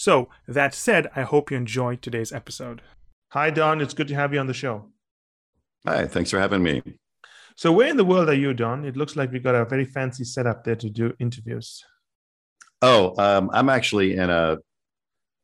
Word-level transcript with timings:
So, 0.00 0.30
that 0.48 0.72
said, 0.72 1.10
I 1.14 1.24
hope 1.24 1.50
you 1.50 1.58
enjoyed 1.58 2.00
today's 2.00 2.32
episode. 2.32 2.80
Hi, 3.32 3.50
Don. 3.50 3.82
It's 3.82 3.92
good 3.92 4.08
to 4.08 4.14
have 4.14 4.32
you 4.32 4.40
on 4.40 4.46
the 4.46 4.54
show. 4.54 4.86
Hi, 5.86 6.06
thanks 6.06 6.30
for 6.30 6.40
having 6.40 6.62
me. 6.62 6.80
So, 7.54 7.70
where 7.70 7.88
in 7.88 7.98
the 7.98 8.04
world 8.06 8.30
are 8.30 8.34
you, 8.34 8.54
Don? 8.54 8.86
It 8.86 8.96
looks 8.96 9.14
like 9.14 9.30
we 9.30 9.40
got 9.40 9.54
a 9.54 9.66
very 9.66 9.84
fancy 9.84 10.24
setup 10.24 10.64
there 10.64 10.76
to 10.76 10.88
do 10.88 11.12
interviews. 11.18 11.84
Oh, 12.80 13.14
um, 13.22 13.50
I'm 13.52 13.68
actually 13.68 14.16
in 14.16 14.30
a 14.30 14.56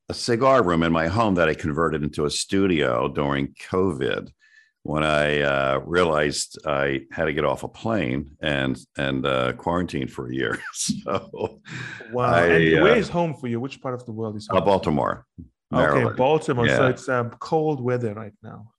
a 0.08 0.14
cigar 0.14 0.62
room 0.64 0.82
in 0.82 0.90
my 0.90 1.08
home 1.08 1.34
that 1.34 1.50
I 1.50 1.54
converted 1.54 2.02
into 2.02 2.24
a 2.24 2.30
studio 2.30 3.08
during 3.08 3.48
COVID 3.70 4.30
when 4.86 5.02
I 5.02 5.40
uh, 5.40 5.80
realized 5.84 6.58
I 6.64 7.00
had 7.10 7.24
to 7.24 7.32
get 7.32 7.44
off 7.44 7.64
a 7.64 7.68
plane 7.68 8.36
and 8.40 8.78
and 8.96 9.26
uh, 9.26 9.52
quarantine 9.54 10.06
for 10.06 10.28
a 10.30 10.34
year. 10.34 10.60
so, 10.72 11.60
wow! 12.12 12.32
I, 12.32 12.46
and 12.46 12.82
where 12.82 12.92
uh, 12.92 12.96
is 12.96 13.08
home 13.08 13.34
for 13.34 13.48
you? 13.48 13.58
Which 13.58 13.82
part 13.82 13.94
of 13.94 14.06
the 14.06 14.12
world 14.12 14.36
is 14.36 14.48
uh, 14.48 14.54
home? 14.54 14.64
Baltimore. 14.64 15.26
Maryland. 15.72 16.06
Okay, 16.06 16.16
Baltimore. 16.16 16.66
Yeah. 16.68 16.76
So 16.76 16.86
it's 16.86 17.08
um, 17.08 17.30
cold 17.40 17.80
weather 17.80 18.14
right 18.14 18.32
now. 18.44 18.70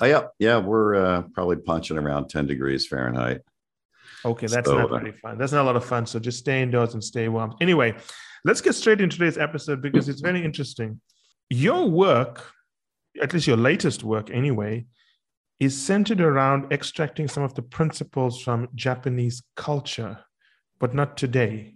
Oh 0.00 0.04
yeah, 0.06 0.24
yeah. 0.38 0.58
We're 0.58 0.96
uh, 0.96 1.22
probably 1.32 1.56
punching 1.56 1.96
around 1.96 2.28
ten 2.28 2.46
degrees 2.46 2.86
Fahrenheit. 2.86 3.40
Okay, 4.26 4.46
that's 4.46 4.68
so, 4.68 4.76
not 4.76 4.90
very 4.90 5.12
fun. 5.12 5.38
That's 5.38 5.52
not 5.52 5.62
a 5.62 5.68
lot 5.70 5.76
of 5.76 5.84
fun. 5.84 6.04
So 6.04 6.18
just 6.18 6.38
stay 6.40 6.60
indoors 6.60 6.92
and 6.92 7.02
stay 7.02 7.28
warm. 7.28 7.54
Anyway, 7.62 7.94
let's 8.44 8.60
get 8.60 8.74
straight 8.74 9.00
into 9.00 9.16
today's 9.16 9.38
episode 9.38 9.80
because 9.80 10.10
it's 10.10 10.20
very 10.20 10.44
interesting. 10.44 11.00
Your 11.48 11.88
work, 11.88 12.52
at 13.22 13.32
least 13.32 13.46
your 13.46 13.56
latest 13.56 14.04
work 14.04 14.30
anyway, 14.30 14.86
is 15.60 15.80
centered 15.80 16.20
around 16.20 16.72
extracting 16.72 17.28
some 17.28 17.42
of 17.42 17.54
the 17.54 17.62
principles 17.62 18.42
from 18.42 18.68
Japanese 18.74 19.42
culture, 19.56 20.18
but 20.78 20.94
not 20.94 21.16
today, 21.16 21.74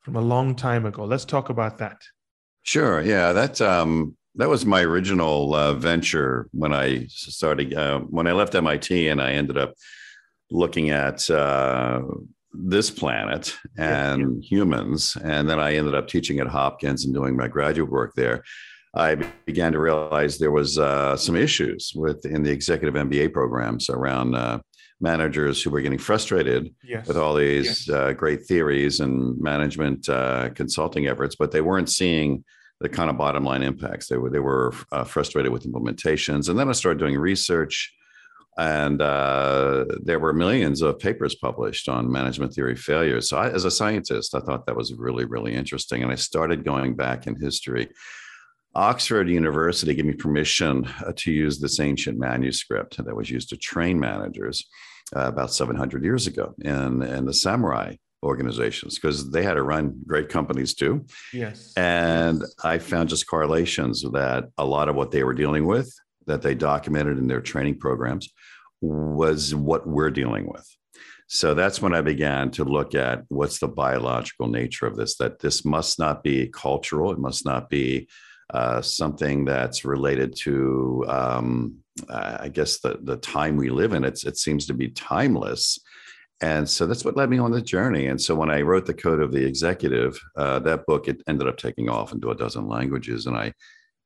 from 0.00 0.16
a 0.16 0.20
long 0.20 0.54
time 0.54 0.86
ago. 0.86 1.04
Let's 1.04 1.24
talk 1.24 1.50
about 1.50 1.78
that. 1.78 2.02
Sure. 2.62 3.00
Yeah, 3.00 3.32
that 3.32 3.60
um, 3.60 4.16
that 4.34 4.48
was 4.48 4.66
my 4.66 4.82
original 4.82 5.54
uh, 5.54 5.74
venture 5.74 6.48
when 6.52 6.74
I 6.74 7.06
started. 7.08 7.74
Uh, 7.74 8.00
when 8.00 8.26
I 8.26 8.32
left 8.32 8.54
MIT, 8.54 9.08
and 9.08 9.20
I 9.20 9.32
ended 9.32 9.56
up 9.56 9.74
looking 10.50 10.90
at 10.90 11.30
uh, 11.30 12.02
this 12.52 12.90
planet 12.90 13.56
and 13.78 14.42
humans, 14.42 15.16
and 15.22 15.48
then 15.48 15.58
I 15.58 15.76
ended 15.76 15.94
up 15.94 16.08
teaching 16.08 16.40
at 16.40 16.48
Hopkins 16.48 17.04
and 17.04 17.14
doing 17.14 17.36
my 17.36 17.48
graduate 17.48 17.90
work 17.90 18.14
there. 18.14 18.42
I 18.94 19.14
began 19.46 19.72
to 19.72 19.78
realize 19.78 20.38
there 20.38 20.50
was 20.50 20.78
uh, 20.78 21.16
some 21.16 21.36
issues 21.36 21.92
with 21.94 22.26
in 22.26 22.42
the 22.42 22.50
executive 22.50 22.94
MBA 22.94 23.32
programs 23.32 23.88
around 23.88 24.34
uh, 24.34 24.58
managers 25.00 25.62
who 25.62 25.70
were 25.70 25.80
getting 25.80 25.98
frustrated 25.98 26.74
yes. 26.82 27.06
with 27.06 27.16
all 27.16 27.34
these 27.34 27.86
yes. 27.86 27.88
uh, 27.88 28.12
great 28.12 28.44
theories 28.46 29.00
and 29.00 29.40
management 29.40 30.08
uh, 30.08 30.50
consulting 30.54 31.06
efforts, 31.06 31.36
but 31.36 31.52
they 31.52 31.60
weren't 31.60 31.88
seeing 31.88 32.44
the 32.80 32.88
kind 32.88 33.10
of 33.10 33.16
bottom 33.16 33.44
line 33.44 33.62
impacts. 33.62 34.08
They 34.08 34.16
were 34.16 34.30
they 34.30 34.40
were 34.40 34.72
uh, 34.90 35.04
frustrated 35.04 35.52
with 35.52 35.70
implementations, 35.70 36.48
and 36.48 36.58
then 36.58 36.68
I 36.68 36.72
started 36.72 36.98
doing 36.98 37.18
research. 37.18 37.94
And 38.58 39.00
uh, 39.00 39.86
there 40.02 40.18
were 40.18 40.34
millions 40.34 40.82
of 40.82 40.98
papers 40.98 41.36
published 41.36 41.88
on 41.88 42.10
management 42.10 42.52
theory 42.52 42.76
failures. 42.76 43.30
So, 43.30 43.38
I, 43.38 43.48
as 43.48 43.64
a 43.64 43.70
scientist, 43.70 44.34
I 44.34 44.40
thought 44.40 44.66
that 44.66 44.76
was 44.76 44.92
really, 44.92 45.24
really 45.24 45.54
interesting. 45.54 46.02
And 46.02 46.10
I 46.10 46.16
started 46.16 46.64
going 46.64 46.94
back 46.94 47.26
in 47.26 47.40
history 47.40 47.88
Oxford 48.74 49.28
University 49.28 49.94
gave 49.94 50.04
me 50.04 50.12
permission 50.12 50.86
uh, 51.04 51.12
to 51.16 51.32
use 51.32 51.58
this 51.58 51.80
ancient 51.80 52.18
manuscript 52.18 53.02
that 53.04 53.16
was 53.16 53.30
used 53.30 53.48
to 53.48 53.56
train 53.56 53.98
managers 53.98 54.64
uh, 55.16 55.26
about 55.26 55.52
700 55.52 56.04
years 56.04 56.26
ago 56.26 56.54
in, 56.62 57.02
in 57.02 57.24
the 57.24 57.34
samurai 57.34 57.94
organizations 58.22 58.98
because 58.98 59.30
they 59.30 59.42
had 59.42 59.54
to 59.54 59.62
run 59.62 60.00
great 60.06 60.28
companies 60.28 60.74
too. 60.74 61.04
Yes. 61.32 61.72
And 61.76 62.44
I 62.62 62.78
found 62.78 63.08
just 63.08 63.26
correlations 63.26 64.02
that 64.02 64.50
a 64.58 64.64
lot 64.64 64.88
of 64.88 64.94
what 64.94 65.10
they 65.10 65.24
were 65.24 65.34
dealing 65.34 65.66
with 65.66 65.92
that 66.26 66.42
they 66.42 66.54
documented 66.54 67.18
in 67.18 67.26
their 67.26 67.40
training 67.40 67.78
programs 67.78 68.28
was 68.80 69.54
what 69.54 69.86
we're 69.86 70.10
dealing 70.10 70.46
with. 70.46 70.66
So 71.28 71.54
that's 71.54 71.80
when 71.80 71.94
I 71.94 72.00
began 72.02 72.50
to 72.52 72.64
look 72.64 72.94
at 72.94 73.22
what's 73.28 73.58
the 73.58 73.68
biological 73.68 74.48
nature 74.48 74.86
of 74.86 74.96
this, 74.96 75.16
that 75.16 75.38
this 75.38 75.64
must 75.64 75.98
not 75.98 76.22
be 76.22 76.48
cultural, 76.48 77.12
it 77.12 77.18
must 77.18 77.44
not 77.44 77.70
be 77.70 78.08
uh, 78.52 78.82
something 78.82 79.44
that's 79.44 79.84
related 79.84 80.34
to, 80.34 81.04
um, 81.08 81.76
I 82.08 82.48
guess, 82.48 82.80
the 82.80 82.98
the 83.02 83.16
time 83.16 83.56
we 83.56 83.70
live 83.70 83.92
in. 83.92 84.04
It's 84.04 84.24
it 84.24 84.36
seems 84.36 84.66
to 84.66 84.74
be 84.74 84.88
timeless, 84.88 85.78
and 86.40 86.68
so 86.68 86.86
that's 86.86 87.04
what 87.04 87.16
led 87.16 87.30
me 87.30 87.38
on 87.38 87.52
the 87.52 87.62
journey. 87.62 88.06
And 88.06 88.20
so 88.20 88.34
when 88.34 88.50
I 88.50 88.62
wrote 88.62 88.86
the 88.86 88.94
Code 88.94 89.20
of 89.20 89.32
the 89.32 89.44
Executive, 89.44 90.18
uh, 90.36 90.58
that 90.60 90.86
book 90.86 91.08
it 91.08 91.22
ended 91.28 91.48
up 91.48 91.58
taking 91.58 91.88
off 91.88 92.12
into 92.12 92.30
a 92.30 92.36
dozen 92.36 92.66
languages, 92.66 93.26
and 93.26 93.36
I 93.36 93.52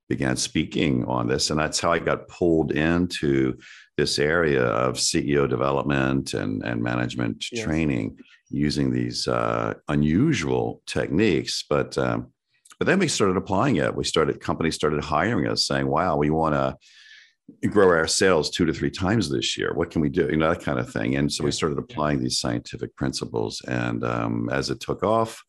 began 0.09 0.37
speaking 0.37 1.04
on 1.06 1.27
this, 1.27 1.50
and 1.50 1.59
that's 1.59 1.81
how 1.81 1.93
I 1.93 1.99
got 1.99 2.28
pulled 2.28 2.72
into 2.72 3.56
this 3.97 4.19
area 4.19 4.65
of 4.65 4.97
CEO 4.97 5.49
development 5.49 6.34
and 6.34 6.62
and 6.65 6.83
management 6.83 7.47
yes. 7.50 7.65
training 7.65 8.19
using 8.50 8.93
these 8.93 9.27
uh, 9.27 9.75
unusual 9.88 10.83
techniques, 10.87 11.65
but 11.69 11.97
um, 11.99 12.34
but 12.79 12.87
then 12.87 12.99
we 12.99 13.09
started 13.09 13.37
applying 13.37 13.77
it. 13.77 13.95
We 13.95 14.05
started 14.05 14.41
companies 14.41 14.75
started 14.75 15.03
hiring 15.03 15.47
us, 15.49 15.67
saying, 15.67 15.87
"Wow, 15.87 16.17
we 16.17 16.31
want 16.31 16.55
to 16.55 17.69
grow 17.69 17.89
our 17.89 18.07
sales 18.07 18.51
two 18.51 18.65
to 18.65 18.73
three 18.73 18.91
times 18.91 19.29
this 19.29 19.57
year. 19.57 19.73
What 19.75 19.91
can 19.91 20.01
we 20.01 20.09
do?" 20.09 20.29
You 20.31 20.37
know 20.37 20.51
that 20.51 20.62
kind 20.65 20.79
of 20.79 20.91
thing. 20.91 21.17
And 21.17 21.33
so 21.33 21.45
we 21.45 21.51
started 21.51 21.79
applying 21.79 22.21
these 22.21 22.39
scientific 22.39 22.95
principles. 22.97 23.63
And 23.69 24.05
um, 24.05 24.49
as 24.51 24.71
it 24.71 24.81
took 24.81 25.03
off, 25.03 25.43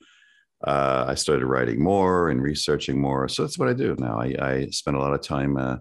uh, 0.66 1.06
I 1.08 1.16
started 1.16 1.46
writing 1.46 1.84
more 1.84 2.30
and 2.30 2.41
researching 2.41 3.00
more. 3.00 3.28
So 3.28 3.44
that's 3.44 3.58
what 3.58 3.69
I 3.69 3.74
do 3.74 3.96
now. 4.00 4.19
I, 4.19 4.35
I 4.40 4.68
spend 4.72 4.97
a 4.97 5.00
lot 5.00 5.14
of 5.14 5.22
time 5.22 5.58
uh, 5.58 5.78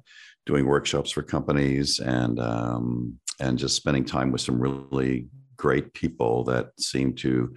doing 0.47 0.67
workshops 0.67 1.11
for 1.11 1.23
companies 1.23 2.01
and 2.01 2.39
um, 2.41 3.19
and 3.41 3.59
just 3.59 3.77
spending 3.77 4.05
time 4.05 4.31
with 4.33 4.41
some 4.41 4.61
really 4.61 5.29
great 5.57 5.93
people 5.95 6.45
that 6.45 6.71
seem 6.79 7.15
to 7.15 7.55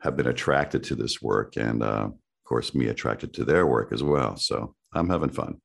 have 0.00 0.16
been 0.16 0.28
attracted 0.28 0.82
to 0.84 0.94
this 0.94 1.20
work 1.20 1.56
and. 1.56 1.82
Uh, 1.82 2.08
course, 2.46 2.74
me 2.74 2.86
attracted 2.86 3.34
to 3.34 3.44
their 3.44 3.66
work 3.66 3.92
as 3.92 4.02
well. 4.02 4.36
So 4.36 4.74
I'm 4.94 5.08
having 5.08 5.30
fun. 5.30 5.60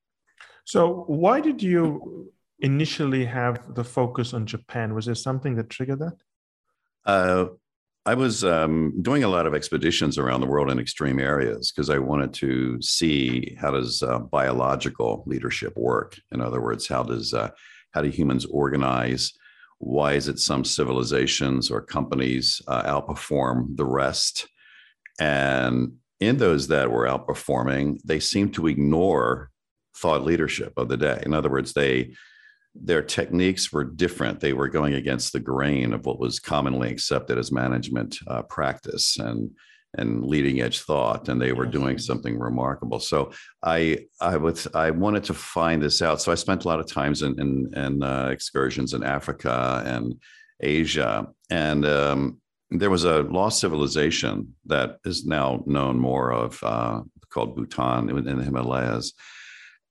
So, 0.65 1.05
why 1.07 1.41
did 1.41 1.63
you 1.63 2.31
initially 2.59 3.25
have 3.25 3.73
the 3.73 3.83
focus 3.83 4.33
on 4.33 4.45
Japan? 4.45 4.93
Was 4.93 5.05
there 5.05 5.15
something 5.15 5.55
that 5.55 5.69
triggered 5.69 5.99
that? 5.99 6.17
Uh, 7.05 7.45
I 8.05 8.15
was 8.15 8.43
um, 8.43 8.99
doing 9.01 9.23
a 9.23 9.27
lot 9.27 9.45
of 9.45 9.53
expeditions 9.53 10.17
around 10.17 10.41
the 10.41 10.47
world 10.47 10.71
in 10.71 10.79
extreme 10.79 11.19
areas 11.19 11.71
because 11.71 11.89
I 11.89 11.99
wanted 11.99 12.33
to 12.35 12.81
see 12.81 13.55
how 13.59 13.71
does 13.71 14.01
uh, 14.01 14.19
biological 14.19 15.23
leadership 15.27 15.73
work. 15.75 16.19
In 16.31 16.41
other 16.41 16.61
words, 16.61 16.87
how 16.87 17.03
does 17.03 17.33
uh, 17.33 17.49
how 17.91 18.01
do 18.01 18.09
humans 18.09 18.45
organize? 18.45 19.33
Why 19.77 20.13
is 20.13 20.27
it 20.27 20.39
some 20.39 20.63
civilizations 20.63 21.69
or 21.69 21.81
companies 21.81 22.61
uh, 22.67 22.83
outperform 22.83 23.75
the 23.77 23.85
rest? 23.85 24.47
And 25.19 25.93
in 26.21 26.37
those 26.37 26.67
that 26.67 26.91
were 26.91 27.05
outperforming, 27.07 27.99
they 28.05 28.19
seemed 28.19 28.53
to 28.53 28.67
ignore 28.67 29.49
thought 29.97 30.23
leadership 30.23 30.73
of 30.77 30.87
the 30.87 30.97
day. 30.97 31.21
In 31.25 31.33
other 31.33 31.49
words, 31.49 31.73
they 31.73 32.13
their 32.73 33.01
techniques 33.01 33.73
were 33.73 33.83
different. 33.83 34.39
They 34.39 34.53
were 34.53 34.69
going 34.69 34.93
against 34.93 35.33
the 35.33 35.41
grain 35.41 35.91
of 35.91 36.05
what 36.05 36.19
was 36.19 36.39
commonly 36.39 36.89
accepted 36.89 37.37
as 37.37 37.51
management 37.51 38.17
uh, 38.27 38.43
practice 38.43 39.17
and 39.17 39.51
and 39.97 40.25
leading 40.25 40.61
edge 40.61 40.79
thought, 40.83 41.27
and 41.27 41.41
they 41.41 41.51
were 41.51 41.65
doing 41.65 41.97
something 41.97 42.39
remarkable. 42.39 42.99
So 42.99 43.33
I 43.61 44.05
I 44.21 44.37
was 44.37 44.67
I 44.73 44.91
wanted 44.91 45.25
to 45.25 45.33
find 45.33 45.81
this 45.81 46.01
out. 46.01 46.21
So 46.21 46.31
I 46.31 46.35
spent 46.35 46.63
a 46.63 46.67
lot 46.67 46.79
of 46.79 46.87
times 46.87 47.23
in 47.23 47.37
in, 47.39 47.73
in 47.75 48.03
uh, 48.03 48.29
excursions 48.31 48.93
in 48.93 49.03
Africa 49.03 49.83
and 49.85 50.15
Asia, 50.61 51.27
and 51.49 51.85
um, 51.85 52.40
there 52.71 52.89
was 52.89 53.03
a 53.03 53.23
lost 53.23 53.59
civilization 53.59 54.55
that 54.65 54.97
is 55.05 55.25
now 55.25 55.63
known 55.65 55.99
more 55.99 56.31
of 56.31 56.61
uh, 56.63 57.01
called 57.29 57.55
Bhutan 57.55 58.09
in 58.09 58.37
the 58.37 58.43
Himalayas. 58.43 59.13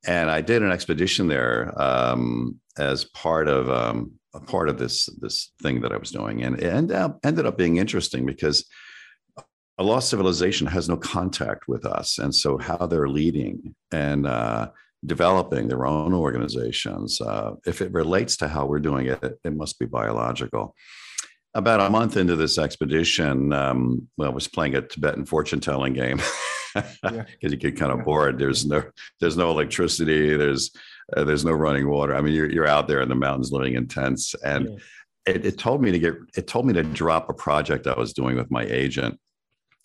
And 0.06 0.30
I 0.30 0.40
did 0.40 0.62
an 0.62 0.72
expedition 0.72 1.28
there 1.28 1.74
um, 1.80 2.58
as 2.78 3.04
part 3.04 3.48
of 3.48 3.68
um, 3.68 4.12
a 4.34 4.40
part 4.40 4.70
of 4.70 4.78
this 4.78 5.06
this 5.20 5.52
thing 5.62 5.82
that 5.82 5.92
I 5.92 5.98
was 5.98 6.10
doing, 6.10 6.42
and 6.42 6.58
it 6.58 6.72
ended 6.72 6.96
up, 6.96 7.18
ended 7.22 7.44
up 7.44 7.58
being 7.58 7.76
interesting 7.76 8.24
because 8.24 8.64
a 9.76 9.82
lost 9.82 10.08
civilization 10.08 10.66
has 10.66 10.88
no 10.88 10.96
contact 10.96 11.68
with 11.68 11.84
us, 11.84 12.18
and 12.18 12.34
so 12.34 12.56
how 12.56 12.86
they're 12.86 13.08
leading 13.08 13.74
and 13.92 14.26
uh, 14.26 14.70
developing 15.04 15.68
their 15.68 15.84
own 15.84 16.14
organizations. 16.14 17.20
Uh, 17.20 17.52
if 17.66 17.82
it 17.82 17.92
relates 17.92 18.36
to 18.38 18.48
how 18.48 18.64
we're 18.64 18.78
doing 18.78 19.06
it, 19.06 19.38
it 19.44 19.54
must 19.54 19.78
be 19.78 19.86
biological. 19.86 20.74
About 21.54 21.80
a 21.80 21.90
month 21.90 22.16
into 22.16 22.36
this 22.36 22.58
expedition, 22.58 23.52
um, 23.52 24.08
well, 24.16 24.30
I 24.30 24.34
was 24.34 24.46
playing 24.46 24.76
a 24.76 24.82
Tibetan 24.82 25.24
fortune 25.24 25.60
telling 25.60 25.94
game. 25.94 26.20
because 26.74 26.96
yeah. 27.12 27.24
you 27.42 27.56
get 27.56 27.76
kind 27.76 27.90
of 27.90 28.04
bored. 28.04 28.38
There's 28.38 28.64
no 28.64 28.84
there's 29.18 29.36
no 29.36 29.50
electricity. 29.50 30.36
There's 30.36 30.70
uh, 31.16 31.24
there's 31.24 31.44
no 31.44 31.52
running 31.52 31.88
water. 31.88 32.14
I 32.14 32.20
mean, 32.20 32.34
you're 32.34 32.50
you're 32.50 32.68
out 32.68 32.86
there 32.86 33.00
in 33.00 33.08
the 33.08 33.16
mountains 33.16 33.50
living 33.50 33.74
in 33.74 33.88
tents, 33.88 34.34
and 34.44 34.68
yeah. 34.68 35.34
it, 35.34 35.44
it 35.44 35.58
told 35.58 35.82
me 35.82 35.90
to 35.90 35.98
get 35.98 36.14
it 36.36 36.46
told 36.46 36.66
me 36.66 36.72
to 36.74 36.84
drop 36.84 37.28
a 37.28 37.34
project 37.34 37.88
I 37.88 37.98
was 37.98 38.12
doing 38.12 38.36
with 38.36 38.50
my 38.50 38.64
agent 38.64 39.18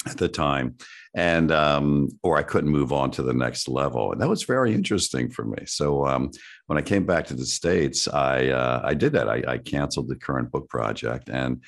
at 0.06 0.18
the 0.18 0.28
time, 0.28 0.75
and 1.16 1.52
um, 1.52 2.10
or 2.24 2.38
I 2.38 2.44
couldn't 2.44 2.69
move 2.69 2.94
on 2.94 3.12
to 3.12 3.24
the 3.24 3.34
next 3.34 3.68
level, 3.68 4.12
and 4.12 4.22
that 4.22 4.30
was 4.30 4.44
very 4.44 4.74
interesting 4.74 5.30
for 5.30 5.46
me. 5.46 5.66
So 5.66 6.06
um, 6.06 6.31
when 6.68 6.78
I 6.78 6.81
came 6.81 7.06
back 7.06 7.25
to 7.28 7.34
the 7.34 7.46
states, 7.46 8.07
I 8.07 8.50
uh, 8.50 8.81
I 8.84 8.94
did 8.94 9.13
that. 9.13 9.30
I, 9.30 9.44
I 9.48 9.57
canceled 9.57 10.10
the 10.10 10.16
current 10.16 10.52
book 10.52 10.69
project, 10.69 11.30
and 11.30 11.63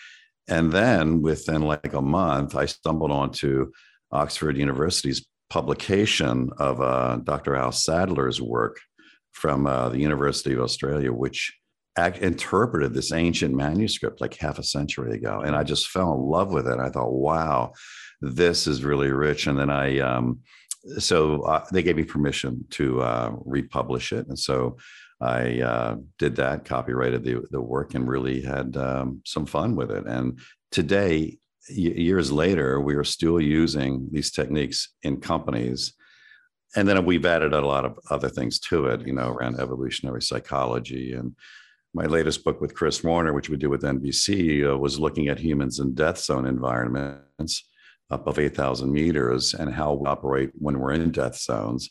and 0.48 0.72
then 0.72 1.22
within 1.22 1.62
like 1.62 1.94
a 1.94 2.02
month, 2.02 2.56
I 2.56 2.66
stumbled 2.66 3.12
onto 3.12 3.72
Oxford 4.12 4.58
University's 4.58 5.26
publication 5.50 6.50
of 6.58 6.82
uh, 6.82 7.18
Dr. 7.24 7.56
Al 7.56 7.72
Sadler's 7.72 8.42
work 8.42 8.80
from 9.32 9.68
uh, 9.68 9.90
the 9.90 10.00
University 10.00 10.54
of 10.54 10.62
Australia, 10.62 11.12
which 11.12 11.54
act- 11.98 12.20
interpreted 12.20 12.94
this 12.94 13.12
ancient 13.12 13.54
manuscript 13.54 14.22
like 14.22 14.36
half 14.36 14.60
a 14.60 14.64
century 14.64 15.16
ago. 15.16 15.42
And 15.42 15.56
I 15.56 15.64
just 15.64 15.90
fell 15.90 16.14
in 16.14 16.22
love 16.22 16.52
with 16.52 16.68
it. 16.68 16.80
I 16.80 16.90
thought, 16.90 17.12
wow, 17.12 17.74
this 18.22 18.68
is 18.68 18.84
really 18.84 19.12
rich. 19.12 19.48
And 19.48 19.60
then 19.60 19.70
I, 19.70 20.00
um, 20.00 20.40
so 21.00 21.42
uh, 21.42 21.66
they 21.72 21.84
gave 21.84 21.98
me 21.98 22.04
permission 22.04 22.66
to 22.72 23.02
uh, 23.02 23.32
republish 23.46 24.14
it. 24.14 24.28
And 24.28 24.40
so 24.40 24.78
I 25.20 25.62
uh, 25.62 25.96
did 26.20 26.36
that, 26.38 26.66
copyrighted 26.66 27.24
the, 27.24 27.44
the 27.50 27.62
work, 27.62 27.96
and 27.96 28.08
really 28.08 28.42
had 28.42 28.78
um, 28.78 29.22
some 29.26 29.46
fun 29.46 29.76
with 29.76 29.92
it. 29.92 30.06
And 30.06 30.40
today, 30.72 31.40
years 31.70 32.32
later, 32.32 32.80
we 32.80 32.96
are 32.96 33.04
still 33.04 33.42
using 33.42 34.08
these 34.12 34.32
techniques 34.32 34.94
in 35.02 35.20
companies. 35.20 35.94
And 36.76 36.88
then 36.88 37.04
we've 37.06 37.26
added 37.26 37.54
a 37.54 37.66
lot 37.66 37.84
of 37.86 37.98
other 38.12 38.30
things 38.30 38.60
to 38.60 38.86
it, 38.88 39.08
you 39.08 39.14
know, 39.14 39.30
around 39.30 39.60
evolutionary 39.60 40.22
psychology. 40.22 41.14
And 41.14 41.36
my 41.98 42.06
latest 42.06 42.44
book 42.44 42.62
with 42.62 42.76
Chris 42.76 43.04
Warner, 43.04 43.34
which 43.34 43.50
we 43.50 43.58
do 43.58 43.72
with 43.72 43.82
NBC, 43.82 44.72
uh, 44.72 44.78
was 44.78 45.00
looking 45.00 45.30
at 45.30 45.40
humans 45.40 45.80
in 45.80 45.96
death 45.96 46.20
zone 46.20 46.46
environments 46.46 47.64
up 48.12 48.28
of 48.28 48.38
8,000 48.38 48.92
meters 48.92 49.56
and 49.56 49.74
how 49.74 49.94
we 49.94 50.08
operate 50.08 50.52
when 50.54 50.78
we're 50.78 50.92
in 50.92 51.10
death 51.10 51.36
zones. 51.36 51.90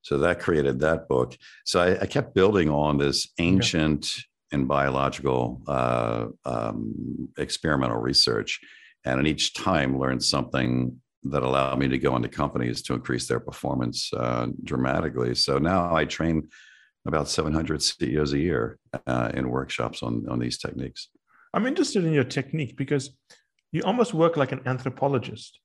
So 0.00 0.16
that 0.18 0.40
created 0.40 0.80
that 0.80 1.06
book. 1.06 1.36
So 1.66 1.82
I, 1.82 2.00
I 2.00 2.06
kept 2.06 2.34
building 2.34 2.70
on 2.70 2.96
this 2.96 3.28
ancient 3.38 4.10
and 4.52 4.66
biological 4.66 5.60
uh, 5.68 6.28
um, 6.46 7.28
experimental 7.36 7.98
research 7.98 8.58
and 9.04 9.20
in 9.20 9.26
each 9.26 9.52
time 9.52 9.98
learned 9.98 10.24
something 10.24 10.96
that 11.24 11.42
allowed 11.42 11.78
me 11.78 11.88
to 11.88 11.98
go 11.98 12.16
into 12.16 12.28
companies 12.28 12.80
to 12.82 12.94
increase 12.94 13.28
their 13.28 13.38
performance 13.38 14.10
uh, 14.14 14.46
dramatically. 14.64 15.34
So 15.34 15.58
now 15.58 15.94
I 15.94 16.06
train 16.06 16.48
about 17.06 17.28
700 17.28 17.82
CEOs 17.82 18.32
a 18.32 18.38
year 18.38 18.78
uh, 19.06 19.30
in 19.34 19.48
workshops 19.48 20.02
on, 20.02 20.26
on 20.28 20.38
these 20.38 20.58
techniques. 20.58 21.08
I'm 21.54 21.66
interested 21.66 22.04
in 22.04 22.12
your 22.12 22.24
technique 22.24 22.76
because 22.76 23.10
you 23.72 23.82
almost 23.82 24.14
work 24.14 24.36
like 24.36 24.52
an 24.52 24.60
anthropologist. 24.66 25.58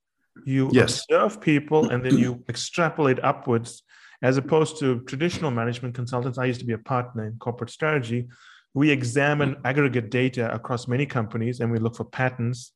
You 0.44 0.70
yes. 0.72 1.04
observe 1.04 1.40
people 1.40 1.90
and 1.90 2.04
then 2.04 2.16
you 2.18 2.44
extrapolate 2.48 3.22
upwards, 3.24 3.82
as 4.22 4.36
opposed 4.36 4.78
to 4.80 5.00
traditional 5.00 5.50
management 5.50 5.94
consultants. 5.94 6.38
I 6.38 6.44
used 6.46 6.60
to 6.60 6.66
be 6.66 6.74
a 6.74 6.78
partner 6.78 7.26
in 7.26 7.38
corporate 7.38 7.70
strategy. 7.70 8.28
We 8.74 8.90
examine 8.90 9.56
aggregate 9.64 10.10
data 10.10 10.52
across 10.52 10.86
many 10.86 11.06
companies 11.06 11.60
and 11.60 11.70
we 11.72 11.78
look 11.78 11.96
for 11.96 12.04
patterns 12.04 12.72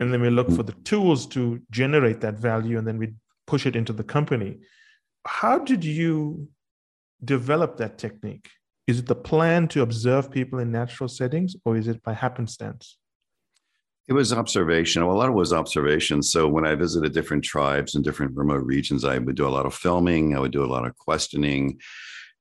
and 0.00 0.12
then 0.12 0.20
we 0.20 0.30
look 0.30 0.50
for 0.50 0.62
the 0.62 0.74
tools 0.84 1.26
to 1.28 1.60
generate 1.70 2.20
that 2.20 2.38
value 2.38 2.78
and 2.78 2.86
then 2.86 2.98
we 2.98 3.14
push 3.46 3.66
it 3.66 3.76
into 3.76 3.92
the 3.92 4.04
company 4.04 4.58
how 5.26 5.58
did 5.58 5.84
you 5.84 6.48
develop 7.24 7.76
that 7.76 7.98
technique 7.98 8.50
is 8.86 9.00
it 9.00 9.06
the 9.06 9.14
plan 9.14 9.66
to 9.68 9.82
observe 9.82 10.30
people 10.30 10.58
in 10.58 10.70
natural 10.70 11.08
settings 11.08 11.56
or 11.64 11.76
is 11.76 11.88
it 11.88 12.02
by 12.02 12.12
happenstance 12.12 12.98
it 14.08 14.12
was 14.12 14.32
observation. 14.32 15.04
Well, 15.04 15.16
A 15.16 15.18
lot 15.18 15.28
of 15.28 15.34
it 15.34 15.38
was 15.38 15.52
observation. 15.52 16.22
So 16.22 16.46
when 16.46 16.64
I 16.64 16.76
visited 16.76 17.12
different 17.12 17.42
tribes 17.42 17.94
and 17.96 18.04
different 18.04 18.36
remote 18.36 18.64
regions, 18.64 19.04
I 19.04 19.18
would 19.18 19.34
do 19.34 19.48
a 19.48 19.50
lot 19.50 19.66
of 19.66 19.74
filming. 19.74 20.36
I 20.36 20.38
would 20.38 20.52
do 20.52 20.64
a 20.64 20.72
lot 20.72 20.86
of 20.86 20.96
questioning. 20.96 21.80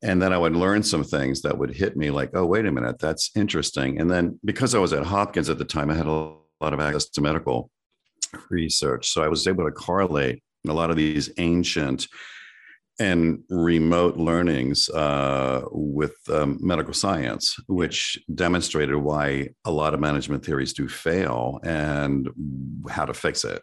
And 0.03 0.21
then 0.21 0.31
I 0.31 0.37
would 0.37 0.55
learn 0.55 0.83
some 0.83 1.03
things 1.03 1.41
that 1.41 1.57
would 1.57 1.73
hit 1.73 1.97
me 1.97 2.11
like, 2.11 2.29
oh, 2.35 2.45
wait 2.45 2.67
a 2.67 2.71
minute, 2.71 2.99
that's 2.99 3.31
interesting. 3.35 3.99
And 3.99 4.11
then 4.11 4.39
because 4.45 4.75
I 4.75 4.79
was 4.79 4.93
at 4.93 5.05
Hopkins 5.05 5.49
at 5.49 5.57
the 5.57 5.65
time, 5.65 5.89
I 5.89 5.95
had 5.95 6.05
a 6.05 6.35
lot 6.61 6.73
of 6.73 6.79
access 6.79 7.09
to 7.09 7.21
medical 7.21 7.71
research. 8.51 9.09
So 9.09 9.23
I 9.23 9.27
was 9.27 9.47
able 9.47 9.65
to 9.65 9.71
correlate 9.71 10.43
a 10.67 10.73
lot 10.73 10.91
of 10.91 10.97
these 10.97 11.31
ancient 11.37 12.07
and 12.99 13.43
remote 13.49 14.17
learnings 14.17 14.89
uh, 14.89 15.63
with 15.71 16.15
um, 16.29 16.57
medical 16.61 16.93
science, 16.93 17.55
which 17.67 18.17
demonstrated 18.33 18.95
why 18.95 19.49
a 19.65 19.71
lot 19.71 19.93
of 19.93 19.99
management 19.99 20.45
theories 20.45 20.73
do 20.73 20.87
fail 20.87 21.59
and 21.63 22.29
how 22.89 23.05
to 23.05 23.13
fix 23.13 23.43
it. 23.43 23.61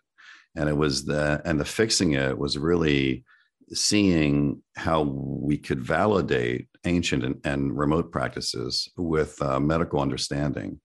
And 0.55 0.69
it 0.69 0.77
was 0.77 1.05
the 1.05 1.41
and 1.45 1.59
the 1.59 1.65
fixing 1.65 2.13
it 2.13 2.37
was 2.37 2.59
really 2.59 3.25
seeing 3.73 4.63
how 4.77 5.03
we 5.03 5.57
could 5.57 5.81
validate 5.81 6.69
ancient 6.85 7.25
and, 7.25 7.41
and 7.45 7.77
remote 7.79 8.13
practices 8.13 8.91
with 8.99 9.41
uh, 9.41 9.59
medical 9.59 10.01
understanding 10.01 10.79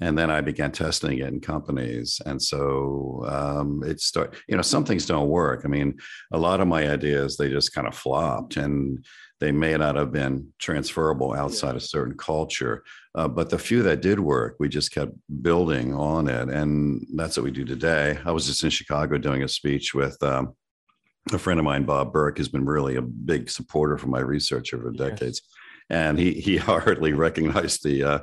and 0.00 0.18
then 0.18 0.30
I 0.30 0.40
began 0.40 0.72
testing 0.72 1.18
it 1.18 1.28
in 1.28 1.40
companies. 1.40 2.20
And 2.24 2.40
so 2.42 3.24
um, 3.28 3.82
it 3.84 4.00
start, 4.00 4.34
you 4.48 4.56
know, 4.56 4.62
some 4.62 4.84
things 4.84 5.06
don't 5.06 5.28
work. 5.28 5.62
I 5.64 5.68
mean, 5.68 5.98
a 6.32 6.38
lot 6.38 6.60
of 6.60 6.68
my 6.68 6.88
ideas 6.88 7.36
they 7.36 7.50
just 7.50 7.74
kind 7.74 7.86
of 7.86 7.94
flopped, 7.94 8.56
and 8.56 9.04
they 9.40 9.52
may 9.52 9.76
not 9.76 9.96
have 9.96 10.12
been 10.12 10.48
transferable 10.58 11.34
outside 11.34 11.72
yeah. 11.72 11.76
a 11.76 11.80
certain 11.80 12.16
culture. 12.16 12.84
Uh, 13.14 13.28
but 13.28 13.50
the 13.50 13.58
few 13.58 13.82
that 13.82 14.00
did 14.00 14.18
work, 14.18 14.56
we 14.58 14.68
just 14.68 14.92
kept 14.92 15.12
building 15.42 15.94
on 15.94 16.28
it, 16.28 16.48
and 16.48 17.06
that's 17.14 17.36
what 17.36 17.44
we 17.44 17.50
do 17.50 17.64
today. 17.64 18.18
I 18.24 18.32
was 18.32 18.46
just 18.46 18.64
in 18.64 18.70
Chicago 18.70 19.18
doing 19.18 19.42
a 19.42 19.48
speech 19.48 19.94
with. 19.94 20.20
Um, 20.22 20.54
a 21.32 21.38
friend 21.38 21.60
of 21.60 21.64
mine, 21.64 21.84
Bob 21.84 22.12
Burke, 22.12 22.38
has 22.38 22.48
been 22.48 22.64
really 22.64 22.96
a 22.96 23.00
big 23.00 23.48
supporter 23.48 23.96
for 23.96 24.08
my 24.08 24.18
research 24.18 24.74
over 24.74 24.90
yes. 24.92 25.10
decades 25.10 25.42
and 25.92 26.18
he 26.18 26.32
he 26.32 26.56
hardly 26.70 27.12
recognized 27.12 27.84
the 27.84 28.02
uh, 28.02 28.18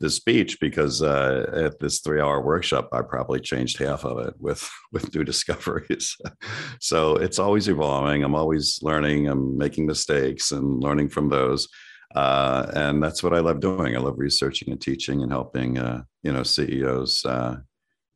the 0.00 0.08
speech 0.08 0.60
because 0.60 1.02
uh, 1.02 1.50
at 1.52 1.80
this 1.80 1.98
three 2.00 2.20
hour 2.20 2.40
workshop, 2.40 2.88
I 2.92 3.02
probably 3.02 3.40
changed 3.40 3.78
half 3.78 4.04
of 4.04 4.26
it 4.26 4.34
with 4.38 4.68
with 4.92 5.14
new 5.14 5.24
discoveries. 5.24 6.16
so 6.80 7.16
it's 7.16 7.38
always 7.38 7.68
evolving. 7.68 8.22
I'm 8.22 8.36
always 8.36 8.78
learning. 8.82 9.28
I'm 9.28 9.58
making 9.58 9.86
mistakes 9.86 10.52
and 10.52 10.82
learning 10.82 11.10
from 11.10 11.28
those. 11.28 11.68
Uh, 12.14 12.70
and 12.74 13.02
that's 13.02 13.22
what 13.22 13.34
I 13.34 13.40
love 13.40 13.60
doing. 13.60 13.94
I 13.94 13.98
love 13.98 14.14
researching 14.16 14.72
and 14.72 14.80
teaching 14.80 15.22
and 15.22 15.30
helping 15.30 15.76
uh, 15.76 16.04
you 16.22 16.32
know 16.32 16.42
CEOs 16.42 17.24
uh, 17.26 17.56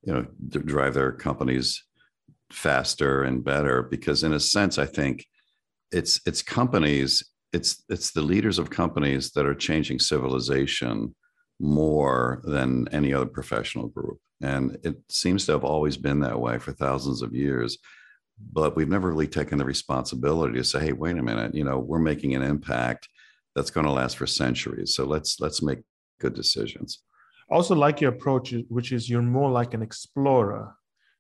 you 0.03 0.15
know 0.15 0.27
drive 0.49 0.95
their 0.95 1.13
companies 1.13 1.85
faster 2.51 3.25
and 3.25 3.45
better. 3.45 3.83
Because 3.83 4.23
in 4.23 4.33
a 4.33 4.41
sense, 4.41 4.79
I 4.79 4.87
think 4.87 5.27
it's 5.91 6.21
it's 6.25 6.43
companies 6.43 7.32
it's 7.53 7.85
it's 7.89 8.13
the 8.13 8.23
leaders 8.23 8.59
of 8.59 8.71
companies 8.71 9.33
that 9.33 9.47
are 9.47 9.55
changing 9.55 9.99
civilization 9.99 11.15
more 11.61 12.41
than 12.45 12.89
any 12.89 13.13
other 13.15 13.27
professional 13.27 13.89
group. 13.89 14.19
And 14.41 14.79
it 14.83 14.97
seems 15.09 15.47
to 15.47 15.53
have 15.53 15.65
always 15.65 15.97
been 15.97 16.21
that 16.21 16.41
way 16.41 16.59
for 16.59 16.73
thousands 16.73 17.23
of 17.23 17.35
years. 17.35 17.79
But 18.53 18.75
we've 18.75 18.89
never 18.89 19.09
really 19.09 19.29
taken 19.29 19.59
the 19.59 19.65
responsibility 19.65 20.55
to 20.55 20.65
say, 20.65 20.81
hey, 20.81 20.93
wait 20.93 21.17
a 21.17 21.23
minute, 21.23 21.55
you 21.55 21.63
know, 21.63 21.79
we're 21.79 22.01
making 22.01 22.35
an 22.35 22.43
impact 22.43 23.09
that's 23.55 23.71
going 23.71 23.87
to 23.87 23.93
last 23.93 24.17
for 24.17 24.27
centuries. 24.27 24.95
So 24.95 25.05
let's 25.05 25.39
let's 25.39 25.63
make 25.63 25.81
good 26.21 26.35
decisions. 26.35 27.03
Also 27.49 27.75
like 27.75 28.01
your 28.01 28.13
approach, 28.13 28.55
which 28.69 28.93
is 28.93 29.09
you're 29.09 29.23
more 29.23 29.51
like 29.51 29.75
an 29.75 29.83
explorer 29.83 30.75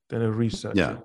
than 0.08 0.22
a 0.22 0.32
researcher. 0.32 0.78
Yeah. 0.78 0.96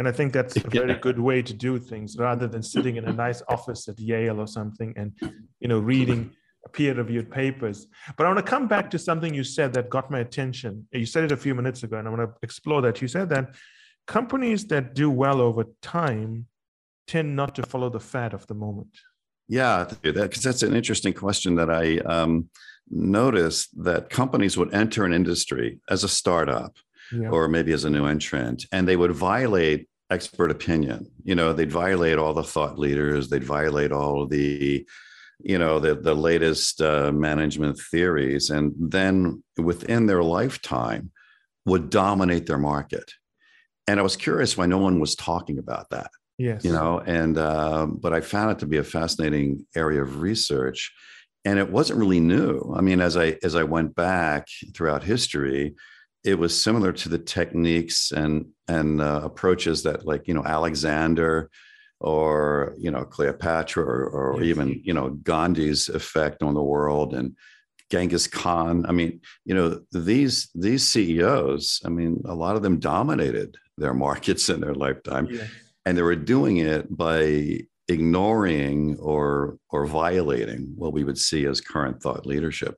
And 0.00 0.08
I 0.08 0.12
think 0.12 0.32
that's 0.32 0.56
a 0.56 0.60
very 0.60 0.92
yeah. 0.92 0.98
good 0.98 1.20
way 1.20 1.42
to 1.42 1.52
do 1.52 1.78
things 1.78 2.16
rather 2.16 2.48
than 2.48 2.62
sitting 2.62 2.96
in 2.96 3.04
a 3.04 3.12
nice 3.12 3.42
office 3.50 3.86
at 3.86 4.00
Yale 4.00 4.40
or 4.40 4.46
something 4.46 4.94
and 4.96 5.12
you 5.60 5.68
know 5.68 5.78
reading 5.78 6.30
peer-reviewed 6.72 7.30
papers. 7.30 7.86
But 8.16 8.24
I 8.24 8.30
want 8.30 8.38
to 8.38 8.50
come 8.50 8.66
back 8.66 8.88
to 8.92 8.98
something 8.98 9.34
you 9.34 9.44
said 9.44 9.74
that 9.74 9.90
got 9.90 10.10
my 10.10 10.20
attention. 10.20 10.88
You 10.90 11.04
said 11.04 11.24
it 11.24 11.32
a 11.32 11.36
few 11.36 11.54
minutes 11.54 11.82
ago, 11.82 11.98
and 11.98 12.08
I 12.08 12.10
want 12.10 12.22
to 12.22 12.34
explore 12.42 12.80
that. 12.80 13.02
You 13.02 13.08
said 13.08 13.28
that 13.28 13.54
companies 14.06 14.64
that 14.68 14.94
do 14.94 15.10
well 15.10 15.38
over 15.38 15.64
time 15.82 16.46
tend 17.06 17.36
not 17.36 17.54
to 17.56 17.62
follow 17.62 17.90
the 17.90 18.00
fad 18.00 18.32
of 18.32 18.46
the 18.46 18.54
moment. 18.54 18.94
Yeah, 19.48 19.84
because 20.00 20.42
that's 20.42 20.62
an 20.62 20.74
interesting 20.74 21.12
question 21.12 21.56
that 21.56 21.68
I 21.68 21.98
um, 21.98 22.48
noticed 22.88 23.68
that 23.84 24.08
companies 24.08 24.56
would 24.56 24.72
enter 24.72 25.04
an 25.04 25.12
industry 25.12 25.78
as 25.90 26.04
a 26.04 26.08
startup 26.08 26.74
yeah. 27.12 27.28
or 27.28 27.48
maybe 27.48 27.72
as 27.72 27.84
a 27.84 27.90
new 27.90 28.06
entrant, 28.06 28.66
and 28.72 28.86
they 28.86 28.96
would 28.96 29.12
violate 29.12 29.88
expert 30.10 30.50
opinion. 30.50 31.10
You 31.22 31.34
know, 31.34 31.52
they'd 31.52 31.72
violate 31.72 32.18
all 32.18 32.34
the 32.34 32.42
thought 32.42 32.78
leaders, 32.78 33.28
they'd 33.28 33.44
violate 33.44 33.92
all 33.92 34.26
the, 34.26 34.86
you 35.38 35.58
know, 35.58 35.78
the, 35.78 35.94
the 35.94 36.14
latest 36.14 36.80
uh, 36.80 37.12
management 37.12 37.78
theories, 37.78 38.50
and 38.50 38.72
then 38.78 39.42
within 39.56 40.06
their 40.06 40.22
lifetime 40.22 41.10
would 41.66 41.90
dominate 41.90 42.46
their 42.46 42.58
market. 42.58 43.12
And 43.86 43.98
I 44.00 44.02
was 44.02 44.16
curious 44.16 44.56
why 44.56 44.66
no 44.66 44.78
one 44.78 45.00
was 45.00 45.14
talking 45.14 45.58
about 45.58 45.90
that. 45.90 46.10
Yes. 46.38 46.64
You 46.64 46.72
know, 46.72 47.00
and, 47.00 47.36
uh, 47.36 47.86
but 47.86 48.12
I 48.12 48.20
found 48.20 48.52
it 48.52 48.58
to 48.60 48.66
be 48.66 48.78
a 48.78 48.84
fascinating 48.84 49.66
area 49.76 50.02
of 50.02 50.20
research. 50.20 50.92
And 51.44 51.58
it 51.58 51.70
wasn't 51.70 51.98
really 51.98 52.20
new. 52.20 52.74
I 52.76 52.82
mean, 52.82 53.00
as 53.00 53.16
I 53.16 53.38
as 53.42 53.54
I 53.54 53.62
went 53.62 53.94
back 53.94 54.46
throughout 54.74 55.02
history, 55.02 55.74
it 56.24 56.38
was 56.38 56.60
similar 56.60 56.92
to 56.92 57.08
the 57.08 57.18
techniques 57.18 58.12
and 58.12 58.46
and 58.68 59.00
uh, 59.00 59.20
approaches 59.24 59.82
that 59.84 60.06
like 60.06 60.28
you 60.28 60.34
know 60.34 60.44
Alexander 60.44 61.50
or 62.00 62.74
you 62.78 62.90
know 62.90 63.04
Cleopatra 63.04 63.82
or, 63.82 64.06
or 64.06 64.42
yes. 64.42 64.50
even 64.50 64.80
you 64.84 64.94
know 64.94 65.10
Gandhi's 65.10 65.88
effect 65.88 66.42
on 66.42 66.54
the 66.54 66.62
world 66.62 67.14
and 67.14 67.36
Genghis 67.90 68.26
Khan. 68.26 68.86
I 68.86 68.92
mean, 68.92 69.20
you 69.44 69.54
know 69.54 69.80
these 69.92 70.50
these 70.54 70.86
CEOs. 70.86 71.80
I 71.84 71.88
mean, 71.88 72.22
a 72.24 72.34
lot 72.34 72.56
of 72.56 72.62
them 72.62 72.78
dominated 72.78 73.56
their 73.76 73.94
markets 74.06 74.48
in 74.48 74.60
their 74.60 74.74
lifetime, 74.74 75.28
yes. 75.30 75.48
and 75.86 75.96
they 75.96 76.02
were 76.02 76.16
doing 76.16 76.58
it 76.58 76.94
by 76.96 77.60
ignoring 77.88 78.96
or 78.98 79.58
or 79.70 79.86
violating 79.86 80.72
what 80.76 80.92
we 80.92 81.02
would 81.02 81.18
see 81.18 81.46
as 81.46 81.60
current 81.60 82.02
thought 82.02 82.26
leadership. 82.26 82.76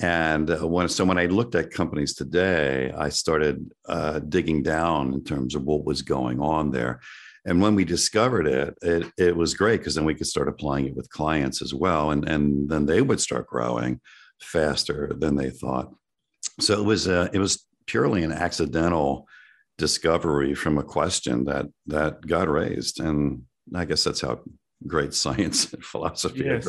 And 0.00 0.50
uh, 0.50 0.66
when, 0.66 0.88
so 0.88 1.04
when 1.04 1.18
I 1.18 1.26
looked 1.26 1.54
at 1.54 1.70
companies 1.70 2.14
today, 2.14 2.92
I 2.96 3.08
started 3.10 3.70
uh, 3.88 4.18
digging 4.18 4.62
down 4.62 5.14
in 5.14 5.22
terms 5.22 5.54
of 5.54 5.64
what 5.64 5.84
was 5.84 6.02
going 6.02 6.40
on 6.40 6.70
there. 6.70 7.00
And 7.46 7.60
when 7.60 7.74
we 7.74 7.84
discovered 7.84 8.46
it, 8.46 8.74
it, 8.82 9.12
it 9.18 9.36
was 9.36 9.54
great 9.54 9.80
because 9.80 9.94
then 9.94 10.04
we 10.04 10.14
could 10.14 10.26
start 10.26 10.48
applying 10.48 10.86
it 10.86 10.96
with 10.96 11.10
clients 11.10 11.62
as 11.62 11.74
well. 11.74 12.10
And, 12.10 12.28
and 12.28 12.68
then 12.68 12.86
they 12.86 13.02
would 13.02 13.20
start 13.20 13.46
growing 13.46 14.00
faster 14.40 15.12
than 15.16 15.36
they 15.36 15.50
thought. 15.50 15.92
So 16.60 16.80
it 16.80 16.84
was, 16.84 17.06
uh, 17.06 17.28
it 17.32 17.38
was 17.38 17.66
purely 17.86 18.24
an 18.24 18.32
accidental 18.32 19.28
discovery 19.76 20.54
from 20.54 20.78
a 20.78 20.82
question 20.82 21.44
that, 21.44 21.66
that 21.86 22.26
got 22.26 22.48
raised. 22.48 23.00
And 23.00 23.42
I 23.74 23.84
guess 23.84 24.04
that's 24.04 24.22
how 24.22 24.40
great 24.86 25.14
science 25.14 25.72
and 25.72 25.84
philosophy 25.84 26.44
yes. 26.44 26.66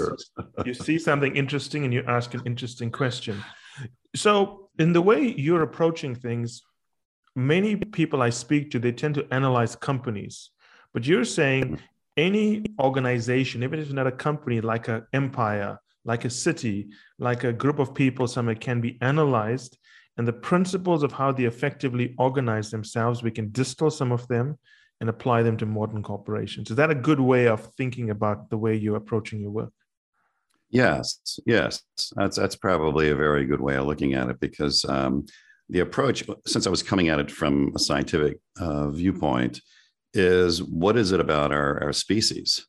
you 0.66 0.74
see 0.74 0.98
something 0.98 1.36
interesting 1.36 1.84
and 1.84 1.94
you 1.94 2.04
ask 2.08 2.34
an 2.34 2.42
interesting 2.46 2.92
question. 2.92 3.44
So, 4.16 4.70
in 4.80 4.94
the 4.94 5.02
way 5.02 5.34
you're 5.38 5.64
approaching 5.64 6.16
things, 6.16 6.62
many 7.36 7.76
people 7.76 8.22
I 8.22 8.30
speak 8.30 8.72
to, 8.72 8.80
they 8.80 8.92
tend 8.92 9.16
to 9.16 9.28
analyze 9.32 9.76
companies. 9.76 10.52
But 10.94 11.06
you're 11.06 11.26
saying 11.26 11.66
mm-hmm. 11.66 11.76
any 12.18 12.66
organization, 12.80 13.64
even 13.64 13.80
if 13.80 13.86
it's 13.86 13.94
not 13.94 14.08
a 14.08 14.12
company, 14.12 14.62
like 14.62 14.88
an 14.88 15.06
empire, 15.12 15.80
like 16.06 16.24
a 16.24 16.30
city, 16.30 16.90
like 17.20 17.44
a 17.44 17.52
group 17.52 17.80
of 17.80 17.94
people, 17.94 18.28
somewhere 18.28 18.56
can 18.56 18.80
be 18.80 18.98
analyzed. 19.02 19.78
And 20.18 20.26
the 20.26 20.34
principles 20.34 21.04
of 21.04 21.12
how 21.12 21.34
they 21.34 21.44
effectively 21.44 22.16
organize 22.18 22.72
themselves, 22.72 23.22
we 23.22 23.32
can 23.32 23.52
distill 23.52 23.92
some 23.92 24.14
of 24.14 24.26
them 24.30 24.58
and 25.02 25.10
apply 25.10 25.44
them 25.44 25.58
to 25.58 25.66
modern 25.66 26.04
corporations. 26.04 26.70
Is 26.70 26.78
that 26.78 26.92
a 26.92 26.96
good 26.96 27.20
way 27.20 27.48
of 27.48 27.74
thinking 27.76 28.10
about 28.10 28.50
the 28.50 28.58
way 28.58 28.76
you're 28.76 28.96
approaching 28.96 29.40
your 29.42 29.52
work? 29.52 29.74
Yes, 30.70 31.40
yes, 31.46 31.82
that's 32.16 32.38
that's 32.38 32.56
probably 32.56 33.10
a 33.10 33.16
very 33.16 33.46
good 33.46 33.62
way 33.62 33.76
of 33.76 33.86
looking 33.86 34.14
at 34.14 34.30
it 34.30 34.40
because 34.40 34.84
um, 34.86 35.26
the 35.70 35.80
approach, 35.80 36.24
since 36.46 36.68
I 36.68 36.70
was 36.70 36.84
coming 36.84 37.10
at 37.10 37.20
it 37.20 37.32
from 37.32 37.72
a 37.76 37.80
scientific 37.80 38.40
uh, 38.60 38.90
viewpoint, 38.90 39.62
is 40.14 40.64
what 40.64 40.98
is 40.98 41.12
it 41.12 41.20
about 41.20 41.52
our, 41.52 41.82
our 41.84 41.94
species? 41.94 42.66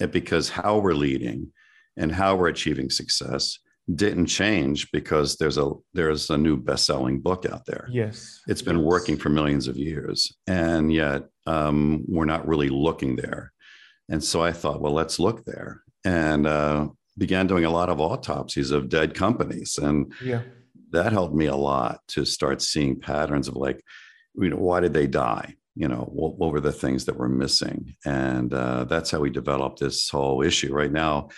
It, 0.00 0.12
because 0.12 0.50
how 0.50 0.78
we're 0.78 0.94
leading 0.94 1.52
and 1.96 2.12
how 2.12 2.36
we're 2.36 2.48
achieving 2.48 2.90
success 2.90 3.58
didn't 3.94 4.26
change 4.26 4.90
because 4.90 5.36
there's 5.36 5.56
a 5.56 5.70
there's 5.94 6.28
a 6.30 6.36
new 6.36 6.56
best-selling 6.56 7.20
book 7.20 7.46
out 7.46 7.64
there. 7.64 7.88
Yes, 7.90 8.42
it's 8.48 8.62
been 8.62 8.78
yes. 8.78 8.84
working 8.84 9.16
for 9.16 9.28
millions 9.28 9.68
of 9.68 9.76
years, 9.76 10.36
and 10.46 10.92
yet 10.92 11.22
um, 11.46 12.04
we're 12.06 12.24
not 12.24 12.46
really 12.46 12.68
looking 12.68 13.16
there. 13.16 13.52
And 14.08 14.22
so 14.22 14.42
I 14.42 14.52
thought, 14.52 14.80
well, 14.80 14.92
let's 14.92 15.18
look 15.18 15.44
there, 15.44 15.82
and 16.04 16.46
uh, 16.46 16.88
began 17.18 17.46
doing 17.46 17.64
a 17.64 17.70
lot 17.70 17.88
of 17.88 18.00
autopsies 18.00 18.70
of 18.70 18.88
dead 18.88 19.14
companies, 19.14 19.78
and 19.78 20.12
yeah. 20.22 20.42
that 20.90 21.12
helped 21.12 21.34
me 21.34 21.46
a 21.46 21.56
lot 21.56 22.00
to 22.08 22.24
start 22.24 22.62
seeing 22.62 23.00
patterns 23.00 23.48
of 23.48 23.56
like, 23.56 23.82
you 24.34 24.50
know, 24.50 24.56
why 24.56 24.80
did 24.80 24.92
they 24.92 25.06
die? 25.06 25.54
You 25.74 25.88
know, 25.88 26.08
what, 26.12 26.38
what 26.38 26.52
were 26.52 26.60
the 26.60 26.72
things 26.72 27.04
that 27.04 27.16
were 27.16 27.28
missing? 27.28 27.96
And 28.04 28.52
uh, 28.54 28.84
that's 28.84 29.10
how 29.10 29.20
we 29.20 29.30
developed 29.30 29.80
this 29.80 30.08
whole 30.08 30.42
issue. 30.42 30.72
Right 30.72 30.92
now, 30.92 31.28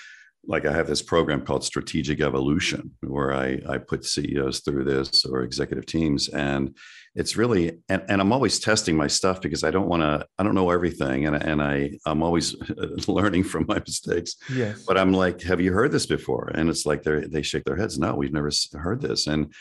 like 0.47 0.65
I 0.65 0.73
have 0.73 0.87
this 0.87 1.03
program 1.03 1.45
called 1.45 1.65
Strategic 1.65 2.21
Evolution, 2.21 2.93
where 3.03 3.35
I, 3.35 3.61
I 3.69 3.79
put 3.79 4.05
CEOs 4.05 4.61
through 4.61 4.85
this 4.85 5.25
or 5.25 5.43
executive 5.43 5.87
teams. 5.87 6.29
And 6.29 6.77
it's 7.19 7.37
really, 7.37 7.81
and, 7.89 8.05
and 8.09 8.21
I'm 8.21 8.33
always 8.33 8.61
testing 8.61 8.97
my 8.97 9.09
stuff 9.09 9.41
because 9.41 9.65
I 9.65 9.73
don't 9.73 9.89
want 9.89 10.03
to, 10.03 10.25
I 10.39 10.45
don't 10.45 10.55
know 10.55 10.71
everything. 10.71 11.27
And, 11.27 11.35
and 11.35 11.61
I, 11.61 11.91
I'm 12.07 12.23
always 12.23 12.55
learning 13.09 13.43
from 13.43 13.67
my 13.67 13.81
mistakes. 13.81 14.37
Yes. 14.49 14.85
But 14.87 14.97
I'm 14.97 15.13
like, 15.13 15.43
have 15.43 15.61
you 15.61 15.73
heard 15.73 15.91
this 15.91 16.07
before? 16.07 16.53
And 16.55 16.71
it's 16.71 16.87
like 16.87 17.03
they 17.03 17.23
they 17.23 17.43
shake 17.43 17.65
their 17.65 17.75
heads. 17.75 17.99
No, 17.99 18.15
we've 18.15 18.33
never 18.33 18.53
heard 18.75 19.03
this. 19.03 19.27
And, 19.27 19.53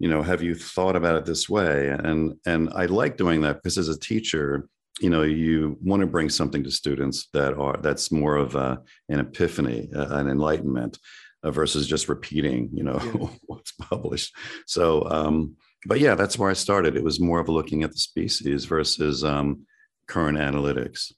you 0.00 0.08
know, 0.08 0.22
have 0.22 0.42
you 0.42 0.56
thought 0.56 0.96
about 0.96 1.14
it 1.14 1.24
this 1.24 1.48
way? 1.48 1.90
And, 1.90 2.34
and 2.46 2.68
I 2.74 2.86
like 2.86 3.16
doing 3.16 3.42
that 3.42 3.62
because 3.62 3.78
as 3.78 3.88
a 3.88 3.98
teacher, 3.98 4.68
you 5.00 5.10
know 5.10 5.22
you 5.22 5.76
want 5.82 6.00
to 6.00 6.06
bring 6.06 6.30
something 6.30 6.62
to 6.62 6.70
students 6.70 7.28
that 7.32 7.54
are 7.54 7.76
that's 7.78 8.12
more 8.12 8.36
of 8.36 8.54
a, 8.54 8.80
an 9.08 9.18
epiphany 9.18 9.88
uh, 9.92 10.06
an 10.18 10.28
enlightenment 10.28 11.00
uh, 11.42 11.50
versus 11.50 11.88
just 11.88 12.08
repeating 12.08 12.70
you 12.72 12.84
know 12.84 13.00
yeah. 13.02 13.26
what's 13.46 13.72
published 13.72 14.32
so 14.66 15.04
um 15.10 15.56
but 15.86 16.00
yeah 16.00 16.14
that's 16.14 16.38
where 16.38 16.50
i 16.50 16.54
started. 16.54 16.96
It 16.96 17.04
was 17.04 17.20
more 17.20 17.40
of 17.40 17.48
looking 17.48 17.82
at 17.82 17.92
the 17.92 17.98
species 17.98 18.64
versus 18.64 19.24
um 19.24 19.66
current 20.06 20.38
analytics. 20.38 21.12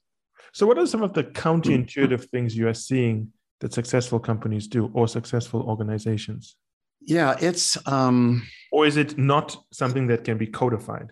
So 0.53 0.65
what 0.65 0.77
are 0.77 0.87
some 0.87 1.03
of 1.03 1.13
the 1.13 1.23
counterintuitive 1.23 2.29
things 2.29 2.55
you 2.55 2.67
are 2.67 2.73
seeing 2.73 3.31
that 3.59 3.73
successful 3.73 4.19
companies 4.19 4.67
do 4.67 4.91
or 4.93 5.07
successful 5.07 5.61
organizations? 5.63 6.55
Yeah 7.01 7.35
it's 7.39 7.77
um 7.87 8.43
or 8.71 8.85
is 8.85 8.97
it 8.97 9.17
not 9.17 9.57
something 9.71 10.07
that 10.07 10.23
can 10.23 10.37
be 10.37 10.47
codified? 10.47 11.11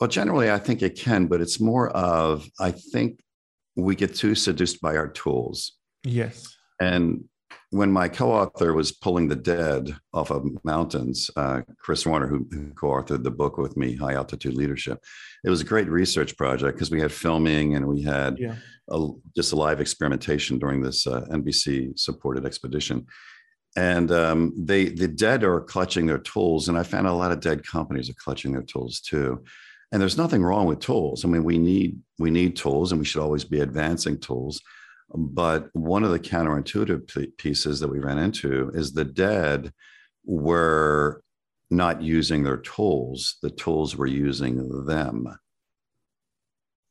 Well, 0.00 0.08
generally, 0.08 0.50
I 0.50 0.58
think 0.58 0.80
it 0.80 0.96
can, 0.96 1.26
but 1.26 1.42
it's 1.42 1.60
more 1.60 1.90
of 1.90 2.48
I 2.58 2.70
think 2.72 3.20
we 3.76 3.94
get 3.94 4.14
too 4.14 4.34
seduced 4.34 4.80
by 4.80 4.96
our 4.96 5.08
tools. 5.08 5.72
Yes. 6.04 6.56
And 6.80 7.24
when 7.70 7.92
my 7.92 8.08
co-author 8.08 8.74
was 8.74 8.92
pulling 8.92 9.28
the 9.28 9.36
dead 9.36 9.94
off 10.12 10.30
of 10.30 10.44
mountains, 10.64 11.30
uh, 11.36 11.62
Chris 11.78 12.04
Warner, 12.04 12.26
who, 12.26 12.46
who, 12.50 12.72
co-authored 12.72 13.22
the 13.22 13.30
book 13.30 13.58
with 13.58 13.76
me, 13.76 13.94
High 13.94 14.14
Altitude 14.14 14.54
Leadership, 14.54 15.02
it 15.44 15.50
was 15.50 15.60
a 15.60 15.64
great 15.64 15.88
research 15.88 16.36
project 16.36 16.76
because 16.76 16.90
we 16.90 17.00
had 17.00 17.12
filming 17.12 17.76
and 17.76 17.86
we 17.86 18.02
had 18.02 18.38
yeah. 18.38 18.56
a, 18.90 19.08
just 19.36 19.52
a 19.52 19.56
live 19.56 19.80
experimentation 19.80 20.58
during 20.58 20.82
this 20.82 21.06
uh, 21.06 21.22
NBC 21.30 21.98
supported 21.98 22.44
expedition. 22.44 23.06
And 23.76 24.10
um, 24.10 24.52
they 24.56 24.86
the 24.86 25.06
dead 25.06 25.44
are 25.44 25.60
clutching 25.60 26.06
their 26.06 26.18
tools, 26.18 26.68
and 26.68 26.76
I 26.76 26.82
found 26.82 27.06
a 27.06 27.12
lot 27.12 27.30
of 27.30 27.38
dead 27.38 27.64
companies 27.64 28.10
are 28.10 28.14
clutching 28.14 28.52
their 28.52 28.62
tools 28.62 29.00
too 29.00 29.44
and 29.92 30.00
there's 30.00 30.16
nothing 30.16 30.42
wrong 30.42 30.66
with 30.66 30.80
tools 30.80 31.24
i 31.24 31.28
mean 31.28 31.44
we 31.44 31.58
need 31.58 31.98
we 32.18 32.30
need 32.30 32.56
tools 32.56 32.92
and 32.92 32.98
we 33.00 33.04
should 33.04 33.22
always 33.22 33.44
be 33.44 33.60
advancing 33.60 34.18
tools 34.18 34.60
but 35.14 35.68
one 35.72 36.04
of 36.04 36.10
the 36.10 36.18
counterintuitive 36.18 37.36
pieces 37.36 37.80
that 37.80 37.88
we 37.88 37.98
ran 37.98 38.18
into 38.18 38.70
is 38.74 38.92
the 38.92 39.04
dead 39.04 39.72
were 40.24 41.22
not 41.70 42.02
using 42.02 42.42
their 42.42 42.58
tools 42.58 43.36
the 43.42 43.50
tools 43.50 43.96
were 43.96 44.06
using 44.06 44.84
them 44.86 45.26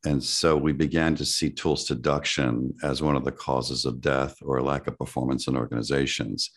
and 0.06 0.24
so 0.24 0.56
we 0.56 0.72
began 0.72 1.16
to 1.16 1.26
see 1.26 1.50
tool 1.50 1.76
seduction 1.76 2.74
as 2.84 3.02
one 3.02 3.18
of 3.18 3.26
the 3.26 3.32
causes 3.32 3.86
of 3.86 4.00
death 4.00 4.36
or 4.42 4.62
lack 4.62 4.88
of 4.88 4.98
performance 4.98 5.48
in 5.48 5.58
organizations 5.58 6.52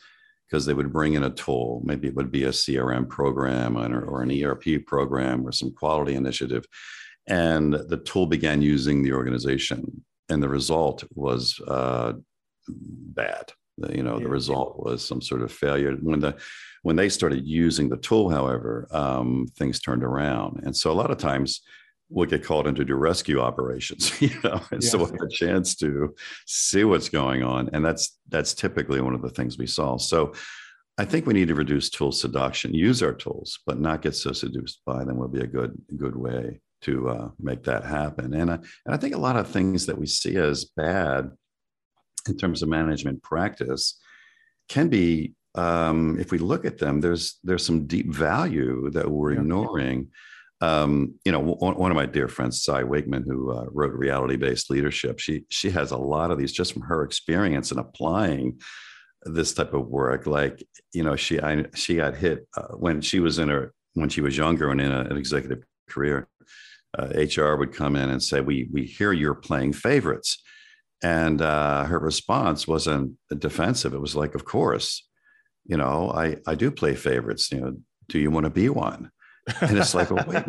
because 0.49 0.64
they 0.64 0.75
would 0.75 0.92
bring 0.92 1.14
in 1.14 1.25
a 1.25 1.31
tool. 1.31 1.83
Maybe 1.85 2.07
it 2.07 2.14
would 2.14 2.31
be 2.31 2.45
a 2.45 2.50
CRM 2.50 3.09
program 3.09 3.76
or, 3.76 4.04
or, 4.04 4.23
an 4.23 4.31
ERP 4.31 4.87
program 4.87 5.47
or 5.47 5.50
some 5.50 5.73
quality 5.73 6.14
initiative. 6.14 6.66
And 7.26 7.73
the 7.73 8.02
tool 8.04 8.26
began 8.26 8.62
using 8.62 9.02
the 9.02 9.12
organization, 9.12 10.04
and 10.33 10.43
the 10.43 10.49
result 10.49 11.05
was 11.15 11.61
uh, 11.69 12.15
bad. 12.69 13.53
You 13.91 14.03
know, 14.03 14.17
yeah. 14.19 14.25
the 14.25 14.29
result 14.29 14.79
was 14.79 15.07
some 15.07 15.21
sort 15.21 15.43
of 15.43 15.53
failure. 15.53 15.93
When 16.01 16.21
the 16.21 16.37
when 16.83 16.97
they 16.97 17.09
started 17.09 17.47
using 17.47 17.89
the 17.89 17.97
tool, 17.97 18.29
however, 18.29 18.89
um, 18.91 19.47
things 19.57 19.81
turned 19.81 20.05
around. 20.05 20.62
And 20.65 20.77
so 20.77 20.91
a 20.91 20.95
lot 20.95 21.11
of 21.11 21.19
times 21.19 21.62
will 22.11 22.27
get 22.27 22.45
called 22.45 22.67
in 22.67 22.75
to 22.75 22.85
do 22.85 22.95
rescue 22.95 23.41
operations, 23.41 24.12
you 24.21 24.37
know, 24.45 24.61
and 24.71 24.83
yes. 24.83 24.91
so 24.91 24.99
we'll 24.99 25.07
have 25.07 25.21
a 25.21 25.29
chance 25.29 25.75
to 25.77 26.15
see 26.47 26.85
what's 26.85 27.09
going 27.09 27.43
on. 27.43 27.71
And 27.73 27.85
that's 27.85 28.19
that's 28.29 28.55
typically 28.55 29.01
one 29.01 29.15
of 29.15 29.23
the 29.23 29.31
things 29.31 29.59
we 29.59 29.67
saw. 29.67 29.97
So 29.97 30.35
I 30.99 31.05
think 31.05 31.27
we 31.27 31.35
need 31.35 31.49
to 31.49 31.55
reduce 31.55 31.89
tool 31.89 32.12
seduction, 32.12 32.75
use 32.75 33.03
our 33.03 33.15
tools, 33.15 33.59
but 33.67 33.81
not 33.81 34.03
get 34.03 34.15
so 34.15 34.33
seduced 34.33 34.83
by 34.85 35.05
them 35.05 35.17
would 35.19 35.33
be 35.33 35.41
a 35.41 35.47
good 35.47 35.81
good 35.97 36.17
way 36.17 36.61
to 36.83 37.09
uh, 37.09 37.29
make 37.41 37.65
that 37.65 37.85
happen. 37.85 38.35
And, 38.35 38.51
uh, 38.51 38.59
and 38.85 38.95
I 38.95 38.97
think 38.97 39.15
a 39.15 39.19
lot 39.19 39.37
of 39.37 39.49
things 39.49 39.87
that 39.87 39.99
we 39.99 40.07
see 40.07 40.37
as 40.37 40.65
bad 40.65 41.31
in 42.29 42.37
terms 42.37 42.62
of 42.62 42.69
management 42.69 43.23
practice 43.23 44.01
can 44.69 44.89
be, 44.89 45.35
um, 45.55 46.19
if 46.19 46.33
we 46.33 46.39
look 46.39 46.65
at 46.65 46.79
them, 46.79 47.01
there's 47.01 47.39
there's 47.45 47.65
some 47.65 47.87
deep 47.87 48.12
value 48.12 48.91
that 48.91 49.11
we're 49.11 49.33
yeah. 49.33 49.41
ignoring. 49.41 50.09
Um, 50.61 51.15
you 51.25 51.33
know, 51.33 51.41
one, 51.41 51.75
one, 51.75 51.91
of 51.91 51.97
my 51.97 52.07
dear 52.07 52.29
friends, 52.29 52.62
Cy 52.62 52.85
Wakeman, 52.85 53.25
who 53.25 53.51
uh, 53.51 53.67
wrote 53.71 53.93
Reality 53.93 54.37
Based 54.37 54.71
Leadership, 54.71 55.19
she 55.19 55.45
she 55.51 55.71
has 55.71 55.91
a 55.91 55.97
lot 55.97 56.31
of 56.31 56.39
these 56.39 56.53
just 56.53 56.73
from 56.73 56.83
her 56.83 57.03
experience 57.03 57.71
and 57.71 57.81
applying 57.81 58.61
this 59.25 59.53
type 59.53 59.75
of 59.75 59.89
work. 59.89 60.27
Like, 60.27 60.67
you 60.93 61.03
know, 61.03 61.17
she 61.17 61.41
I, 61.41 61.67
she 61.75 61.97
got 61.97 62.17
hit 62.17 62.47
uh, 62.57 62.69
when 62.77 63.01
she 63.01 63.21
was 63.21 63.39
in 63.39 63.49
her 63.49 63.75
when 63.95 64.09
she 64.09 64.21
was 64.21 64.37
younger 64.37 64.71
and 64.71 64.81
in 64.81 64.91
a, 64.91 65.01
an 65.01 65.17
executive 65.17 65.65
career. 65.89 66.29
Uh, 66.96 67.08
HR 67.14 67.56
would 67.56 67.72
come 67.72 67.96
in 67.96 68.11
and 68.11 68.22
say, 68.22 68.40
"We 68.40 68.68
we 68.72 68.84
hear 68.84 69.12
you're 69.12 69.34
playing 69.34 69.72
favorites," 69.72 70.42
and 71.02 71.40
uh, 71.40 71.84
her 71.84 71.99
response 71.99 72.68
wasn't 72.68 73.16
defensive. 73.38 73.94
It 73.94 74.00
was 74.00 74.16
like, 74.16 74.34
"Of 74.34 74.44
course, 74.44 75.06
you 75.64 75.76
know, 75.76 76.11
I 76.14 76.37
I 76.46 76.54
do 76.54 76.70
play 76.70 76.94
favorites. 76.94 77.50
You 77.50 77.61
know, 77.61 77.76
do 78.08 78.18
you 78.18 78.30
want 78.30 78.44
to 78.44 78.50
be 78.50 78.68
one?" 78.68 79.11
and 79.61 79.76
it's 79.76 79.94
like, 79.94 80.11
well, 80.11 80.25
wait, 80.28 80.44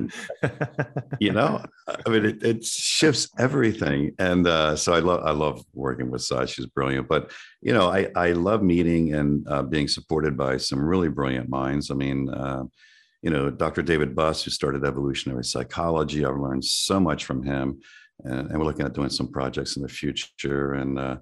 you 1.19 1.31
know, 1.31 1.63
I 1.87 2.09
mean, 2.09 2.25
it, 2.25 2.43
it 2.43 2.63
shifts 2.63 3.27
everything. 3.39 4.13
And 4.19 4.45
uh, 4.45 4.75
so 4.75 4.93
I 4.93 4.99
love, 4.99 5.21
I 5.23 5.31
love 5.31 5.63
working 5.73 6.11
with 6.11 6.21
Cy. 6.21 6.45
She's 6.45 6.67
brilliant. 6.67 7.07
But 7.07 7.31
you 7.61 7.73
know, 7.73 7.89
I 7.89 8.09
I 8.15 8.33
love 8.33 8.61
meeting 8.61 9.13
and 9.13 9.47
uh, 9.47 9.63
being 9.63 9.87
supported 9.87 10.37
by 10.37 10.57
some 10.57 10.79
really 10.79 11.09
brilliant 11.09 11.49
minds. 11.49 11.89
I 11.89 11.95
mean, 11.95 12.29
uh, 12.29 12.65
you 13.23 13.29
know, 13.29 13.49
Dr. 13.49 13.81
David 13.81 14.15
Buss, 14.15 14.43
who 14.43 14.51
started 14.51 14.83
evolutionary 14.83 15.45
psychology. 15.45 16.25
I've 16.25 16.35
learned 16.35 16.65
so 16.65 16.99
much 16.99 17.23
from 17.23 17.41
him, 17.41 17.79
and, 18.23 18.51
and 18.51 18.59
we're 18.59 18.65
looking 18.65 18.85
at 18.85 18.93
doing 18.93 19.09
some 19.09 19.31
projects 19.31 19.77
in 19.77 19.81
the 19.81 19.89
future. 19.89 20.73
And 20.73 20.99
uh, 20.99 21.17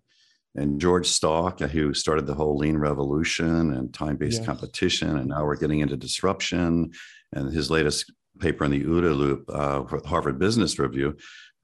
and 0.56 0.82
George 0.82 1.08
Stalk, 1.08 1.62
who 1.62 1.94
started 1.94 2.26
the 2.26 2.34
whole 2.34 2.58
lean 2.58 2.78
revolution 2.78 3.72
and 3.74 3.94
time-based 3.94 4.40
yes. 4.40 4.46
competition, 4.46 5.18
and 5.18 5.30
now 5.30 5.46
we're 5.46 5.56
getting 5.56 5.80
into 5.80 5.96
disruption 5.96 6.92
and 7.32 7.54
his 7.54 7.72
latest 7.72 8.12
paper 8.40 8.66
in 8.66 8.72
the 8.72 8.84
OODA 8.84 9.16
loop 9.16 9.46
uh, 9.48 9.84
for 9.86 10.02
Harvard 10.06 10.40
Business 10.40 10.78
Review 10.78 11.16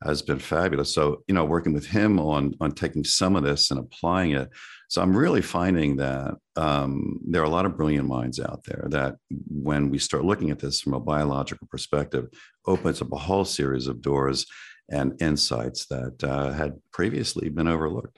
has 0.03 0.21
been 0.21 0.39
fabulous. 0.39 0.93
So, 0.93 1.23
you 1.27 1.33
know, 1.33 1.45
working 1.45 1.73
with 1.73 1.87
him 1.87 2.19
on 2.19 2.53
on 2.61 2.71
taking 2.71 3.03
some 3.03 3.35
of 3.35 3.43
this 3.43 3.71
and 3.71 3.79
applying 3.79 4.31
it. 4.31 4.49
So 4.89 5.01
I'm 5.01 5.15
really 5.15 5.41
finding 5.41 5.97
that 5.97 6.35
um, 6.55 7.19
there 7.27 7.41
are 7.41 7.45
a 7.45 7.49
lot 7.49 7.65
of 7.65 7.75
brilliant 7.75 8.07
minds 8.07 8.39
out 8.39 8.63
there 8.65 8.87
that 8.89 9.15
when 9.29 9.89
we 9.89 9.99
start 9.99 10.23
looking 10.23 10.49
at 10.49 10.59
this 10.59 10.79
from 10.79 10.93
a 10.93 10.99
biological 10.99 11.67
perspective, 11.69 12.29
opens 12.65 13.01
up 13.01 13.11
a 13.11 13.17
whole 13.17 13.43
series 13.43 13.87
of 13.87 14.01
doors 14.01 14.45
and 14.89 15.21
insights 15.21 15.87
that 15.87 16.23
uh, 16.23 16.51
had 16.51 16.79
previously 16.93 17.49
been 17.49 17.67
overlooked. 17.67 18.17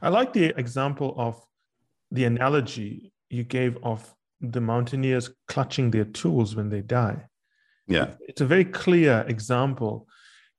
I 0.00 0.08
like 0.08 0.32
the 0.32 0.58
example 0.58 1.14
of 1.18 1.40
the 2.10 2.24
analogy 2.24 3.12
you 3.28 3.44
gave 3.44 3.76
of 3.82 4.14
the 4.40 4.60
mountaineers 4.60 5.30
clutching 5.48 5.90
their 5.90 6.04
tools 6.04 6.56
when 6.56 6.70
they 6.70 6.80
die. 6.80 7.26
Yeah. 7.86 8.14
It's 8.20 8.40
a 8.40 8.46
very 8.46 8.64
clear 8.64 9.24
example 9.28 10.08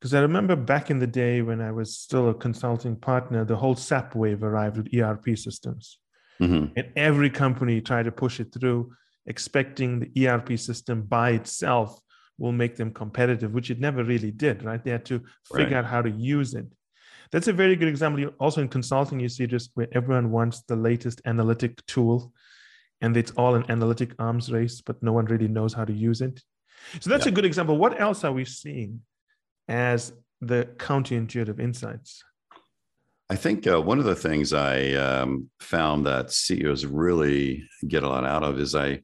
because 0.05 0.13
I 0.13 0.19
remember 0.19 0.55
back 0.55 0.91
in 0.91 1.00
the 1.00 1.07
day 1.07 1.41
when 1.41 1.59
I 1.59 1.71
was 1.71 1.97
still 1.97 2.29
a 2.29 2.33
consulting 2.35 2.95
partner, 2.95 3.43
the 3.43 3.55
whole 3.55 3.75
SAP 3.75 4.13
wave 4.13 4.43
arrived 4.43 4.77
with 4.77 4.93
ERP 4.93 5.35
systems. 5.35 5.97
Mm-hmm. 6.39 6.74
And 6.77 6.91
every 6.95 7.31
company 7.31 7.81
tried 7.81 8.03
to 8.03 8.12
push 8.12 8.39
it 8.39 8.53
through, 8.53 8.93
expecting 9.25 10.00
the 10.00 10.27
ERP 10.27 10.59
system 10.59 11.01
by 11.01 11.31
itself 11.31 12.00
will 12.38 12.51
make 12.51 12.75
them 12.75 12.93
competitive, 12.93 13.55
which 13.55 13.71
it 13.71 13.79
never 13.79 14.03
really 14.03 14.29
did, 14.29 14.62
right? 14.62 14.83
They 14.83 14.91
had 14.91 15.05
to 15.05 15.24
figure 15.51 15.75
right. 15.75 15.83
out 15.83 15.85
how 15.85 16.03
to 16.03 16.12
use 16.12 16.53
it. 16.53 16.67
That's 17.31 17.47
a 17.47 17.53
very 17.53 17.75
good 17.75 17.88
example. 17.88 18.27
Also 18.39 18.62
in 18.62 18.67
consulting, 18.67 19.19
you 19.19 19.27
see 19.27 19.47
just 19.47 19.71
where 19.74 19.88
everyone 19.91 20.29
wants 20.29 20.62
the 20.67 20.75
latest 20.75 21.19
analytic 21.25 21.83
tool 21.88 22.31
and 23.01 23.17
it's 23.17 23.31
all 23.31 23.55
an 23.55 23.65
analytic 23.69 24.13
arms 24.19 24.51
race, 24.51 24.82
but 24.82 25.01
no 25.01 25.13
one 25.13 25.25
really 25.25 25.47
knows 25.47 25.73
how 25.73 25.84
to 25.84 25.93
use 25.93 26.21
it. 26.21 26.43
So 26.99 27.10
that's 27.10 27.25
a 27.25 27.32
good 27.32 27.45
example. 27.45 27.75
What 27.75 27.99
else 27.99 28.23
are 28.23 28.32
we 28.32 28.45
seeing 28.45 29.01
as 29.67 30.13
the 30.41 30.69
counterintuitive 30.78 31.60
insights? 31.60 32.23
I 33.30 33.36
think 33.36 33.65
uh, 33.65 33.82
one 33.82 33.97
of 33.97 34.06
the 34.06 34.15
things 34.15 34.54
I 34.54 34.91
um, 34.91 35.49
found 35.60 36.06
that 36.06 36.32
CEOs 36.32 36.86
really 36.86 37.67
get 37.88 38.04
a 38.04 38.10
lot 38.10 38.25
out 38.25 38.43
of 38.43 38.60
is 38.60 38.75
I, 38.75 39.01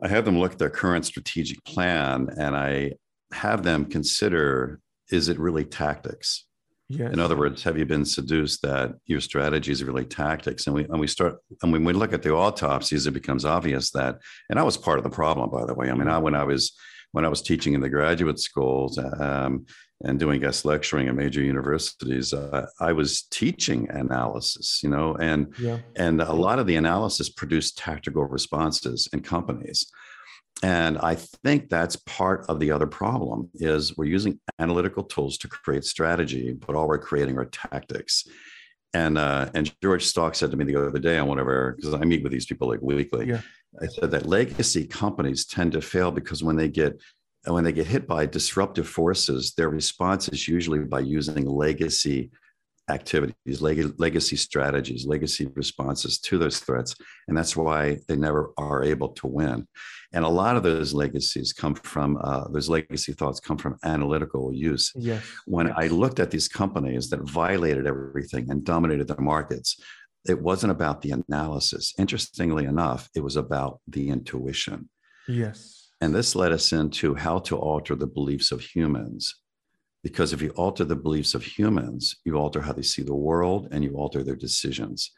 I 0.00 0.08
have 0.08 0.24
them 0.24 0.38
look 0.38 0.52
at 0.52 0.58
their 0.58 0.70
current 0.70 1.04
strategic 1.04 1.64
plan 1.64 2.28
and 2.38 2.56
I 2.56 2.92
have 3.32 3.64
them 3.64 3.84
consider 3.84 4.80
is 5.10 5.28
it 5.28 5.38
really 5.38 5.64
tactics? 5.64 6.44
Yes. 6.88 7.12
In 7.12 7.18
other 7.18 7.36
words, 7.36 7.62
have 7.64 7.76
you 7.76 7.84
been 7.84 8.04
seduced 8.04 8.62
that 8.62 8.94
your 9.06 9.20
strategy 9.20 9.72
is 9.72 9.84
really 9.84 10.06
tactics? 10.06 10.66
And 10.66 10.74
we 10.74 10.84
and 10.84 10.98
we 10.98 11.06
start 11.06 11.36
and 11.62 11.72
when 11.72 11.84
we 11.84 11.92
look 11.92 12.14
at 12.14 12.22
the 12.22 12.32
autopsies, 12.32 13.06
it 13.06 13.10
becomes 13.10 13.44
obvious 13.44 13.90
that. 13.90 14.18
And 14.48 14.58
I 14.58 14.62
was 14.62 14.78
part 14.78 14.98
of 14.98 15.04
the 15.04 15.10
problem, 15.10 15.50
by 15.50 15.66
the 15.66 15.74
way. 15.74 15.90
I 15.90 15.94
mean, 15.94 16.08
I, 16.08 16.18
when 16.18 16.34
I 16.34 16.44
was 16.44 16.74
when 17.12 17.24
I 17.24 17.28
was 17.28 17.42
teaching 17.42 17.74
in 17.74 17.80
the 17.80 17.90
graduate 17.90 18.38
schools 18.38 18.98
um, 18.98 19.66
and 20.04 20.18
doing 20.18 20.40
guest 20.40 20.64
lecturing 20.64 21.08
at 21.08 21.14
major 21.14 21.42
universities, 21.42 22.32
uh, 22.32 22.66
I 22.80 22.92
was 22.92 23.22
teaching 23.22 23.88
analysis. 23.90 24.80
You 24.82 24.90
know, 24.90 25.16
and 25.16 25.52
yeah. 25.58 25.78
and 25.96 26.20
a 26.22 26.32
lot 26.32 26.58
of 26.58 26.66
the 26.66 26.76
analysis 26.76 27.28
produced 27.28 27.78
tactical 27.78 28.24
responses 28.24 29.08
in 29.12 29.20
companies. 29.20 29.90
And 30.62 30.98
I 30.98 31.14
think 31.14 31.68
that's 31.68 31.96
part 31.96 32.46
of 32.48 32.58
the 32.58 32.72
other 32.72 32.86
problem 32.86 33.48
is 33.54 33.96
we're 33.96 34.06
using 34.06 34.40
analytical 34.58 35.04
tools 35.04 35.38
to 35.38 35.48
create 35.48 35.84
strategy, 35.84 36.52
but 36.52 36.74
all 36.74 36.88
we're 36.88 36.98
creating 36.98 37.38
are 37.38 37.44
tactics. 37.44 38.26
And 38.94 39.18
uh, 39.18 39.50
and 39.54 39.72
George 39.82 40.04
Stalk 40.04 40.34
said 40.34 40.50
to 40.50 40.56
me 40.56 40.64
the 40.64 40.88
other 40.88 40.98
day 40.98 41.18
on 41.18 41.28
whatever, 41.28 41.74
because 41.76 41.94
I 41.94 42.04
meet 42.04 42.22
with 42.22 42.32
these 42.32 42.46
people 42.46 42.68
like 42.68 42.80
weekly. 42.80 43.28
Yeah. 43.28 43.42
I 43.80 43.86
said 43.86 44.10
that 44.12 44.26
legacy 44.26 44.86
companies 44.86 45.44
tend 45.44 45.72
to 45.72 45.80
fail 45.80 46.10
because 46.10 46.42
when 46.42 46.56
they 46.56 46.68
get 46.68 46.98
when 47.54 47.64
they 47.64 47.72
get 47.72 47.86
hit 47.86 48.06
by 48.06 48.26
disruptive 48.26 48.88
forces, 48.88 49.54
their 49.56 49.70
response 49.70 50.28
is 50.28 50.48
usually 50.48 50.80
by 50.80 51.00
using 51.00 51.46
legacy 51.46 52.30
activities, 52.90 53.60
leg- 53.60 53.94
legacy 53.98 54.36
strategies, 54.36 55.06
legacy 55.06 55.46
responses 55.54 56.18
to 56.18 56.38
those 56.38 56.58
threats. 56.58 56.94
And 57.26 57.36
that's 57.36 57.56
why 57.56 57.98
they 58.08 58.16
never 58.16 58.52
are 58.56 58.82
able 58.82 59.10
to 59.10 59.26
win. 59.26 59.66
And 60.12 60.24
a 60.24 60.28
lot 60.28 60.56
of 60.56 60.62
those 60.62 60.94
legacies 60.94 61.52
come 61.52 61.74
from, 61.74 62.18
uh, 62.22 62.48
those 62.48 62.68
legacy 62.68 63.12
thoughts 63.12 63.40
come 63.40 63.58
from 63.58 63.76
analytical 63.84 64.52
use. 64.54 64.90
Yes. 64.96 65.22
When 65.46 65.66
yes. 65.66 65.76
I 65.78 65.86
looked 65.88 66.18
at 66.18 66.30
these 66.30 66.48
companies 66.48 67.10
that 67.10 67.20
violated 67.28 67.86
everything 67.86 68.50
and 68.50 68.64
dominated 68.64 69.08
the 69.08 69.20
markets, 69.20 69.78
it 70.26 70.40
wasn't 70.40 70.72
about 70.72 71.02
the 71.02 71.12
analysis. 71.12 71.94
Interestingly 71.98 72.64
enough, 72.64 73.08
it 73.14 73.22
was 73.22 73.36
about 73.36 73.80
the 73.86 74.08
intuition. 74.08 74.88
Yes. 75.26 75.77
And 76.00 76.14
this 76.14 76.34
led 76.34 76.52
us 76.52 76.72
into 76.72 77.14
how 77.14 77.40
to 77.40 77.56
alter 77.56 77.94
the 77.94 78.06
beliefs 78.06 78.52
of 78.52 78.60
humans 78.60 79.34
because 80.02 80.32
if 80.32 80.40
you 80.40 80.50
alter 80.50 80.84
the 80.84 80.96
beliefs 80.96 81.34
of 81.34 81.42
humans, 81.42 82.16
you 82.24 82.36
alter 82.36 82.60
how 82.60 82.72
they 82.72 82.82
see 82.82 83.02
the 83.02 83.14
world 83.14 83.68
and 83.72 83.82
you 83.82 83.94
alter 83.94 84.22
their 84.22 84.36
decisions. 84.36 85.10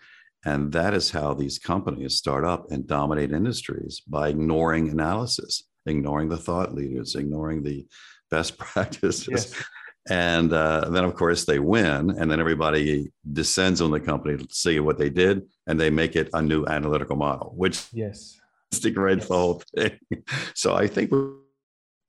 And 0.45 0.73
that 0.73 0.95
is 0.95 1.11
how 1.11 1.35
these 1.35 1.59
companies 1.59 2.17
start 2.17 2.45
up 2.45 2.71
and 2.71 2.87
dominate 2.87 3.31
industries 3.31 4.01
by 4.01 4.31
ignoring 4.31 4.89
analysis, 4.89 5.65
ignoring 5.85 6.31
the 6.31 6.39
thought 6.39 6.75
leaders, 6.75 7.15
ignoring 7.15 7.63
the 7.63 7.87
best 8.31 8.57
practices. 8.59 9.29
Yes. 9.29 9.65
And 10.09 10.51
uh, 10.53 10.89
then, 10.89 11.05
of 11.05 11.15
course, 11.15 11.45
they 11.45 11.59
win. 11.59 12.11
And 12.11 12.31
then 12.31 12.41
everybody 12.41 13.13
descends 13.31 13.83
on 13.83 13.91
the 13.91 14.01
company 14.01 14.39
to 14.39 14.47
see 14.51 14.81
what 14.81 14.97
they 14.97 15.11
did, 15.11 15.43
and 15.67 15.79
they 15.79 15.91
make 15.91 16.17
it 16.17 16.31
a 16.33 16.41
new 16.41 16.65
analytical 16.65 17.17
model, 17.17 17.53
which 17.55 17.87
yes, 17.93 18.40
degrades 18.79 19.23
yes. 19.23 19.29
the 19.29 19.35
whole 19.35 19.63
thing. 19.77 19.99
So 20.55 20.75
I 20.75 20.87
think 20.87 21.11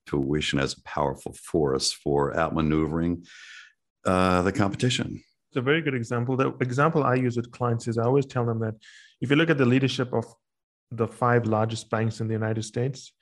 tuition 0.06 0.60
as 0.60 0.74
a 0.74 0.82
powerful 0.84 1.34
force 1.34 1.91
for 1.91 2.34
outmaneuvering 2.34 3.26
uh, 4.06 4.41
the 4.41 4.52
competition. 4.52 5.24
It's 5.50 5.58
a 5.58 5.62
very 5.62 5.82
good 5.82 5.95
example. 5.95 6.38
The 6.38 6.54
example 6.62 7.04
I 7.04 7.15
use 7.15 7.36
with 7.36 7.52
clients 7.52 7.88
is 7.88 7.97
I 7.97 8.04
always 8.04 8.26
tell 8.26 8.45
them 8.45 8.60
that 8.60 8.76
if 9.21 9.30
you 9.30 9.36
look 9.36 9.50
at 9.50 9.58
the 9.58 9.65
leadership 9.65 10.13
of 10.13 10.26
the 10.91 11.08
five 11.08 11.45
largest 11.45 11.89
banks 11.89 12.19
in 12.19 12.28
the 12.28 12.34
United 12.34 12.63
States, 12.63 13.13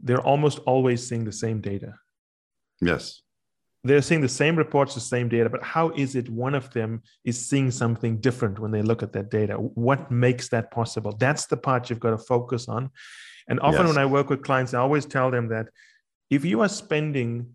they're 0.00 0.20
almost 0.20 0.58
always 0.60 1.06
seeing 1.06 1.24
the 1.24 1.32
same 1.32 1.60
data. 1.60 1.94
Yes. 2.80 3.22
They're 3.84 4.02
seeing 4.02 4.20
the 4.20 4.28
same 4.28 4.56
reports, 4.56 4.94
the 4.94 5.00
same 5.00 5.28
data, 5.28 5.48
but 5.48 5.62
how 5.62 5.90
is 5.90 6.16
it 6.16 6.28
one 6.28 6.54
of 6.54 6.70
them 6.72 7.02
is 7.24 7.48
seeing 7.48 7.70
something 7.70 8.18
different 8.18 8.58
when 8.58 8.72
they 8.72 8.82
look 8.82 9.02
at 9.02 9.12
that 9.12 9.30
data? 9.30 9.54
What 9.54 10.10
makes 10.10 10.48
that 10.48 10.70
possible? 10.70 11.12
That's 11.12 11.46
the 11.46 11.56
part 11.56 11.88
you've 11.88 12.00
got 12.00 12.10
to 12.10 12.18
focus 12.18 12.68
on. 12.68 12.90
And 13.48 13.60
often 13.60 13.86
yes. 13.86 13.94
when 13.94 13.98
I 13.98 14.06
work 14.06 14.30
with 14.30 14.42
clients, 14.42 14.74
I 14.74 14.80
always 14.80 15.06
tell 15.06 15.30
them 15.30 15.48
that 15.48 15.68
if 16.28 16.44
you 16.44 16.60
are 16.60 16.68
spending 16.68 17.54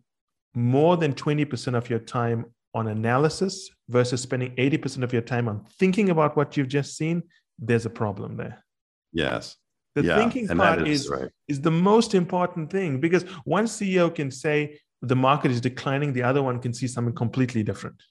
more 0.55 0.97
than 0.97 1.13
20% 1.13 1.75
of 1.75 1.89
your 1.89 1.99
time 1.99 2.45
on 2.73 2.88
analysis 2.88 3.69
versus 3.89 4.21
spending 4.21 4.55
80% 4.55 5.03
of 5.03 5.13
your 5.13 5.21
time 5.21 5.47
on 5.47 5.65
thinking 5.77 6.09
about 6.09 6.36
what 6.36 6.57
you've 6.57 6.67
just 6.67 6.97
seen, 6.97 7.23
there's 7.59 7.86
a 7.86 7.89
problem 7.89 8.38
there. 8.38 8.63
Yes. 9.12 9.55
The 9.95 10.03
yeah, 10.03 10.17
thinking 10.17 10.47
part 10.47 10.88
is, 10.88 11.01
is, 11.01 11.09
right. 11.09 11.29
is 11.47 11.62
the 11.62 11.71
most 11.71 12.15
important 12.15 12.71
thing 12.71 12.99
because 12.99 13.23
one 13.45 13.65
CEO 13.65 14.13
can 14.13 14.31
say, 14.31 14.79
the 15.03 15.15
market 15.15 15.51
is 15.51 15.61
declining, 15.61 16.13
the 16.13 16.23
other 16.23 16.41
one 16.41 16.59
can 16.59 16.73
see 16.73 16.87
something 16.87 17.13
completely 17.13 17.61
different. 17.61 18.01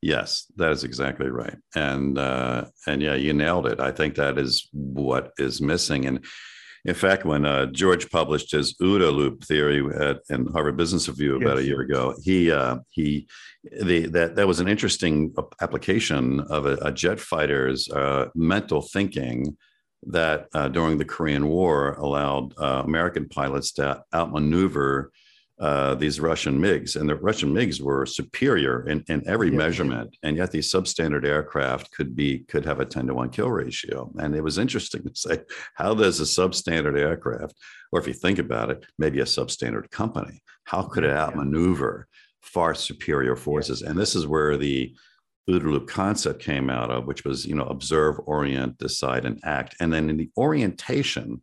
Yes, 0.00 0.46
that 0.56 0.70
is 0.70 0.84
exactly 0.84 1.28
right, 1.28 1.56
and 1.74 2.18
uh, 2.18 2.66
and 2.86 3.02
yeah, 3.02 3.14
you 3.14 3.32
nailed 3.32 3.66
it. 3.66 3.80
I 3.80 3.90
think 3.90 4.14
that 4.14 4.38
is 4.38 4.68
what 4.72 5.32
is 5.38 5.60
missing, 5.60 6.06
and 6.06 6.24
in 6.84 6.94
fact, 6.94 7.24
when 7.24 7.46
uh, 7.46 7.66
George 7.66 8.10
published 8.10 8.50
his 8.50 8.74
OODA 8.82 9.14
loop 9.14 9.44
theory 9.44 9.84
at, 9.94 10.20
in 10.30 10.46
Harvard 10.46 10.76
Business 10.76 11.08
Review 11.08 11.36
about 11.36 11.56
yes. 11.56 11.64
a 11.64 11.66
year 11.66 11.80
ago, 11.80 12.14
he 12.22 12.50
uh, 12.50 12.78
he 12.90 13.28
the, 13.82 14.06
that 14.06 14.36
that 14.36 14.46
was 14.46 14.60
an 14.60 14.68
interesting 14.68 15.32
application 15.60 16.40
of 16.40 16.66
a, 16.66 16.74
a 16.82 16.92
jet 16.92 17.20
fighter's 17.20 17.88
uh, 17.88 18.28
mental 18.34 18.82
thinking 18.82 19.56
that 20.04 20.48
uh, 20.54 20.68
during 20.68 20.98
the 20.98 21.04
Korean 21.04 21.48
War 21.48 21.94
allowed 21.94 22.52
uh, 22.58 22.82
American 22.84 23.28
pilots 23.28 23.72
to 23.74 24.02
outmaneuver 24.12 25.12
uh, 25.62 25.94
these 25.94 26.18
Russian 26.18 26.60
MiGs, 26.60 26.96
and 26.96 27.08
the 27.08 27.14
Russian 27.14 27.54
MiGs 27.54 27.80
were 27.80 28.04
superior 28.04 28.88
in, 28.88 29.04
in 29.06 29.22
every 29.28 29.48
yeah. 29.48 29.58
measurement, 29.58 30.16
and 30.24 30.36
yet 30.36 30.50
these 30.50 30.72
substandard 30.72 31.24
aircraft 31.24 31.92
could 31.92 32.16
be 32.16 32.40
could 32.48 32.64
have 32.64 32.80
a 32.80 32.84
ten 32.84 33.06
to 33.06 33.14
one 33.14 33.30
kill 33.30 33.48
ratio. 33.48 34.10
And 34.18 34.34
it 34.34 34.42
was 34.42 34.58
interesting 34.58 35.02
to 35.04 35.14
say, 35.14 35.38
how 35.74 35.94
does 35.94 36.18
a 36.18 36.24
substandard 36.24 36.98
aircraft, 36.98 37.54
or 37.92 38.00
if 38.00 38.08
you 38.08 38.12
think 38.12 38.40
about 38.40 38.70
it, 38.70 38.84
maybe 38.98 39.20
a 39.20 39.24
substandard 39.24 39.88
company, 39.92 40.42
how 40.64 40.82
could 40.82 41.04
it 41.04 41.10
outmaneuver 41.10 42.08
far 42.40 42.74
superior 42.74 43.36
forces? 43.36 43.82
Yeah. 43.82 43.90
And 43.90 43.98
this 43.98 44.16
is 44.16 44.26
where 44.26 44.56
the 44.56 44.92
OODA 45.48 45.62
loop 45.62 45.88
concept 45.88 46.42
came 46.42 46.70
out 46.70 46.90
of, 46.90 47.06
which 47.06 47.24
was 47.24 47.46
you 47.46 47.54
know 47.54 47.66
observe, 47.66 48.18
orient, 48.26 48.78
decide, 48.78 49.24
and 49.24 49.38
act. 49.44 49.76
And 49.78 49.92
then 49.92 50.10
in 50.10 50.16
the 50.16 50.30
orientation 50.36 51.40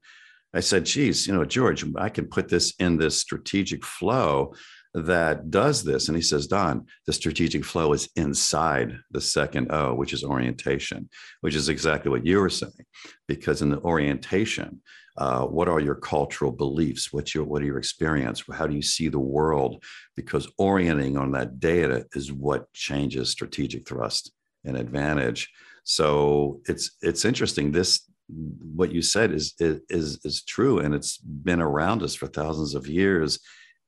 I 0.53 0.61
said, 0.61 0.85
geez, 0.85 1.27
you 1.27 1.33
know, 1.33 1.45
George, 1.45 1.85
I 1.95 2.09
can 2.09 2.27
put 2.27 2.49
this 2.49 2.73
in 2.79 2.97
this 2.97 3.19
strategic 3.19 3.85
flow 3.85 4.53
that 4.93 5.51
does 5.51 5.83
this. 5.83 6.07
And 6.07 6.17
he 6.17 6.23
says, 6.23 6.47
Don, 6.47 6.87
the 7.05 7.13
strategic 7.13 7.63
flow 7.63 7.93
is 7.93 8.09
inside 8.15 8.97
the 9.11 9.21
second 9.21 9.71
O, 9.71 9.93
which 9.93 10.13
is 10.13 10.23
orientation, 10.23 11.09
which 11.41 11.55
is 11.55 11.69
exactly 11.69 12.09
what 12.09 12.25
you 12.25 12.39
were 12.39 12.49
saying. 12.49 12.85
Because 13.27 13.61
in 13.61 13.69
the 13.69 13.79
orientation, 13.81 14.81
uh, 15.17 15.43
what 15.45 15.67
are 15.67 15.79
your 15.79 15.95
cultural 15.95 16.51
beliefs? 16.51 17.11
What's 17.11 17.35
your 17.35 17.43
what 17.43 17.61
are 17.61 17.65
your 17.65 17.77
experience? 17.77 18.43
How 18.51 18.65
do 18.65 18.75
you 18.75 18.81
see 18.81 19.09
the 19.09 19.19
world? 19.19 19.83
Because 20.15 20.49
orienting 20.57 21.17
on 21.17 21.33
that 21.33 21.59
data 21.59 22.05
is 22.13 22.31
what 22.31 22.71
changes 22.73 23.29
strategic 23.29 23.87
thrust 23.87 24.31
and 24.63 24.77
advantage. 24.77 25.51
So 25.83 26.61
it's 26.67 26.91
it's 27.01 27.25
interesting. 27.25 27.71
This 27.71 28.08
what 28.29 28.91
you 28.91 29.01
said 29.01 29.31
is 29.31 29.55
is 29.59 30.19
is 30.23 30.43
true 30.43 30.79
and 30.79 30.93
it's 30.93 31.17
been 31.17 31.61
around 31.61 32.03
us 32.03 32.13
for 32.13 32.27
thousands 32.27 32.75
of 32.75 32.87
years 32.87 33.39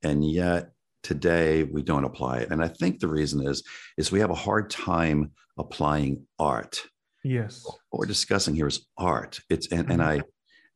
and 0.03 0.29
yet 0.29 0.71
today 1.03 1.63
we 1.63 1.83
don't 1.83 2.05
apply 2.05 2.39
it 2.39 2.49
and 2.49 2.63
i 2.63 2.67
think 2.67 2.99
the 2.99 3.07
reason 3.07 3.47
is 3.47 3.63
is 3.97 4.11
we 4.11 4.19
have 4.19 4.31
a 4.31 4.35
hard 4.35 4.69
time 4.69 5.31
applying 5.59 6.25
art 6.39 6.83
yes 7.23 7.63
what 7.65 7.99
we're 7.99 8.05
discussing 8.05 8.55
here 8.55 8.67
is 8.67 8.87
art 8.97 9.39
it's 9.49 9.67
and, 9.71 9.91
and 9.91 10.01
mm-hmm. 10.01 10.21
i 10.21 10.21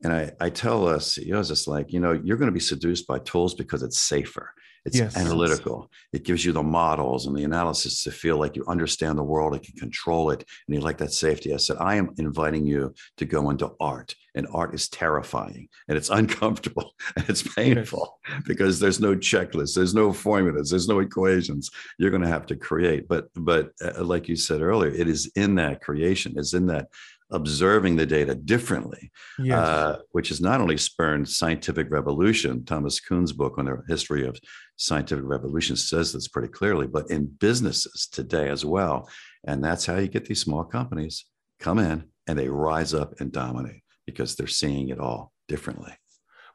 and 0.04 0.14
I, 0.14 0.32
I 0.40 0.50
tell 0.50 0.88
us 0.88 1.16
CEOs, 1.16 1.50
it's 1.50 1.68
like, 1.68 1.92
you 1.92 2.00
know, 2.00 2.12
you're 2.12 2.38
going 2.38 2.50
to 2.50 2.54
be 2.54 2.60
seduced 2.60 3.08
by 3.08 3.18
tools 3.20 3.56
because 3.56 3.82
it's 3.82 4.00
safer. 4.00 4.52
It's 4.86 4.98
yes. 4.98 5.18
analytical. 5.18 5.90
It 6.14 6.24
gives 6.24 6.46
you 6.46 6.52
the 6.52 6.62
models 6.62 7.26
and 7.26 7.36
the 7.36 7.44
analysis 7.44 8.04
to 8.04 8.12
feel 8.12 8.38
like 8.38 8.56
you 8.56 8.64
understand 8.68 9.18
the 9.18 9.24
world 9.24 9.54
and 9.54 9.64
can 9.64 9.76
control 9.76 10.30
it. 10.30 10.46
And 10.68 10.76
you 10.76 10.82
like 10.82 11.00
that 11.00 11.12
safety. 11.12 11.54
I 11.54 11.58
said, 11.58 11.78
I 11.80 11.96
am 11.96 12.14
inviting 12.18 12.68
you 12.68 12.94
to 13.18 13.26
go 13.26 13.50
into 13.50 13.72
art. 13.80 14.16
And 14.36 14.48
art 14.54 14.76
is 14.76 14.90
terrifying 14.90 15.70
and 15.88 15.98
it's 15.98 16.10
uncomfortable 16.20 16.92
and 17.16 17.28
it's 17.30 17.42
painful 17.42 18.20
yes. 18.28 18.44
because 18.46 18.80
there's 18.80 19.00
no 19.00 19.16
checklist, 19.16 19.76
there's 19.76 19.96
no 19.96 20.12
formulas, 20.12 20.70
there's 20.70 20.90
no 20.90 21.00
equations. 21.00 21.72
You're 21.98 22.12
going 22.12 22.22
to 22.22 22.28
have 22.28 22.46
to 22.48 22.56
create. 22.56 23.08
But 23.08 23.30
but 23.34 23.72
uh, 23.82 24.04
like 24.04 24.28
you 24.28 24.36
said 24.36 24.62
earlier, 24.62 24.92
it 24.92 25.08
is 25.08 25.32
in 25.36 25.56
that 25.56 25.82
creation, 25.82 26.34
it's 26.36 26.54
in 26.54 26.68
that 26.68 26.90
observing 27.32 27.96
the 27.96 28.06
data 28.06 28.36
differently, 28.36 29.12
yes. 29.40 29.58
uh, 29.58 29.98
which 30.12 30.30
has 30.30 30.42
not 30.42 30.62
only 30.62 30.78
spurned 30.78 31.28
scientific 31.28 31.90
revolution. 31.90 32.64
Thomas 32.66 33.00
Kuhn's 33.00 33.32
book 33.32 33.58
on 33.58 33.66
the 33.66 33.82
history 33.88 34.28
of 34.28 34.40
scientific 34.76 35.26
revolution 35.26 35.76
says 35.76 36.14
this 36.14 36.28
pretty 36.28 36.50
clearly, 36.50 36.88
but 36.88 37.10
in 37.10 37.26
businesses 37.26 38.08
today 38.12 38.50
as 38.50 38.64
well. 38.64 39.10
And 39.46 39.64
that's 39.64 39.86
how 39.86 39.98
you 39.98 40.08
get 40.08 40.26
these 40.26 40.42
small 40.42 40.64
companies 40.64 41.26
come 41.60 41.80
in 41.80 42.06
and 42.28 42.38
they 42.38 42.50
rise 42.50 42.94
up 42.94 43.20
and 43.20 43.32
dominate 43.32 43.82
because 44.06 44.36
they're 44.36 44.48
seeing 44.48 44.90
it 44.90 45.00
all 45.00 45.32
differently. 45.48 45.94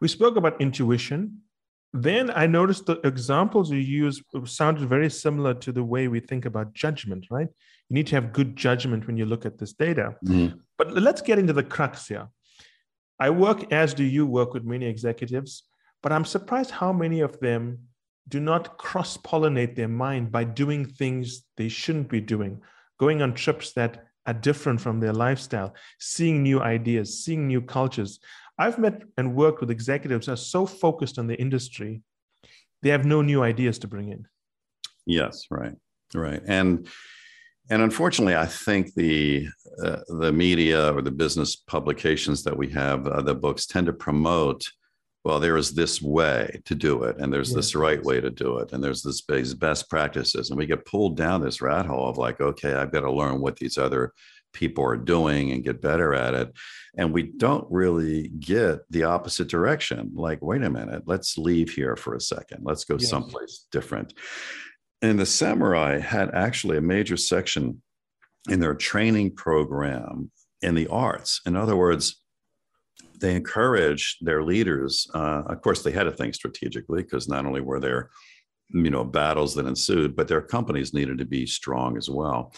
We 0.00 0.08
spoke 0.08 0.36
about 0.36 0.60
intuition. 0.60 1.42
Then 1.92 2.30
I 2.30 2.46
noticed 2.46 2.86
the 2.86 3.00
examples 3.04 3.70
you 3.70 3.78
use 3.78 4.22
sounded 4.44 4.88
very 4.88 5.10
similar 5.10 5.54
to 5.54 5.72
the 5.72 5.82
way 5.82 6.06
we 6.06 6.20
think 6.20 6.44
about 6.44 6.72
judgment, 6.72 7.26
right? 7.30 7.48
You 7.90 7.94
need 7.94 8.06
to 8.06 8.14
have 8.14 8.32
good 8.32 8.56
judgment 8.56 9.06
when 9.06 9.16
you 9.16 9.26
look 9.26 9.44
at 9.44 9.58
this 9.58 9.72
data. 9.72 10.14
Mm-hmm. 10.24 10.58
But 10.78 10.94
let's 10.94 11.20
get 11.20 11.38
into 11.38 11.52
the 11.52 11.64
crux 11.64 12.06
here. 12.06 12.28
I 13.18 13.30
work, 13.30 13.70
as 13.72 13.92
do 13.92 14.04
you, 14.04 14.26
work 14.26 14.54
with 14.54 14.64
many 14.64 14.86
executives, 14.86 15.64
but 16.02 16.12
I'm 16.12 16.24
surprised 16.24 16.70
how 16.70 16.92
many 16.92 17.20
of 17.20 17.38
them 17.40 17.80
do 18.28 18.40
not 18.40 18.78
cross 18.78 19.16
pollinate 19.18 19.74
their 19.74 19.88
mind 19.88 20.30
by 20.30 20.44
doing 20.44 20.86
things 20.86 21.42
they 21.56 21.68
shouldn't 21.68 22.08
be 22.08 22.20
doing, 22.20 22.62
going 22.98 23.20
on 23.22 23.34
trips 23.34 23.72
that 23.72 24.06
are 24.26 24.34
different 24.34 24.80
from 24.80 25.00
their 25.00 25.12
lifestyle, 25.12 25.74
seeing 25.98 26.42
new 26.42 26.60
ideas, 26.60 27.24
seeing 27.24 27.48
new 27.48 27.60
cultures. 27.60 28.20
I've 28.56 28.78
met 28.78 29.02
and 29.16 29.34
worked 29.34 29.60
with 29.60 29.70
executives 29.70 30.26
who 30.26 30.32
are 30.32 30.36
so 30.36 30.64
focused 30.64 31.18
on 31.18 31.26
the 31.26 31.38
industry, 31.40 32.02
they 32.82 32.90
have 32.90 33.04
no 33.04 33.20
new 33.20 33.42
ideas 33.42 33.80
to 33.80 33.88
bring 33.88 34.10
in. 34.10 34.26
Yes, 35.06 35.46
right, 35.50 35.74
right. 36.14 36.42
And 36.46 36.86
and 37.70 37.82
unfortunately, 37.82 38.36
I 38.36 38.46
think 38.46 38.94
the 38.94 39.46
uh, 39.82 40.00
the 40.08 40.32
media 40.32 40.92
or 40.92 41.00
the 41.00 41.10
business 41.12 41.56
publications 41.56 42.42
that 42.42 42.56
we 42.56 42.68
have, 42.70 43.06
uh, 43.06 43.22
the 43.22 43.34
books 43.34 43.64
tend 43.64 43.86
to 43.86 43.92
promote. 43.92 44.64
Well, 45.24 45.38
there 45.38 45.56
is 45.56 45.72
this 45.72 46.02
way 46.02 46.60
to 46.64 46.74
do 46.74 47.04
it, 47.04 47.16
and 47.18 47.32
there's 47.32 47.52
this 47.52 47.74
right 47.74 48.02
way 48.02 48.20
to 48.20 48.30
do 48.30 48.58
it, 48.58 48.72
and 48.72 48.82
there's 48.82 49.02
this 49.02 49.20
best 49.54 49.88
practices, 49.90 50.50
and 50.50 50.58
we 50.58 50.66
get 50.66 50.86
pulled 50.86 51.16
down 51.16 51.42
this 51.42 51.60
rat 51.60 51.86
hole 51.86 52.08
of 52.08 52.16
like, 52.16 52.40
okay, 52.40 52.72
I've 52.72 52.90
got 52.90 53.02
to 53.02 53.12
learn 53.12 53.40
what 53.40 53.56
these 53.56 53.76
other 53.76 54.14
people 54.52 54.82
are 54.82 54.96
doing 54.96 55.52
and 55.52 55.62
get 55.62 55.82
better 55.82 56.14
at 56.14 56.34
it, 56.34 56.52
and 56.96 57.12
we 57.12 57.24
don't 57.36 57.66
really 57.70 58.28
get 58.28 58.80
the 58.90 59.04
opposite 59.04 59.48
direction. 59.48 60.10
Like, 60.14 60.40
wait 60.40 60.62
a 60.62 60.70
minute, 60.70 61.02
let's 61.04 61.36
leave 61.36 61.70
here 61.70 61.96
for 61.96 62.14
a 62.14 62.20
second, 62.20 62.64
let's 62.64 62.84
go 62.84 62.96
yes. 62.98 63.10
someplace 63.10 63.66
different 63.70 64.14
and 65.02 65.18
the 65.18 65.26
samurai 65.26 65.98
had 65.98 66.30
actually 66.34 66.76
a 66.76 66.82
major 66.82 67.16
section 67.16 67.82
in 68.48 68.60
their 68.60 68.74
training 68.74 69.34
program 69.34 70.30
in 70.62 70.74
the 70.74 70.88
arts. 70.88 71.40
In 71.46 71.56
other 71.56 71.76
words, 71.76 72.22
they 73.20 73.34
encouraged 73.34 74.24
their 74.24 74.42
leaders. 74.42 75.06
Uh, 75.14 75.42
of 75.46 75.60
course, 75.62 75.82
they 75.82 75.90
had 75.90 76.04
to 76.04 76.12
think 76.12 76.34
strategically 76.34 77.02
because 77.02 77.28
not 77.28 77.46
only 77.46 77.60
were 77.60 77.80
there, 77.80 78.10
you 78.70 78.90
know, 78.90 79.04
battles 79.04 79.54
that 79.54 79.66
ensued, 79.66 80.16
but 80.16 80.28
their 80.28 80.40
companies 80.40 80.94
needed 80.94 81.18
to 81.18 81.24
be 81.24 81.44
strong 81.46 81.96
as 81.96 82.08
well. 82.08 82.54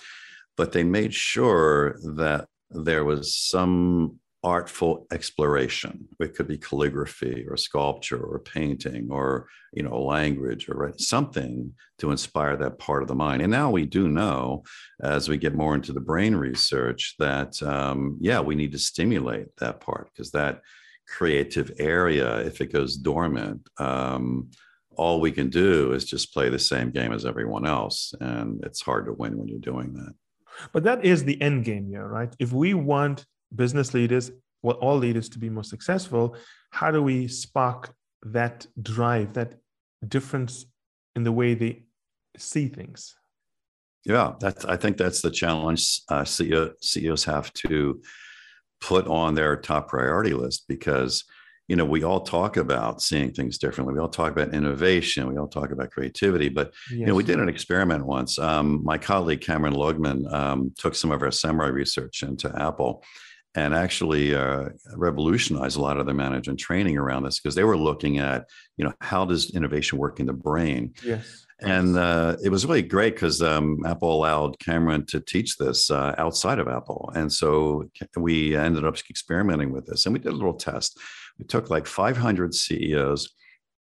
But 0.57 0.73
they 0.73 0.85
made 0.85 1.15
sure 1.15 1.99
that 2.17 2.47
there 2.71 3.05
was 3.05 3.35
some 3.35 4.19
artful 4.45 5.07
exploration. 5.13 6.09
It 6.19 6.35
could 6.35 6.49
be 6.49 6.59
calligraphy 6.59 7.47
or 7.49 7.57
sculpture 7.57 8.21
or 8.21 8.41
painting 8.41 9.09
or 9.11 9.49
you 9.73 9.83
know 9.83 10.03
language 10.03 10.69
or 10.69 10.93
something 10.99 11.73
to 11.99 12.11
inspire 12.11 12.57
that 12.57 12.79
part 12.79 13.03
of 13.03 13.09
the 13.09 13.15
mind. 13.15 13.43
And 13.43 13.51
now 13.51 13.71
we 13.71 13.87
do 13.87 14.09
know, 14.09 14.65
as 15.03 15.29
we 15.29 15.37
get 15.37 15.55
more 15.55 15.75
into 15.75 15.93
the 15.93 16.01
brain 16.01 16.35
research, 16.35 17.15
that 17.19 17.63
um, 17.63 18.19
yeah, 18.21 18.41
we 18.41 18.55
need 18.55 18.73
to 18.73 18.79
stimulate 18.79 19.55
that 19.59 19.81
part 19.81 20.11
because 20.13 20.33
that 20.33 20.61
creative 21.09 21.71
area, 21.79 22.39
if 22.39 22.61
it 22.61 22.73
goes 22.73 22.97
dormant. 22.97 23.69
Um, 23.79 24.51
all 24.97 25.21
we 25.21 25.33
can 25.33 25.49
do 25.49 25.93
is 25.93 26.05
just 26.05 26.35
play 26.35 26.49
the 26.49 26.59
same 26.59 26.91
game 26.91 27.13
as 27.13 27.25
everyone 27.25 27.67
else. 27.67 28.15
And 28.21 28.63
it's 28.65 28.83
hard 28.83 29.07
to 29.07 29.13
win 29.13 29.39
when 29.39 29.49
you're 29.49 29.59
doing 29.59 29.95
that. 29.95 30.15
But 30.73 30.85
that 30.85 31.05
is 31.05 31.25
the 31.25 31.41
end 31.41 31.65
game 31.65 31.89
here, 31.89 32.07
right? 32.07 32.35
If 32.39 32.53
we 32.53 32.75
want 32.75 33.25
business 33.55 33.95
leaders, 33.95 34.31
well, 34.63 34.77
all 34.77 34.97
leaders 34.97 35.29
to 35.31 35.39
be 35.39 35.51
more 35.51 35.65
successful, 35.65 36.37
how 36.71 36.91
do 36.91 37.03
we 37.03 37.29
spark 37.29 37.95
that 38.25 38.67
drive, 38.81 39.35
that 39.35 39.55
difference 40.07 40.67
in 41.17 41.25
the 41.25 41.33
way 41.33 41.55
they 41.55 41.85
see 42.37 42.69
things? 42.69 43.15
Yeah, 44.05 44.33
that's. 44.41 44.65
I 44.65 44.77
think 44.77 44.97
that's 44.97 45.21
the 45.21 45.31
challenge 45.31 46.01
uh, 46.09 46.23
CEO, 46.23 46.73
CEOs 46.81 47.25
have 47.25 47.53
to 47.55 48.01
put 48.81 49.07
on 49.07 49.35
their 49.35 49.57
top 49.57 49.89
priority 49.89 50.35
list 50.35 50.65
because 50.69 51.25
you 51.69 51.77
know 51.77 51.85
we 51.85 52.03
all 52.03 52.21
talk 52.21 52.57
about 52.57 53.01
seeing 53.01 53.33
things 53.33 53.57
differently 53.59 53.95
we 53.95 54.01
all 54.01 54.09
talk 54.09 54.33
about 54.33 54.53
innovation 54.53 55.29
we 55.29 55.39
all 55.39 55.47
talk 55.47 55.71
about 55.71 55.91
creativity 55.91 56.49
but 56.49 56.73
yes. 56.91 56.99
you 56.99 57.07
know 57.07 57.15
we 57.15 57.23
did 57.23 57.39
an 57.39 57.49
experiment 57.49 58.05
once 58.05 58.41
um, 58.41 58.83
my 58.85 58.99
colleague 58.99 59.41
cameron 59.41 59.73
logman 59.73 60.31
um, 60.33 60.73
took 60.77 60.97
some 60.97 61.13
of 61.13 61.23
our 61.23 61.31
samurai 61.31 61.69
research 61.69 62.25
into 62.25 62.53
apple 62.61 63.05
and 63.55 63.75
actually 63.75 64.35
uh, 64.35 64.71
revolutionized 64.95 65.77
a 65.77 65.81
lot 65.81 65.99
of 65.99 66.07
their 66.07 66.15
management 66.15 66.59
training 66.59 66.97
around 66.97 67.25
this 67.25 67.39
because 67.39 67.55
they 67.55 67.65
were 67.65 67.77
looking 67.77 68.19
at, 68.19 68.49
you 68.77 68.85
know, 68.85 68.93
how 69.01 69.25
does 69.25 69.55
innovation 69.55 69.99
work 69.99 70.21
in 70.21 70.27
the 70.27 70.33
brain? 70.33 70.95
Yes. 71.05 71.47
And 71.61 71.97
uh, 71.97 72.37
it 72.43 72.49
was 72.49 72.67
really 72.67 72.83
great 72.83 73.15
because 73.15 73.41
um, 73.41 73.79
Apple 73.87 74.13
allowed 74.13 74.59
Cameron 74.59 75.07
to 75.07 75.21
teach 75.21 75.59
this 75.59 75.91
uh, 75.91 76.15
outside 76.19 76.59
of 76.59 76.67
Apple. 76.67 77.13
And 77.15 77.33
so 77.33 77.89
we 78.17 78.57
ended 78.57 78.85
up 78.85 78.97
experimenting 79.09 79.71
with 79.71 79.87
this 79.87 80.07
and 80.07 80.13
we 80.13 80.19
did 80.19 80.33
a 80.33 80.37
little 80.37 80.55
test. 80.55 80.99
We 81.39 81.45
took 81.45 81.71
like 81.71 81.87
500 81.87 82.55
CEOs 82.55 83.33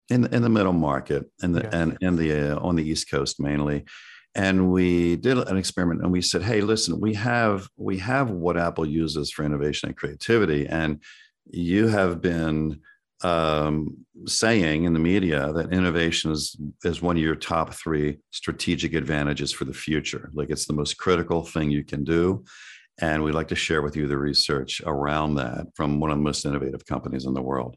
in, 0.09 0.25
in 0.33 0.41
the 0.41 0.49
middle 0.49 0.73
market 0.73 1.25
and 1.41 1.55
the, 1.55 1.73
and, 1.73 1.97
in 2.01 2.15
the, 2.15 2.55
uh, 2.55 2.59
on 2.59 2.75
the 2.75 2.83
East 2.83 3.09
Coast 3.09 3.39
mainly 3.39 3.85
and 4.35 4.71
we 4.71 5.15
did 5.15 5.37
an 5.37 5.57
experiment 5.57 6.01
and 6.01 6.11
we 6.11 6.21
said 6.21 6.41
hey 6.41 6.61
listen 6.61 6.99
we 6.99 7.13
have 7.13 7.67
we 7.77 7.97
have 7.97 8.29
what 8.29 8.57
apple 8.57 8.85
uses 8.85 9.31
for 9.31 9.43
innovation 9.43 9.89
and 9.89 9.97
creativity 9.97 10.67
and 10.67 11.01
you 11.51 11.87
have 11.87 12.21
been 12.21 12.79
um, 13.21 13.97
saying 14.25 14.85
in 14.85 14.93
the 14.93 14.99
media 14.99 15.51
that 15.53 15.73
innovation 15.73 16.31
is, 16.31 16.55
is 16.83 17.01
one 17.01 17.17
of 17.17 17.23
your 17.23 17.35
top 17.35 17.73
three 17.73 18.19
strategic 18.31 18.93
advantages 18.93 19.51
for 19.51 19.65
the 19.65 19.73
future. 19.73 20.29
Like 20.33 20.49
it's 20.49 20.65
the 20.65 20.73
most 20.73 20.97
critical 20.97 21.43
thing 21.43 21.69
you 21.69 21.83
can 21.83 22.03
do. 22.03 22.45
And 23.01 23.23
we'd 23.23 23.35
like 23.35 23.47
to 23.49 23.55
share 23.55 23.81
with 23.81 23.95
you 23.95 24.07
the 24.07 24.17
research 24.17 24.81
around 24.85 25.35
that 25.35 25.67
from 25.75 25.99
one 25.99 26.11
of 26.11 26.17
the 26.17 26.23
most 26.23 26.45
innovative 26.45 26.85
companies 26.85 27.25
in 27.25 27.33
the 27.33 27.41
world. 27.41 27.75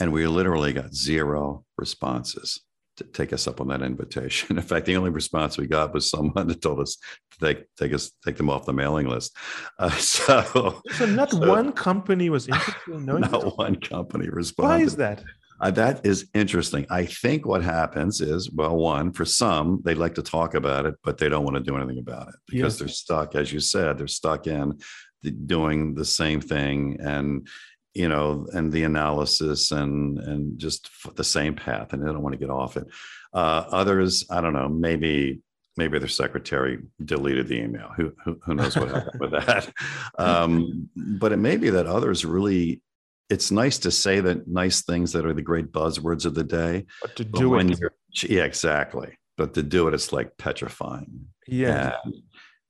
And 0.00 0.12
we 0.12 0.26
literally 0.26 0.72
got 0.72 0.94
zero 0.94 1.64
responses 1.76 2.60
take 3.02 3.32
us 3.32 3.46
up 3.46 3.60
on 3.60 3.68
that 3.68 3.82
invitation. 3.82 4.56
In 4.56 4.62
fact, 4.62 4.86
the 4.86 4.96
only 4.96 5.10
response 5.10 5.58
we 5.58 5.66
got 5.66 5.94
was 5.94 6.10
someone 6.10 6.46
that 6.48 6.62
told 6.62 6.80
us 6.80 6.96
to 7.32 7.46
take 7.46 7.64
take 7.76 7.92
us 7.92 8.10
take 8.24 8.36
them 8.36 8.50
off 8.50 8.66
the 8.66 8.72
mailing 8.72 9.08
list. 9.08 9.36
Uh, 9.78 9.90
so, 9.90 10.80
so 10.92 11.06
not 11.06 11.30
so, 11.30 11.48
one 11.48 11.72
company 11.72 12.30
was 12.30 12.48
interested 12.48 12.94
in 12.94 13.06
knowing. 13.06 13.22
Not 13.22 13.56
one 13.56 13.76
company 13.76 14.28
responded. 14.28 14.76
Why 14.76 14.82
is 14.82 14.96
that? 14.96 15.22
Uh, 15.60 15.70
that 15.70 16.04
is 16.04 16.28
interesting. 16.34 16.84
I 16.90 17.06
think 17.06 17.46
what 17.46 17.62
happens 17.62 18.20
is, 18.20 18.50
well, 18.50 18.76
one, 18.76 19.12
for 19.12 19.24
some, 19.24 19.80
they 19.84 19.94
like 19.94 20.16
to 20.16 20.22
talk 20.22 20.54
about 20.54 20.86
it, 20.86 20.96
but 21.04 21.18
they 21.18 21.28
don't 21.28 21.44
want 21.44 21.56
to 21.56 21.62
do 21.62 21.76
anything 21.76 22.00
about 22.00 22.28
it 22.28 22.34
because 22.48 22.74
yes. 22.74 22.78
they're 22.80 22.88
stuck, 22.88 23.36
as 23.36 23.52
you 23.52 23.60
said, 23.60 23.96
they're 23.96 24.08
stuck 24.08 24.48
in 24.48 24.80
the, 25.22 25.30
doing 25.30 25.94
the 25.94 26.04
same 26.04 26.40
thing 26.40 26.96
and 27.00 27.46
you 27.94 28.08
know, 28.08 28.46
and 28.52 28.72
the 28.72 28.84
analysis 28.84 29.70
and 29.70 30.18
and 30.18 30.58
just 30.58 30.88
the 31.16 31.24
same 31.24 31.54
path, 31.54 31.92
and 31.92 32.02
they 32.02 32.06
don't 32.06 32.22
want 32.22 32.32
to 32.32 32.38
get 32.38 32.50
off 32.50 32.76
it. 32.76 32.86
Uh, 33.32 33.64
others, 33.70 34.26
I 34.30 34.40
don't 34.40 34.54
know, 34.54 34.68
maybe 34.68 35.40
maybe 35.76 35.98
their 35.98 36.08
secretary 36.08 36.78
deleted 37.04 37.48
the 37.48 37.58
email. 37.58 37.90
Who 37.96 38.12
who, 38.24 38.38
who 38.44 38.54
knows 38.54 38.76
what 38.76 38.88
happened 38.88 39.20
with 39.20 39.32
that? 39.32 39.72
Um, 40.18 40.90
but 40.94 41.32
it 41.32 41.38
may 41.38 41.56
be 41.56 41.70
that 41.70 41.86
others 41.86 42.24
really. 42.24 42.82
It's 43.30 43.50
nice 43.50 43.78
to 43.78 43.90
say 43.90 44.20
that 44.20 44.46
nice 44.46 44.82
things 44.82 45.12
that 45.12 45.24
are 45.24 45.32
the 45.32 45.40
great 45.40 45.72
buzzwords 45.72 46.26
of 46.26 46.34
the 46.34 46.44
day. 46.44 46.84
But 47.00 47.16
to 47.16 47.24
do 47.24 47.50
but 47.50 47.70
it, 47.70 48.28
yeah, 48.28 48.44
exactly. 48.44 49.16
But 49.38 49.54
to 49.54 49.62
do 49.62 49.88
it, 49.88 49.94
it's 49.94 50.12
like 50.12 50.36
petrifying. 50.36 51.28
Yeah. 51.46 51.96
And, 52.04 52.14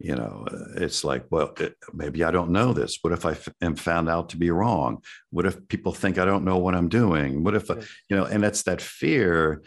you 0.02 0.16
know 0.16 0.44
it's 0.76 1.04
like 1.04 1.24
well 1.30 1.52
it, 1.58 1.76
maybe 1.92 2.24
i 2.24 2.30
don't 2.30 2.50
know 2.50 2.72
this. 2.72 2.98
What 3.02 3.12
if 3.12 3.24
I 3.24 3.32
f- 3.32 3.48
am 3.60 3.76
found 3.76 4.08
out 4.08 4.30
to 4.30 4.36
be 4.36 4.50
wrong? 4.50 5.02
What 5.30 5.46
if 5.46 5.68
people 5.68 5.92
think 5.92 6.18
i 6.18 6.24
don't 6.24 6.44
know 6.44 6.58
what 6.58 6.74
i'm 6.74 6.88
doing? 6.88 7.44
What 7.44 7.54
if 7.54 7.70
I, 7.70 7.74
you 8.08 8.16
know 8.16 8.24
and 8.24 8.42
that's 8.42 8.64
that 8.64 8.80
fear. 8.80 9.62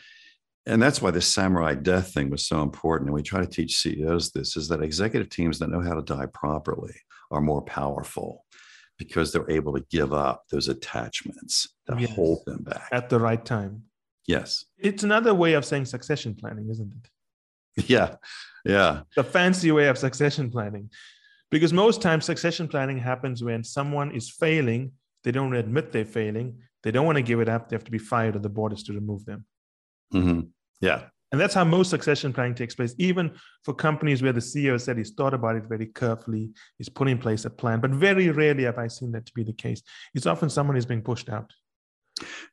And 0.67 0.82
that's 0.82 1.00
why 1.00 1.12
the 1.12 1.21
samurai 1.21 1.76
death 1.76 2.12
thing 2.12 2.32
was 2.32 2.48
so 2.48 2.63
important. 2.63 3.10
And 3.10 3.13
we 3.13 3.21
try 3.21 3.39
to 3.39 3.48
teach 3.48 3.78
ceos 3.78 4.32
this 4.32 4.58
is 4.58 4.67
that 4.69 4.82
executive 4.82 5.30
teams 5.30 5.60
that 5.60 5.69
know 5.69 5.82
how 5.82 5.93
to 5.93 6.02
die 6.02 6.26
properly 6.26 6.95
are 7.30 7.41
more 7.41 7.62
powerful 7.62 8.43
because 8.98 9.32
they're 9.32 9.50
able 9.50 9.74
to 9.74 9.86
give 9.91 10.12
up 10.12 10.45
those 10.50 10.67
attachments 10.67 11.67
that 11.86 12.00
yes. 12.00 12.15
hold 12.15 12.39
them 12.45 12.63
back. 12.63 12.88
At 12.91 13.10
the 13.10 13.19
right 13.19 13.43
time. 13.45 13.84
Yes. 14.28 14.65
It's 14.80 15.04
another 15.04 15.36
way 15.36 15.54
of 15.54 15.65
saying 15.65 15.86
succession 15.86 16.34
planning 16.34 16.67
isn't 16.71 16.91
it 16.91 17.10
Yeah. 17.88 18.15
Yeah. 18.63 19.01
The 19.15 19.23
fancy 19.23 19.71
way 19.71 19.88
of 19.88 19.97
succession 19.97 20.49
planning. 20.49 20.89
Because 21.51 21.71
most 21.71 22.01
times 22.01 22.25
succession 22.25 22.67
planning 22.67 22.97
happens 22.97 23.43
when 23.43 23.63
someone 23.63 24.11
is 24.11 24.29
failing, 24.29 24.91
they 25.23 25.31
don't 25.31 25.53
admit 25.55 25.91
they're 25.91 26.05
failing, 26.05 26.59
they 26.83 26.91
don't 26.91 27.05
want 27.05 27.17
to 27.17 27.21
give 27.21 27.39
it 27.39 27.49
up, 27.49 27.69
they 27.69 27.75
have 27.75 27.83
to 27.83 27.91
be 27.91 27.97
fired, 27.97 28.35
or 28.35 28.39
the 28.39 28.49
board 28.49 28.73
is 28.73 28.83
to 28.83 28.93
remove 28.93 29.25
them. 29.25 29.45
Mm-hmm. 30.13 30.41
Yeah. 30.81 31.03
And 31.31 31.41
that's 31.41 31.53
how 31.53 31.65
most 31.65 31.89
succession 31.89 32.31
planning 32.31 32.55
takes 32.55 32.75
place, 32.75 32.95
even 32.97 33.33
for 33.63 33.73
companies 33.73 34.23
where 34.23 34.31
the 34.31 34.39
CEO 34.39 34.79
said 34.79 34.97
he's 34.97 35.11
thought 35.11 35.33
about 35.33 35.57
it 35.57 35.65
very 35.65 35.88
carefully, 35.88 36.51
he's 36.77 36.88
put 36.88 37.09
in 37.09 37.17
place 37.17 37.43
a 37.43 37.49
plan. 37.49 37.81
But 37.81 37.91
very 37.91 38.29
rarely 38.29 38.63
have 38.63 38.77
I 38.77 38.88
seen 38.88 39.11
that 39.11 39.25
to 39.25 39.33
be 39.33 39.43
the 39.43 39.51
case. 39.51 39.81
It's 40.13 40.27
often 40.27 40.49
someone 40.49 40.77
is 40.77 40.85
being 40.85 41.01
pushed 41.01 41.27
out. 41.27 41.51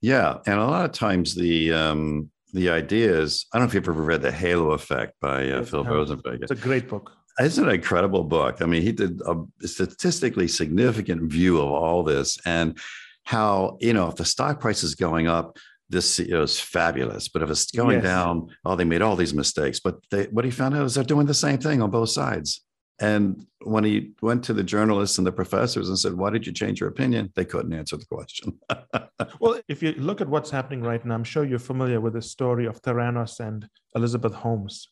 Yeah. 0.01 0.39
And 0.47 0.59
a 0.59 0.67
lot 0.67 0.85
of 0.85 0.91
times 0.91 1.35
the 1.35 1.73
um, 1.73 2.32
the 2.53 2.71
idea 2.71 3.21
is 3.21 3.47
I 3.53 3.59
don't 3.59 3.67
know 3.67 3.71
if 3.71 3.75
you've 3.75 3.89
ever 3.89 4.03
read 4.03 4.23
The 4.23 4.33
Halo 4.33 4.73
Effect 4.73 5.15
by 5.21 5.51
uh, 5.51 5.65
Phil 5.65 5.85
Rosenzweig. 5.85 6.43
It's 6.43 6.51
a 6.51 6.57
great 6.57 6.89
book. 6.89 7.13
It's 7.39 7.59
an 7.59 7.69
incredible 7.69 8.25
book. 8.25 8.61
I 8.61 8.67
mean, 8.67 8.83
he 8.83 8.93
did 8.93 9.21
a 9.23 9.67
statistically 9.67 10.49
significant 10.49 11.33
view 11.33 11.59
of 11.59 11.71
all 11.71 12.03
this 12.03 12.39
and 12.45 12.79
how, 13.25 13.79
you 13.81 13.95
know, 13.95 14.09
if 14.09 14.17
the 14.17 14.25
stock 14.25 14.61
price 14.61 14.83
is 14.83 14.95
going 14.95 15.29
up, 15.29 15.57
this 15.89 16.19
CEO 16.19 16.43
is 16.43 16.61
fabulous. 16.61 17.29
But 17.29 17.43
if 17.43 17.51
it's 17.51 17.71
going 17.71 17.97
yes. 17.97 18.05
down, 18.05 18.49
oh, 18.65 18.77
they 18.77 18.85
made 18.85 19.01
all 19.01 19.17
these 19.17 19.33
mistakes. 19.33 19.81
But 19.81 19.97
they, 20.11 20.25
what 20.25 20.45
he 20.45 20.51
found 20.51 20.75
out 20.75 20.85
is 20.85 20.95
they're 20.95 21.05
doing 21.05 21.27
the 21.27 21.35
same 21.35 21.59
thing 21.59 21.81
on 21.81 21.91
both 21.91 22.11
sides. 22.11 22.63
And 23.01 23.47
when 23.63 23.85
he 23.85 24.13
went 24.21 24.45
to 24.45 24.53
the 24.53 24.63
journalists 24.63 25.19
and 25.19 25.27
the 25.27 25.33
professors 25.33 25.89
and 25.89 25.99
said, 25.99 26.15
Why 26.15 26.31
did 26.31 26.47
you 26.47 26.53
change 26.53 26.81
your 26.81 26.89
opinion? 26.89 27.33
They 27.35 27.45
couldn't 27.45 27.73
answer 27.73 27.97
the 27.97 28.07
question. 28.07 28.59
well, 29.41 29.59
if 29.69 29.83
you 29.83 29.93
look 29.93 30.21
at 30.21 30.29
what's 30.29 30.51
happening 30.51 30.83
right 30.83 31.05
now, 31.05 31.15
I'm 31.15 31.25
sure 31.25 31.45
you're 31.45 31.59
familiar 31.59 32.01
with 32.01 32.13
the 32.13 32.23
story 32.23 32.67
of 32.67 32.81
Theranos 32.83 33.41
and 33.41 33.69
Elizabeth 33.95 34.35
Holmes. 34.35 34.89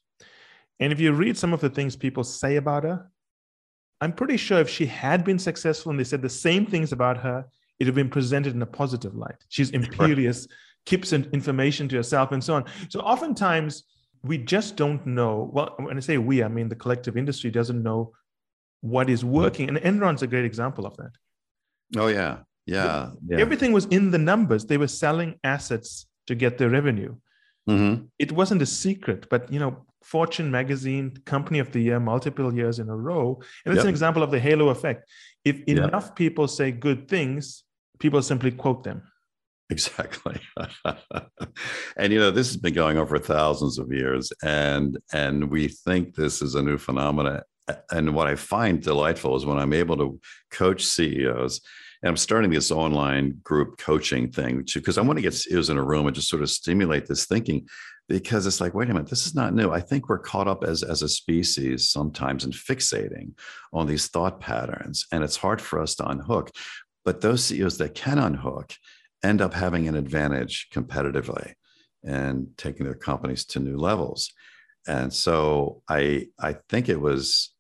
And 0.81 0.93
if 0.93 1.01
you 1.01 1.13
read 1.13 1.37
some 1.37 1.53
of 1.53 1.61
the 1.61 1.71
things 1.71 1.95
people 1.95 2.25
say 2.25 2.57
about 2.57 2.85
her, 2.85 3.11
I'm 4.01 4.13
pretty 4.13 4.39
sure 4.39 4.59
if 4.59 4.71
she 4.71 4.87
had 4.87 5.25
been 5.25 5.39
successful 5.39 5.91
and 5.91 6.01
they 6.01 6.05
said 6.05 6.23
the 6.23 6.29
same 6.29 6.65
things 6.65 6.93
about 6.93 7.19
her, 7.19 7.45
it 7.79 7.85
would 7.85 7.89
have 7.89 7.95
been 7.95 8.11
presented 8.11 8.55
in 8.55 8.63
a 8.63 8.67
positive 8.67 9.15
light. 9.15 9.37
She's 9.49 9.71
imperious, 9.71 10.47
right. 10.49 10.57
keeps 10.87 11.13
information 11.13 11.89
to 11.89 11.97
herself, 11.97 12.33
and 12.33 12.43
so 12.43 12.55
on. 12.55 12.65
So 12.89 13.01
oftentimes, 13.01 13.85
we 14.23 14.39
just 14.39 14.77
don't 14.77 15.05
know. 15.07 15.51
Well, 15.53 15.75
when 15.79 15.97
I 15.97 16.01
say 16.01 16.19
we, 16.19 16.43
I 16.43 16.49
mean 16.49 16.69
the 16.69 16.77
collective 16.77 17.17
industry 17.17 17.51
doesn't 17.51 17.83
know 17.83 18.13
what 18.81 19.11
is 19.11 19.25
working. 19.25 19.69
And 19.69 19.79
Enron's 19.79 20.23
a 20.23 20.27
great 20.27 20.45
example 20.45 20.87
of 20.87 20.97
that. 20.97 21.13
Oh, 21.97 22.09
yeah. 22.09 22.39
Yeah. 22.67 23.11
yeah. 23.27 23.39
Everything 23.39 23.73
was 23.73 23.87
in 23.87 24.11
the 24.11 24.19
numbers. 24.19 24.65
They 24.65 24.79
were 24.79 24.89
selling 24.89 25.39
assets 25.45 26.07
to 26.27 26.35
get 26.35 26.59
their 26.59 26.71
revenue. 26.71 27.17
Mm-hmm. 27.69 28.05
It 28.19 28.33
wasn't 28.33 28.63
a 28.63 28.67
secret, 28.67 29.29
but 29.29 29.53
you 29.53 29.59
know, 29.59 29.85
Fortune 30.03 30.51
magazine, 30.51 31.17
company 31.27 31.59
of 31.59 31.73
the 31.73 31.81
year, 31.81 32.01
multiple 32.01 32.55
years 32.55 32.79
in 32.79 32.89
a 32.89 32.97
row. 32.97 33.41
And 33.65 33.75
it's 33.75 33.81
yep. 33.81 33.85
an 33.85 33.91
example 33.91 34.23
of 34.23 34.31
the 34.31 34.41
halo 34.41 34.69
effect. 34.69 35.09
If 35.45 35.61
enough 35.65 36.07
yep. 36.07 36.17
people 36.17 36.49
say 36.49 36.71
good 36.73 37.09
things, 37.09 37.65
people 37.99 38.23
simply 38.23 38.51
quote 38.51 38.83
them. 38.83 39.03
Exactly. 39.71 40.41
and 41.97 42.13
you 42.13 42.19
know, 42.19 42.31
this 42.31 42.49
has 42.49 42.57
been 42.57 42.75
going 42.75 42.99
on 42.99 43.07
for 43.07 43.19
thousands 43.19 43.79
of 43.79 43.93
years 43.93 44.33
and 44.43 44.99
and 45.13 45.51
we 45.51 45.69
think 45.69 46.15
this 46.15 46.43
is 46.43 46.55
a 46.55 46.63
new 46.63 46.77
phenomenon. 46.77 47.43
And 47.93 48.15
what 48.15 48.27
I 48.27 48.35
find 48.35 48.83
delightful 48.83 49.37
is 49.37 49.47
when 49.47 49.59
I'm 49.59 49.73
able 49.73 49.97
to 49.99 50.21
coach 50.51 50.85
CEOs 50.85 51.61
and 52.03 52.09
I'm 52.09 52.17
starting 52.17 52.51
this 52.51 52.71
online 52.71 53.39
group 53.45 53.79
coaching 53.79 54.31
thing 54.31 54.65
too, 54.65 54.81
because 54.81 54.99
I 54.99 55.03
want 55.03 55.19
to 55.19 55.23
get 55.23 55.35
CEOs 55.35 55.71
in 55.71 55.77
a 55.77 55.85
room 55.85 56.07
and 56.07 56.17
just 56.17 56.29
sort 56.29 56.43
of 56.43 56.51
stimulate 56.51 57.07
this 57.07 57.27
thinking 57.27 57.69
because 58.09 58.45
it's 58.47 58.61
like, 58.61 58.75
wait 58.75 58.91
a 58.91 58.93
minute, 58.93 59.09
this 59.09 59.27
is 59.27 59.37
not 59.37 59.55
new. 59.55 59.71
I 59.71 59.81
think 59.81 60.09
we're 60.09 60.19
caught 60.19 60.49
up 60.49 60.65
as, 60.65 60.83
as 60.83 61.03
a 61.03 61.09
species 61.09 61.91
sometimes 61.91 62.45
in 62.45 62.51
fixating 62.51 63.35
on 63.73 63.87
these 63.87 64.09
thought 64.09 64.41
patterns, 64.41 65.07
and 65.13 65.23
it's 65.23 65.37
hard 65.37 65.61
for 65.61 65.79
us 65.81 65.95
to 65.97 66.09
unhook. 66.09 66.51
But 67.05 67.21
those 67.21 67.45
CEOs 67.45 67.79
that 67.79 67.95
can 67.95 68.19
unhook 68.19 68.73
end 69.23 69.41
up 69.41 69.55
having 69.55 69.89
an 69.89 69.95
advantage 69.95 70.69
competitively 70.73 71.55
and 72.03 72.49
taking 72.57 72.85
their 72.85 72.95
companies 72.95 73.45
to 73.45 73.61
new 73.61 73.77
levels. 73.77 74.33
And 74.87 75.13
so 75.13 75.83
I 75.89 76.29
I 76.39 76.57
think 76.69 76.89
it 76.89 77.01
was 77.01 77.51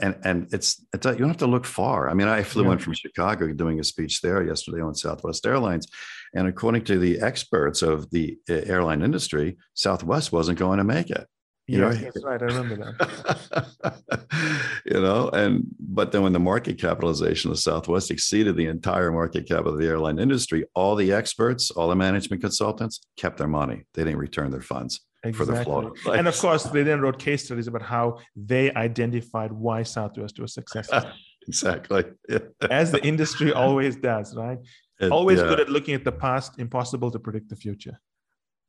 and 0.00 0.16
and 0.24 0.48
it's, 0.52 0.84
it's 0.92 1.06
you 1.06 1.16
don't 1.16 1.28
have 1.28 1.36
to 1.38 1.46
look 1.46 1.66
far. 1.66 2.08
I 2.08 2.14
mean, 2.14 2.28
I 2.28 2.42
flew 2.42 2.64
yeah. 2.64 2.72
in 2.72 2.78
from 2.78 2.94
Chicago 2.94 3.52
doing 3.52 3.80
a 3.80 3.84
speech 3.84 4.20
there 4.20 4.42
yesterday 4.42 4.80
on 4.80 4.94
Southwest 4.94 5.46
Airlines, 5.46 5.88
and 6.34 6.46
according 6.46 6.84
to 6.84 6.98
the 6.98 7.20
experts 7.20 7.82
of 7.82 8.10
the 8.10 8.38
uh, 8.48 8.54
airline 8.54 9.02
industry, 9.02 9.56
Southwest 9.74 10.32
wasn't 10.32 10.58
going 10.58 10.78
to 10.78 10.84
make 10.84 11.10
it. 11.10 11.26
You 11.66 11.80
yeah, 11.80 11.88
know? 11.88 11.94
that's 11.94 12.22
right. 12.22 12.42
I 12.42 12.44
remember 12.44 12.76
that. 12.76 14.00
you 14.84 15.00
know, 15.00 15.30
and 15.30 15.64
but 15.80 16.12
then 16.12 16.22
when 16.22 16.34
the 16.34 16.40
market 16.40 16.78
capitalization 16.78 17.50
of 17.50 17.58
Southwest 17.58 18.10
exceeded 18.10 18.56
the 18.56 18.66
entire 18.66 19.10
market 19.10 19.48
cap 19.48 19.64
of 19.64 19.78
the 19.78 19.86
airline 19.86 20.18
industry, 20.18 20.66
all 20.74 20.94
the 20.94 21.12
experts, 21.12 21.70
all 21.70 21.88
the 21.88 21.96
management 21.96 22.42
consultants 22.42 23.00
kept 23.16 23.38
their 23.38 23.48
money. 23.48 23.84
They 23.94 24.04
didn't 24.04 24.18
return 24.18 24.50
their 24.50 24.60
funds 24.60 25.00
exactly. 25.24 25.46
for 25.46 25.58
the 25.58 25.64
float. 25.64 26.18
and 26.18 26.28
of 26.28 26.36
course, 26.38 26.64
they 26.64 26.82
then 26.82 27.00
wrote 27.00 27.18
case 27.18 27.44
studies 27.44 27.66
about 27.66 27.82
how 27.82 28.18
they 28.36 28.72
identified 28.74 29.52
why 29.52 29.82
Southwest 29.82 30.38
was 30.38 30.54
successful. 30.54 31.02
exactly. 31.48 32.04
As 32.70 32.92
the 32.92 33.04
industry 33.04 33.52
always 33.52 33.96
does, 33.96 34.34
right? 34.36 34.58
It, 35.00 35.10
always 35.10 35.40
yeah. 35.40 35.48
good 35.48 35.60
at 35.60 35.68
looking 35.68 35.94
at 35.94 36.04
the 36.04 36.12
past, 36.12 36.58
impossible 36.58 37.10
to 37.10 37.18
predict 37.18 37.48
the 37.48 37.56
future. 37.56 37.98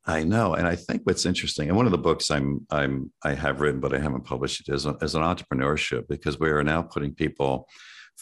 I 0.07 0.23
know, 0.23 0.53
and 0.53 0.67
I 0.67 0.75
think 0.75 1.01
what's 1.03 1.25
interesting, 1.25 1.67
and 1.67 1.75
one 1.75 1.87
of 1.87 1.91
the 1.91 1.97
books 1.97 2.29
I'm 2.29 2.65
I'm 2.69 3.11
I 3.23 3.33
have 3.33 3.59
written, 3.59 3.79
but 3.79 3.93
I 3.93 3.99
haven't 3.99 4.25
published 4.25 4.67
it, 4.67 4.71
is, 4.71 4.85
is 4.85 5.15
an 5.15 5.21
entrepreneurship 5.23 6.07
because 6.07 6.39
we 6.39 6.49
are 6.49 6.63
now 6.63 6.83
putting 6.83 7.15
people 7.15 7.67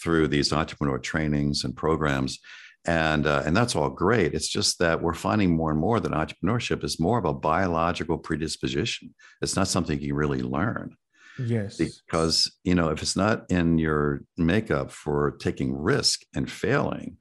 through 0.02 0.30
these 0.30 0.54
entrepreneur 0.54 0.98
trainings 0.98 1.66
and 1.66 1.76
programs, 1.76 2.40
and 2.86 3.28
uh, 3.28 3.44
and 3.46 3.56
that's 3.56 3.76
all 3.76 3.90
great. 3.90 4.34
It's 4.34 4.48
just 4.48 4.80
that 4.80 5.02
we're 5.02 5.14
finding 5.14 5.58
more 5.58 5.72
and 5.72 5.80
more 5.80 6.00
that 6.00 6.12
entrepreneurship 6.12 6.86
is 6.86 7.02
more 7.02 7.20
of 7.20 7.26
a 7.26 7.34
biological 7.34 8.18
predisposition. 8.18 9.14
It's 9.42 9.58
not 9.58 9.68
something 9.68 10.00
you 10.00 10.16
really 10.16 10.42
learn. 10.42 10.96
Yes, 11.38 11.78
because 11.78 12.50
you 12.64 12.76
know 12.76 12.90
if 12.90 13.02
it's 13.02 13.18
not 13.18 13.52
in 13.52 13.78
your 13.78 14.22
makeup 14.38 14.90
for 14.90 15.32
taking 15.32 15.76
risk 15.76 16.22
and 16.34 16.50
failing, 16.50 17.18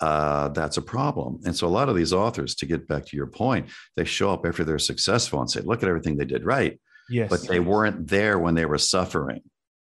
uh, 0.00 0.48
that's 0.48 0.76
a 0.76 0.82
problem. 0.82 1.40
And 1.44 1.56
so 1.56 1.66
a 1.66 1.68
lot 1.68 1.88
of 1.88 1.96
these 1.96 2.12
authors, 2.12 2.54
to 2.56 2.66
get 2.66 2.86
back 2.86 3.06
to 3.06 3.16
your 3.16 3.26
point, 3.26 3.68
they 3.96 4.04
show 4.04 4.30
up 4.30 4.44
after 4.44 4.64
they're 4.64 4.78
successful 4.78 5.40
and 5.40 5.50
say, 5.50 5.60
look 5.60 5.82
at 5.82 5.88
everything 5.88 6.16
they 6.16 6.24
did 6.24 6.44
right. 6.44 6.78
Yes. 7.08 7.30
But 7.30 7.46
they 7.46 7.60
weren't 7.60 8.08
there 8.08 8.38
when 8.38 8.54
they 8.54 8.66
were 8.66 8.78
suffering. 8.78 9.42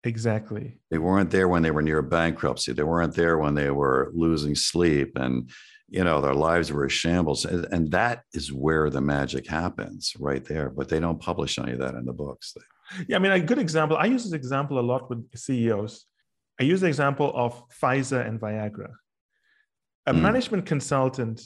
Exactly. 0.04 0.78
They 0.90 0.98
weren't 0.98 1.30
there 1.30 1.48
when 1.48 1.62
they 1.62 1.70
were 1.70 1.82
near 1.82 2.02
bankruptcy. 2.02 2.72
They 2.72 2.82
weren't 2.82 3.14
there 3.14 3.38
when 3.38 3.54
they 3.54 3.70
were 3.70 4.10
losing 4.14 4.54
sleep 4.54 5.16
and 5.16 5.50
you 5.88 6.02
know 6.02 6.20
their 6.20 6.34
lives 6.34 6.72
were 6.72 6.84
a 6.84 6.90
shambles. 6.90 7.44
And 7.44 7.90
that 7.92 8.22
is 8.32 8.52
where 8.52 8.90
the 8.90 9.00
magic 9.00 9.46
happens 9.46 10.12
right 10.18 10.44
there. 10.44 10.68
But 10.68 10.88
they 10.88 11.00
don't 11.00 11.20
publish 11.20 11.58
any 11.58 11.72
of 11.72 11.78
that 11.78 11.94
in 11.94 12.04
the 12.04 12.12
books. 12.12 12.54
Yeah, 13.08 13.16
I 13.16 13.18
mean, 13.20 13.32
a 13.32 13.40
good 13.40 13.58
example. 13.58 13.96
I 13.96 14.06
use 14.06 14.24
this 14.24 14.32
example 14.32 14.78
a 14.78 14.80
lot 14.80 15.08
with 15.08 15.26
CEOs. 15.34 16.06
I 16.60 16.64
use 16.64 16.80
the 16.80 16.86
example 16.86 17.32
of 17.34 17.68
Pfizer 17.70 18.26
and 18.26 18.40
Viagra. 18.40 18.90
A 20.06 20.12
mm. 20.12 20.20
management 20.20 20.66
consultant 20.66 21.42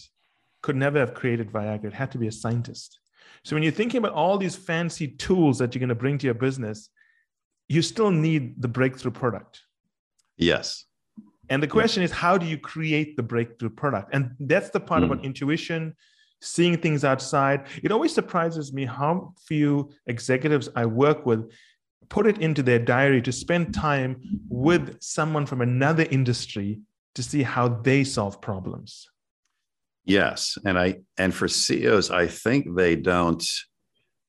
could 0.63 0.77
never 0.77 0.99
have 0.99 1.15
created 1.15 1.51
Viagra. 1.51 1.87
It 1.87 1.93
had 1.93 2.13
to 2.13 2.19
be 2.19 2.27
a 2.27 2.33
scientist. 2.33 3.01
So 3.45 3.57
when 3.57 3.63
you're 3.63 3.73
thinking 3.73 3.99
about 3.99 4.13
all 4.13 4.37
these 4.37 4.57
fancy 4.57 5.09
tools 5.09 5.59
that 5.59 5.75
you're 5.75 5.81
going 5.81 5.89
to 5.89 5.95
bring 5.95 6.19
to 6.19 6.27
your 6.27 6.35
business, 6.35 6.91
you 7.69 7.81
still 7.83 8.11
need 8.11 8.61
the 8.61 8.69
breakthrough 8.69 9.13
product. 9.13 9.63
Yes. 10.37 10.85
And 11.49 11.63
the 11.63 11.69
question 11.69 12.03
is, 12.03 12.11
how 12.11 12.39
do 12.39 12.47
you 12.47 12.59
create 12.59 13.17
the 13.17 13.23
breakthrough 13.23 13.71
product? 13.71 14.11
And 14.13 14.33
that's 14.41 14.71
the 14.71 14.81
part 14.81 15.03
mm. 15.03 15.07
about 15.07 15.25
intuition, 15.25 15.95
seeing 16.41 16.77
things 16.77 17.05
outside. 17.05 17.67
It 17.83 17.93
always 17.93 18.15
surprises 18.15 18.73
me 18.73 18.85
how 18.85 19.35
few 19.47 19.91
executives 20.07 20.69
I 20.77 20.87
work 20.87 21.27
with 21.27 21.51
put 22.11 22.27
it 22.27 22.39
into 22.39 22.63
their 22.63 22.79
diary 22.79 23.23
to 23.23 23.33
spend 23.33 23.73
time 23.73 24.21
with 24.49 25.01
someone 25.01 25.47
from 25.47 25.63
another 25.63 26.07
industry 26.11 26.81
to 27.15 27.23
see 27.23 27.43
how 27.43 27.69
they 27.69 28.05
solve 28.05 28.41
problems. 28.41 29.09
Yes, 30.05 30.57
and 30.65 30.79
I 30.79 31.01
and 31.19 31.35
for 31.35 31.49
CEOs, 31.49 32.11
I 32.11 32.27
think 32.27 32.75
they 32.75 32.97
don't 32.97 33.45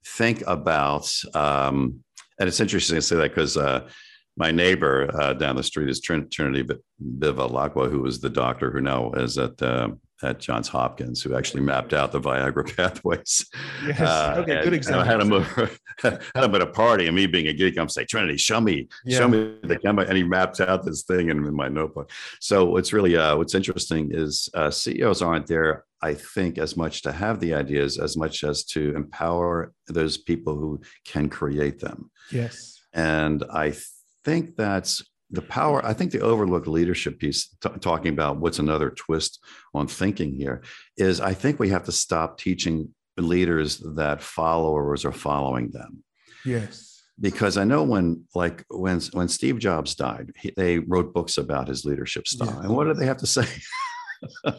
think 0.06 0.44
about. 0.48 1.12
Um, 1.34 2.04
and 2.40 2.48
it's 2.48 2.60
interesting 2.60 2.98
to 2.98 3.02
say 3.02 3.16
that 3.18 3.30
because 3.30 3.56
uh, 3.58 3.88
my 4.38 4.52
neighbor 4.52 5.10
uh, 5.14 5.34
down 5.34 5.56
the 5.56 5.64
street 5.64 5.90
is 5.90 6.02
Trinity 6.02 6.68
Bivalacqua, 7.02 7.90
who 7.90 8.02
was 8.02 8.20
the 8.20 8.30
doctor 8.30 8.72
who 8.72 8.82
now 8.82 9.12
is 9.12 9.38
at 9.38 9.62
uh, 9.62 9.90
at 10.24 10.40
Johns 10.40 10.68
Hopkins 10.68 11.22
who 11.22 11.36
actually 11.36 11.62
mapped 11.62 11.94
out 11.94 12.12
the 12.12 12.20
Viagra 12.20 12.76
pathways. 12.78 13.46
Yes. 13.86 14.00
Uh, 14.00 14.36
okay, 14.40 14.56
and, 14.56 14.64
good 14.64 14.74
example. 14.74 15.02
I 15.02 15.06
had 15.06 15.20
him 15.20 15.34
over, 15.34 15.70
had 16.00 16.22
him 16.36 16.56
at 16.56 16.62
a 16.62 16.68
party, 16.68 17.08
and 17.08 17.16
me 17.16 17.28
being 17.28 17.48
a 17.48 17.54
geek, 17.54 17.78
I'm 17.78 17.90
saying, 17.90 18.08
Trinity, 18.10 18.38
show 18.38 18.62
me, 18.62 18.88
yeah. 19.06 19.18
show 19.18 19.28
me 19.28 19.58
the 19.64 19.78
camera, 19.78 20.06
and 20.08 20.18
he 20.18 20.24
mapped 20.24 20.60
out 20.60 20.86
this 20.86 21.04
thing 21.04 21.30
in, 21.30 21.46
in 21.46 21.56
my 21.56 21.68
notebook. 21.68 22.12
So 22.40 22.66
what's 22.66 22.94
really 22.94 23.18
uh, 23.18 23.38
what's 23.38 23.56
interesting 23.56 24.10
is 24.12 24.50
uh, 24.54 24.72
CEOs 24.72 25.22
aren't 25.22 25.48
there. 25.48 25.86
I 26.04 26.16
think 26.16 26.58
as 26.58 26.76
much 26.76 27.04
to 27.04 27.12
have 27.12 27.40
the 27.40 27.54
ideas 27.54 28.00
as 28.00 28.18
much 28.18 28.44
as 28.44 28.64
to 28.66 28.96
empower 28.96 29.72
those 29.88 30.18
people 30.18 30.56
who 30.56 30.82
can 31.06 31.30
create 31.30 31.80
them. 31.80 32.10
Yes. 32.32 32.82
And 32.94 33.44
I 33.54 33.76
think 34.24 34.56
that's 34.56 35.04
the 35.32 35.42
power 35.42 35.84
i 35.86 35.94
think 35.94 36.12
the 36.12 36.20
overlooked 36.20 36.68
leadership 36.68 37.20
piece 37.20 37.48
t- 37.62 37.70
talking 37.80 38.12
about 38.12 38.38
what's 38.38 38.60
another 38.60 38.90
twist 38.90 39.44
on 39.74 39.88
thinking 39.88 40.34
here 40.34 40.62
is 40.98 41.22
i 41.22 41.34
think 41.34 41.60
we 41.60 41.70
have 41.70 41.86
to 41.86 41.92
stop 41.92 42.38
teaching 42.38 42.90
leaders 43.18 43.78
that 43.96 44.22
followers 44.22 45.06
are 45.06 45.12
following 45.12 45.70
them. 45.72 46.04
Yes. 46.46 47.04
Because 47.20 47.58
i 47.58 47.64
know 47.64 47.84
when 47.84 48.24
like 48.34 48.66
when 48.70 49.00
when 49.12 49.28
steve 49.28 49.60
jobs 49.60 49.94
died 49.96 50.32
he, 50.38 50.52
they 50.58 50.80
wrote 50.80 51.14
books 51.14 51.38
about 51.38 51.68
his 51.68 51.86
leadership 51.86 52.28
style. 52.28 52.48
Yes. 52.48 52.66
and 52.66 52.76
what 52.76 52.86
did 52.86 52.98
they 52.98 53.06
have 53.06 53.18
to 53.18 53.28
say? 53.28 53.46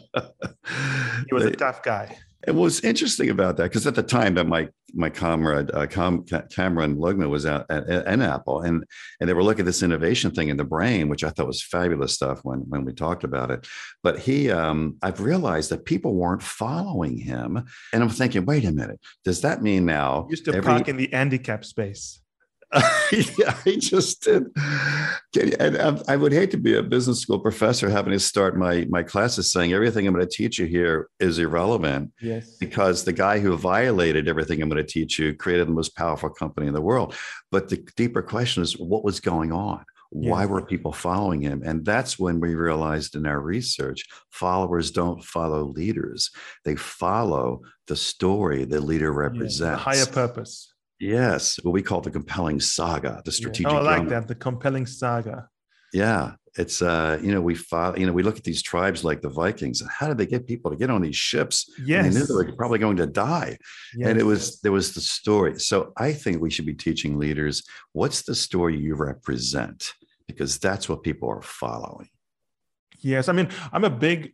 He 1.27 1.33
was 1.33 1.43
they, 1.43 1.51
a 1.51 1.55
tough 1.55 1.83
guy. 1.83 2.17
It 2.47 2.55
was 2.55 2.81
interesting 2.81 3.29
about 3.29 3.57
that, 3.57 3.63
because 3.63 3.87
at 3.87 3.95
the 3.95 4.03
time 4.03 4.35
that 4.35 4.47
my 4.47 4.69
my 4.93 5.09
comrade 5.09 5.71
uh, 5.73 5.87
Com- 5.87 6.23
Cameron 6.23 6.97
Lugman 6.97 7.29
was 7.29 7.45
at, 7.45 7.65
at, 7.69 7.89
at, 7.89 8.21
Apple, 8.21 8.61
and 8.61 8.83
and 9.19 9.29
they 9.29 9.33
were 9.33 9.43
looking 9.43 9.61
at 9.61 9.65
this 9.65 9.83
innovation 9.83 10.31
thing 10.31 10.49
in 10.49 10.57
the 10.57 10.63
brain, 10.63 11.09
which 11.09 11.23
I 11.23 11.29
thought 11.29 11.47
was 11.47 11.63
fabulous 11.63 12.13
stuff 12.13 12.39
when 12.43 12.59
when 12.69 12.85
we 12.85 12.93
talked 12.93 13.23
about 13.23 13.51
it. 13.51 13.67
But 14.03 14.19
he, 14.19 14.51
um, 14.51 14.97
I've 15.01 15.19
realized 15.19 15.71
that 15.71 15.85
people 15.85 16.15
weren't 16.15 16.43
following 16.43 17.17
him, 17.17 17.65
and 17.91 18.03
I'm 18.03 18.09
thinking, 18.09 18.45
wait 18.45 18.65
a 18.65 18.71
minute, 18.71 18.99
does 19.23 19.41
that 19.41 19.61
mean 19.61 19.85
now? 19.85 20.27
Used 20.29 20.45
to 20.45 20.51
every, 20.55 20.63
park 20.63 20.87
in 20.87 20.97
the 20.97 21.09
handicap 21.11 21.65
space. 21.65 22.22
yeah, 23.37 23.55
I 23.65 23.77
just 23.79 24.23
did. 24.23 24.45
And 25.59 26.03
I 26.07 26.15
would 26.15 26.31
hate 26.31 26.51
to 26.51 26.57
be 26.57 26.75
a 26.75 26.83
business 26.83 27.19
school 27.19 27.39
professor 27.39 27.89
having 27.89 28.13
to 28.13 28.19
start 28.19 28.57
my 28.57 28.87
my 28.89 29.03
classes 29.03 29.51
saying 29.51 29.73
everything 29.73 30.07
I'm 30.07 30.13
going 30.13 30.27
to 30.27 30.37
teach 30.37 30.57
you 30.57 30.65
here 30.65 31.09
is 31.19 31.37
irrelevant. 31.39 32.11
Yes. 32.21 32.57
Because 32.59 33.03
the 33.03 33.13
guy 33.13 33.39
who 33.39 33.55
violated 33.57 34.27
everything 34.27 34.61
I'm 34.61 34.69
going 34.69 34.83
to 34.83 34.91
teach 34.91 35.19
you 35.19 35.35
created 35.35 35.67
the 35.67 35.73
most 35.73 35.95
powerful 35.95 36.29
company 36.29 36.67
in 36.67 36.73
the 36.73 36.81
world. 36.81 37.15
But 37.51 37.69
the 37.69 37.77
deeper 37.95 38.21
question 38.21 38.63
is 38.63 38.77
what 38.77 39.03
was 39.03 39.19
going 39.19 39.51
on? 39.51 39.85
Why 40.09 40.45
were 40.45 40.63
people 40.63 40.93
following 40.93 41.41
him? 41.41 41.63
And 41.65 41.83
that's 41.83 42.19
when 42.19 42.39
we 42.39 42.53
realized 42.53 43.15
in 43.15 43.25
our 43.25 43.39
research 43.39 44.05
followers 44.29 44.91
don't 44.91 45.23
follow 45.23 45.63
leaders, 45.63 46.29
they 46.65 46.75
follow 46.75 47.61
the 47.87 47.95
story 47.95 48.63
the 48.63 48.79
leader 48.79 49.11
represents. 49.11 49.59
Yeah, 49.59 49.75
higher 49.75 50.05
purpose. 50.05 50.72
Yes, 51.03 51.59
what 51.63 51.71
we 51.71 51.81
call 51.81 51.99
the 51.99 52.11
compelling 52.11 52.61
saga, 52.61 53.21
the 53.25 53.31
strategic. 53.31 53.71
Yeah. 53.71 53.77
Oh, 53.77 53.85
I 53.85 53.97
like 53.97 54.07
that, 54.07 54.27
the 54.27 54.35
compelling 54.35 54.85
saga. 54.85 55.49
Yeah, 55.91 56.35
it's 56.55 56.81
uh, 56.81 57.19
you 57.21 57.33
know, 57.33 57.41
we 57.41 57.55
follow, 57.55 57.97
you 57.97 58.05
know, 58.05 58.13
we 58.13 58.23
look 58.23 58.37
at 58.37 58.45
these 58.45 58.61
tribes 58.61 59.03
like 59.03 59.21
the 59.21 59.29
Vikings, 59.29 59.81
and 59.81 59.89
how 59.91 60.07
did 60.07 60.17
they 60.17 60.25
get 60.25 60.47
people 60.47 60.71
to 60.71 60.77
get 60.77 60.89
on 60.89 61.01
these 61.01 61.17
ships? 61.17 61.69
Yes, 61.83 62.05
they 62.05 62.19
knew 62.19 62.25
they 62.25 62.33
were 62.33 62.55
probably 62.55 62.79
going 62.79 62.97
to 62.97 63.05
die, 63.05 63.57
yes. 63.95 64.09
and 64.09 64.17
it 64.17 64.23
was 64.23 64.61
there 64.61 64.71
was 64.71 64.93
the 64.93 65.01
story. 65.01 65.59
So 65.59 65.91
I 65.97 66.13
think 66.13 66.41
we 66.41 66.49
should 66.49 66.65
be 66.65 66.73
teaching 66.73 67.19
leaders 67.19 67.63
what's 67.91 68.21
the 68.21 68.33
story 68.33 68.77
you 68.79 68.95
represent, 68.95 69.93
because 70.25 70.57
that's 70.57 70.87
what 70.87 71.03
people 71.03 71.29
are 71.29 71.41
following. 71.41 72.09
Yes, 72.99 73.27
I 73.27 73.33
mean, 73.33 73.49
I'm 73.73 73.83
a 73.83 73.89
big 73.89 74.33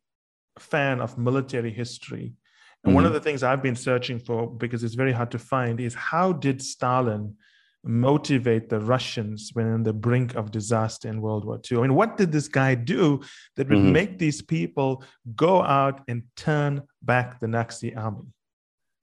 fan 0.60 1.02
of 1.02 1.18
military 1.18 1.72
history 1.72 2.36
and 2.84 2.92
mm-hmm. 2.92 2.96
one 2.96 3.06
of 3.06 3.10
mm-hmm. 3.10 3.16
the 3.16 3.24
things 3.24 3.44
I've 3.44 3.62
been 3.62 3.76
searching 3.76 4.20
for, 4.20 4.48
because 4.48 4.84
it's 4.84 4.96
very 4.96 5.12
hard 5.12 5.32
to 5.32 5.40
find, 5.40 5.80
is 5.82 5.94
how 5.94 6.32
did 6.32 6.62
Stalin 6.62 7.36
motivate 7.84 8.70
the 8.70 8.80
Russians 8.80 9.52
when 9.54 9.68
on 9.68 9.84
the 9.84 9.94
brink 9.94 10.36
of 10.36 10.52
disaster 10.52 11.10
in 11.10 11.22
World 11.22 11.44
War 11.44 11.60
II? 11.70 11.80
I 11.80 11.82
mean, 11.82 11.94
what 11.94 12.16
did 12.16 12.32
this 12.32 12.48
guy 12.48 12.76
do 12.76 13.22
that 13.58 13.68
would 13.68 13.80
mm-hmm. 13.80 13.92
make 13.92 14.18
these 14.18 14.42
people 14.42 15.04
go 15.36 15.62
out 15.62 16.02
and 16.08 16.24
turn 16.38 16.84
back 17.02 17.42
the 17.42 17.50
Nazi 17.50 17.94
army? 17.96 18.28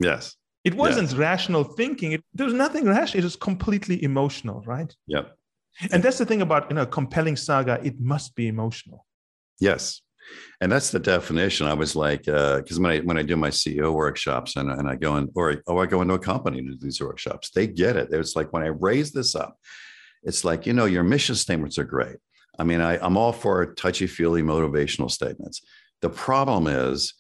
Yes. 0.01 0.37
It 0.65 0.75
wasn't 0.75 1.11
yes. 1.11 1.19
rational 1.19 1.63
thinking. 1.63 2.13
It, 2.13 2.25
there 2.33 2.47
was 2.47 2.55
nothing 2.55 2.87
rational. 2.87 3.21
It 3.21 3.25
was 3.25 3.37
completely 3.37 4.03
emotional, 4.03 4.63
right? 4.67 4.95
Yep. 5.07 5.37
And 5.93 6.03
that's 6.03 6.19
the 6.19 6.25
thing 6.25 6.41
about 6.41 6.71
you 6.71 6.75
know 6.75 6.87
compelling 6.87 7.37
saga. 7.37 7.79
It 7.85 8.01
must 8.01 8.35
be 8.35 8.49
emotional. 8.49 9.07
Yes 9.61 10.01
and 10.61 10.73
that's 10.73 10.91
the 10.91 10.99
definition. 10.99 11.67
I 11.67 11.75
was 11.75 11.95
like, 11.95 12.25
because 12.25 12.79
uh, 12.79 12.81
when 12.81 12.93
I 12.93 12.99
when 13.01 13.19
I 13.19 13.23
do 13.23 13.37
my 13.37 13.51
CEO 13.51 13.93
workshops 13.93 14.57
and, 14.57 14.71
and 14.71 14.89
I 14.89 14.97
go 14.97 15.17
in 15.17 15.31
or 15.35 15.63
oh 15.67 15.79
I 15.79 15.87
go 15.87 16.03
into 16.03 16.15
a 16.15 16.19
company 16.19 16.63
to 16.63 16.71
do 16.71 16.79
these 16.81 17.01
workshops, 17.01 17.51
they 17.51 17.67
get 17.67 17.97
it. 17.97 18.09
It's 18.11 18.37
like 18.37 18.53
when 18.53 18.63
I 18.63 18.69
raise 18.69 19.13
this 19.13 19.35
up, 19.35 19.59
it's 20.23 20.45
like 20.45 20.67
you 20.67 20.73
know 20.73 20.87
your 20.87 21.03
mission 21.03 21.35
statements 21.35 21.79
are 21.79 21.85
great. 21.85 22.17
I 22.59 22.65
mean, 22.65 22.81
I, 22.81 22.99
I'm 22.99 23.17
all 23.17 23.33
for 23.33 23.75
touchy 23.75 24.07
feely 24.07 24.43
motivational 24.43 25.11
statements. 25.11 25.61
The 26.01 26.09
problem 26.09 26.67
is, 26.67 27.15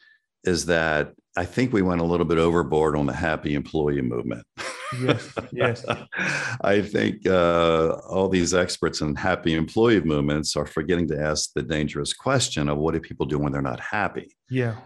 is 0.44 0.66
that 0.66 1.12
I 1.36 1.44
think 1.44 1.72
we 1.72 1.82
went 1.82 2.00
a 2.00 2.04
little 2.04 2.24
bit 2.24 2.38
overboard 2.38 2.96
on 2.96 3.06
the 3.06 3.12
happy 3.12 3.54
employee 3.54 4.00
movement. 4.00 4.46
Yes, 5.02 5.34
yes. 5.52 5.84
I 6.62 6.80
think 6.80 7.26
uh, 7.26 7.96
all 8.08 8.28
these 8.28 8.54
experts 8.54 9.02
in 9.02 9.14
happy 9.14 9.54
employee 9.54 10.00
movements 10.00 10.56
are 10.56 10.66
forgetting 10.66 11.08
to 11.08 11.20
ask 11.20 11.52
the 11.54 11.62
dangerous 11.62 12.14
question 12.14 12.68
of 12.68 12.78
what 12.78 12.94
do 12.94 13.00
people 13.00 13.26
do 13.26 13.38
when 13.38 13.52
they're 13.52 13.60
not 13.60 13.80
happy? 13.80 14.34
Yeah. 14.48 14.76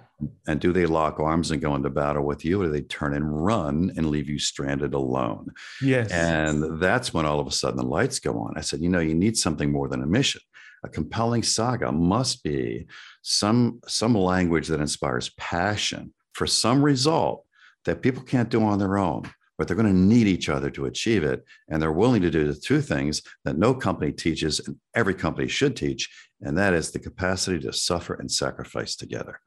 And 0.46 0.60
do 0.60 0.72
they 0.72 0.86
lock 0.86 1.20
arms 1.20 1.50
and 1.50 1.62
go 1.62 1.74
into 1.74 1.88
battle 1.88 2.24
with 2.24 2.44
you, 2.44 2.60
or 2.60 2.66
do 2.66 2.72
they 2.72 2.82
turn 2.82 3.14
and 3.14 3.44
run 3.44 3.92
and 3.96 4.10
leave 4.10 4.28
you 4.28 4.38
stranded 4.38 4.92
alone? 4.92 5.46
Yes. 5.80 6.10
And 6.10 6.80
that's 6.80 7.14
when 7.14 7.24
all 7.26 7.40
of 7.40 7.46
a 7.46 7.52
sudden 7.52 7.78
the 7.78 7.86
lights 7.86 8.18
go 8.18 8.38
on. 8.38 8.54
I 8.56 8.60
said, 8.60 8.80
you 8.80 8.90
know, 8.90 9.00
you 9.00 9.14
need 9.14 9.36
something 9.36 9.70
more 9.70 9.88
than 9.88 10.02
a 10.02 10.06
mission. 10.06 10.42
a 10.82 10.88
compelling 10.88 11.42
saga 11.42 11.92
must 11.92 12.42
be 12.42 12.86
some 13.22 13.80
some 13.86 14.14
language 14.14 14.68
that 14.68 14.80
inspires 14.80 15.30
passion 15.36 16.12
for 16.32 16.46
some 16.46 16.82
result 16.82 17.44
that 17.84 18.02
people 18.02 18.22
can't 18.22 18.50
do 18.50 18.62
on 18.62 18.78
their 18.78 18.98
own 18.98 19.22
but 19.58 19.68
they're 19.68 19.76
going 19.76 19.86
to 19.86 19.92
need 19.92 20.26
each 20.26 20.48
other 20.48 20.70
to 20.70 20.86
achieve 20.86 21.22
it 21.22 21.44
and 21.68 21.82
they're 21.82 21.92
willing 21.92 22.22
to 22.22 22.30
do 22.30 22.50
the 22.50 22.58
two 22.58 22.80
things 22.80 23.20
that 23.44 23.58
no 23.58 23.74
company 23.74 24.10
teaches 24.10 24.58
and 24.60 24.76
every 24.94 25.12
company 25.12 25.46
should 25.48 25.76
teach 25.76 26.08
and 26.40 26.56
that 26.56 26.72
is 26.72 26.90
the 26.90 26.98
capacity 26.98 27.58
to 27.58 27.72
suffer 27.72 28.14
and 28.14 28.30
sacrifice 28.30 28.96
together 28.96 29.38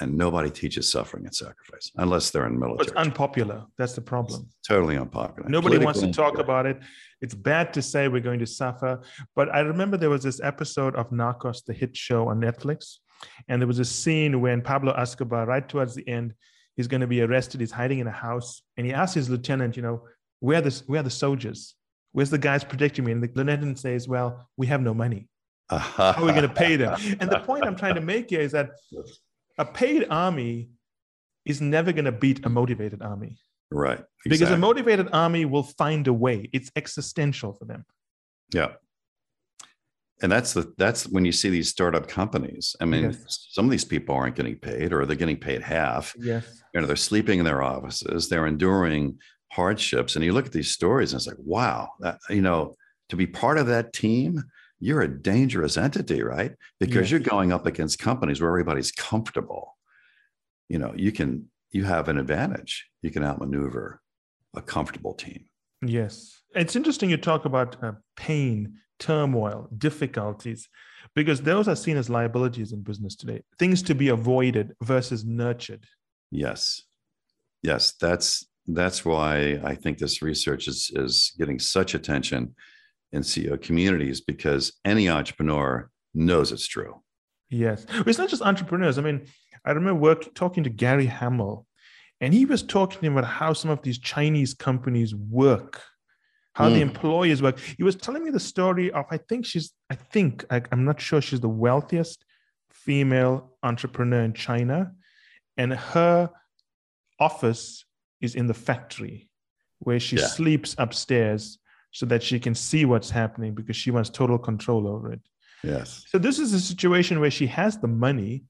and 0.00 0.16
nobody 0.16 0.50
teaches 0.50 0.90
suffering 0.90 1.24
and 1.24 1.34
sacrifice 1.34 1.90
unless 1.96 2.30
they're 2.30 2.46
in 2.46 2.58
military. 2.58 2.88
It's 2.88 2.96
unpopular. 2.96 3.64
That's 3.78 3.94
the 3.94 4.00
problem. 4.00 4.46
It's 4.46 4.68
totally 4.68 4.96
unpopular. 4.96 5.48
Nobody 5.48 5.78
wants 5.78 6.00
to 6.00 6.12
talk 6.12 6.38
about 6.38 6.66
it. 6.66 6.78
It's 7.20 7.34
bad 7.34 7.72
to 7.74 7.82
say 7.82 8.08
we're 8.08 8.20
going 8.20 8.40
to 8.40 8.46
suffer. 8.46 9.00
But 9.36 9.54
I 9.54 9.60
remember 9.60 9.96
there 9.96 10.10
was 10.10 10.22
this 10.22 10.40
episode 10.40 10.96
of 10.96 11.10
Narcos, 11.10 11.64
the 11.64 11.72
hit 11.72 11.96
show 11.96 12.28
on 12.28 12.40
Netflix, 12.40 12.98
and 13.48 13.60
there 13.60 13.66
was 13.66 13.78
a 13.78 13.84
scene 13.84 14.40
when 14.40 14.62
Pablo 14.62 14.92
Escobar, 14.92 15.46
right 15.46 15.66
towards 15.68 15.94
the 15.94 16.06
end, 16.08 16.34
he's 16.76 16.88
going 16.88 17.00
to 17.00 17.06
be 17.06 17.22
arrested. 17.22 17.60
He's 17.60 17.70
hiding 17.70 17.98
in 17.98 18.06
a 18.06 18.12
house, 18.12 18.62
and 18.76 18.86
he 18.86 18.92
asks 18.92 19.14
his 19.14 19.30
lieutenant, 19.30 19.76
you 19.76 19.82
know, 19.82 20.02
where 20.40 20.58
are 20.58 20.62
the 20.62 20.82
where 20.86 21.00
are 21.00 21.04
the 21.04 21.10
soldiers? 21.10 21.74
Where's 22.12 22.30
the 22.30 22.38
guys 22.38 22.64
protecting 22.64 23.04
me? 23.04 23.12
And 23.12 23.22
the 23.22 23.30
lieutenant 23.34 23.78
says, 23.78 24.08
"Well, 24.08 24.48
we 24.56 24.66
have 24.66 24.80
no 24.80 24.92
money. 24.92 25.28
How 25.70 26.14
are 26.18 26.24
we 26.24 26.32
going 26.32 26.42
to 26.42 26.54
pay 26.54 26.76
them?" 26.76 26.98
And 27.20 27.30
the 27.30 27.40
point 27.40 27.64
I'm 27.64 27.76
trying 27.76 27.94
to 27.94 28.00
make 28.00 28.30
here 28.30 28.40
is 28.40 28.52
that 28.52 28.70
a 29.58 29.64
paid 29.64 30.06
army 30.10 30.70
is 31.44 31.60
never 31.60 31.92
going 31.92 32.04
to 32.04 32.12
beat 32.12 32.44
a 32.44 32.48
motivated 32.48 33.02
army. 33.02 33.38
Right. 33.70 33.98
Exactly. 33.98 34.30
Because 34.30 34.50
a 34.50 34.58
motivated 34.58 35.08
army 35.12 35.44
will 35.44 35.62
find 35.62 36.06
a 36.06 36.12
way. 36.12 36.48
It's 36.52 36.70
existential 36.76 37.52
for 37.54 37.64
them. 37.64 37.84
Yeah. 38.52 38.72
And 40.22 40.30
that's 40.30 40.52
the 40.52 40.72
that's 40.78 41.08
when 41.08 41.24
you 41.24 41.32
see 41.32 41.50
these 41.50 41.68
startup 41.68 42.06
companies. 42.06 42.76
I 42.80 42.84
mean, 42.84 43.04
yes. 43.04 43.48
some 43.50 43.64
of 43.64 43.70
these 43.70 43.84
people 43.84 44.14
aren't 44.14 44.36
getting 44.36 44.56
paid, 44.56 44.92
or 44.92 45.04
they're 45.04 45.16
getting 45.16 45.36
paid 45.36 45.62
half. 45.62 46.14
Yes. 46.18 46.62
You 46.72 46.80
know, 46.80 46.86
they're 46.86 46.96
sleeping 46.96 47.40
in 47.40 47.44
their 47.44 47.62
offices. 47.62 48.28
They're 48.28 48.46
enduring 48.46 49.18
hardships, 49.50 50.14
and 50.14 50.24
you 50.24 50.32
look 50.32 50.46
at 50.46 50.52
these 50.52 50.70
stories, 50.70 51.12
and 51.12 51.18
it's 51.18 51.26
like, 51.26 51.36
wow, 51.38 51.90
that, 52.00 52.18
you 52.30 52.40
know, 52.40 52.76
to 53.08 53.16
be 53.16 53.26
part 53.26 53.58
of 53.58 53.66
that 53.66 53.92
team 53.92 54.42
you're 54.82 55.02
a 55.02 55.08
dangerous 55.08 55.76
entity, 55.76 56.24
right? 56.24 56.56
Because 56.80 57.02
yes. 57.02 57.10
you're 57.12 57.20
going 57.20 57.52
up 57.52 57.66
against 57.66 58.00
companies 58.00 58.40
where 58.40 58.50
everybody's 58.50 58.90
comfortable. 58.90 59.78
You 60.68 60.80
know, 60.80 60.92
you 60.96 61.12
can 61.12 61.48
you 61.70 61.84
have 61.84 62.08
an 62.08 62.18
advantage. 62.18 62.88
You 63.00 63.12
can 63.12 63.22
outmaneuver 63.22 64.02
a 64.56 64.60
comfortable 64.60 65.14
team. 65.14 65.44
Yes. 65.86 66.42
It's 66.56 66.74
interesting 66.74 67.10
you 67.10 67.16
talk 67.16 67.44
about 67.44 67.82
uh, 67.82 67.92
pain, 68.16 68.78
turmoil, 69.02 69.68
difficulties, 69.76 70.68
because 71.14 71.42
those 71.42 71.68
are 71.68 71.76
seen 71.76 71.96
as 71.96 72.08
liabilities 72.08 72.72
in 72.72 72.82
business 72.82 73.16
today, 73.16 73.42
things 73.58 73.82
to 73.82 73.94
be 73.94 74.08
avoided 74.08 74.74
versus 74.82 75.24
nurtured. 75.24 75.84
Yes. 76.30 76.82
Yes, 77.62 77.92
that's 78.00 78.46
that's 78.66 79.04
why 79.04 79.60
I 79.64 79.74
think 79.74 79.98
this 79.98 80.22
research 80.22 80.68
is 80.68 80.90
is 80.94 81.32
getting 81.38 81.58
such 81.58 81.94
attention 81.94 82.54
in 83.12 83.22
CEO 83.22 83.60
communities 83.60 84.20
because 84.20 84.72
any 84.84 85.08
entrepreneur 85.08 85.90
knows 86.14 86.52
it's 86.52 86.66
true. 86.66 87.02
Yes. 87.50 87.84
It's 88.06 88.18
not 88.18 88.30
just 88.30 88.42
entrepreneurs. 88.42 88.98
I 88.98 89.02
mean, 89.02 89.26
I 89.64 89.72
remember 89.72 90.00
work, 90.00 90.34
talking 90.34 90.64
to 90.64 90.70
Gary 90.70 91.06
Hamel, 91.06 91.66
and 92.20 92.32
he 92.32 92.46
was 92.46 92.62
talking 92.62 93.08
about 93.10 93.24
how 93.24 93.52
some 93.52 93.70
of 93.70 93.82
these 93.82 93.98
Chinese 93.98 94.54
companies 94.54 95.14
work, 95.14 95.82
how 96.54 96.68
mm. 96.68 96.74
the 96.74 96.80
employers 96.80 97.42
work. 97.42 97.58
He 97.76 97.82
was 97.82 97.96
telling 97.96 98.24
me 98.24 98.30
the 98.30 98.40
story 98.40 98.90
of, 98.92 99.04
I 99.10 99.16
think 99.16 99.46
she's, 99.46 99.72
I 99.90 99.94
think, 99.94 100.44
I, 100.50 100.62
I'm 100.70 100.84
not 100.84 101.00
sure 101.00 101.20
she's 101.20 101.40
the 101.40 101.48
wealthiest 101.48 102.24
female 102.70 103.52
entrepreneur 103.62 104.22
in 104.22 104.34
China. 104.34 104.92
And 105.56 105.72
her 105.72 106.30
office 107.18 107.84
is 108.20 108.34
in 108.34 108.46
the 108.46 108.54
factory 108.54 109.28
where 109.78 110.00
she 110.00 110.16
yeah. 110.16 110.26
sleeps 110.26 110.74
upstairs 110.78 111.58
so 111.90 112.06
that 112.06 112.22
she 112.22 112.38
can 112.38 112.54
see 112.54 112.84
what's 112.84 113.10
happening 113.10 113.54
because 113.54 113.76
she 113.76 113.90
wants 113.90 114.10
total 114.10 114.38
control 114.38 114.88
over 114.88 115.12
it. 115.12 115.20
Yes. 115.62 116.04
So 116.08 116.18
this 116.18 116.38
is 116.38 116.52
a 116.52 116.60
situation 116.60 117.20
where 117.20 117.30
she 117.30 117.46
has 117.48 117.78
the 117.78 117.88
money, 117.88 118.44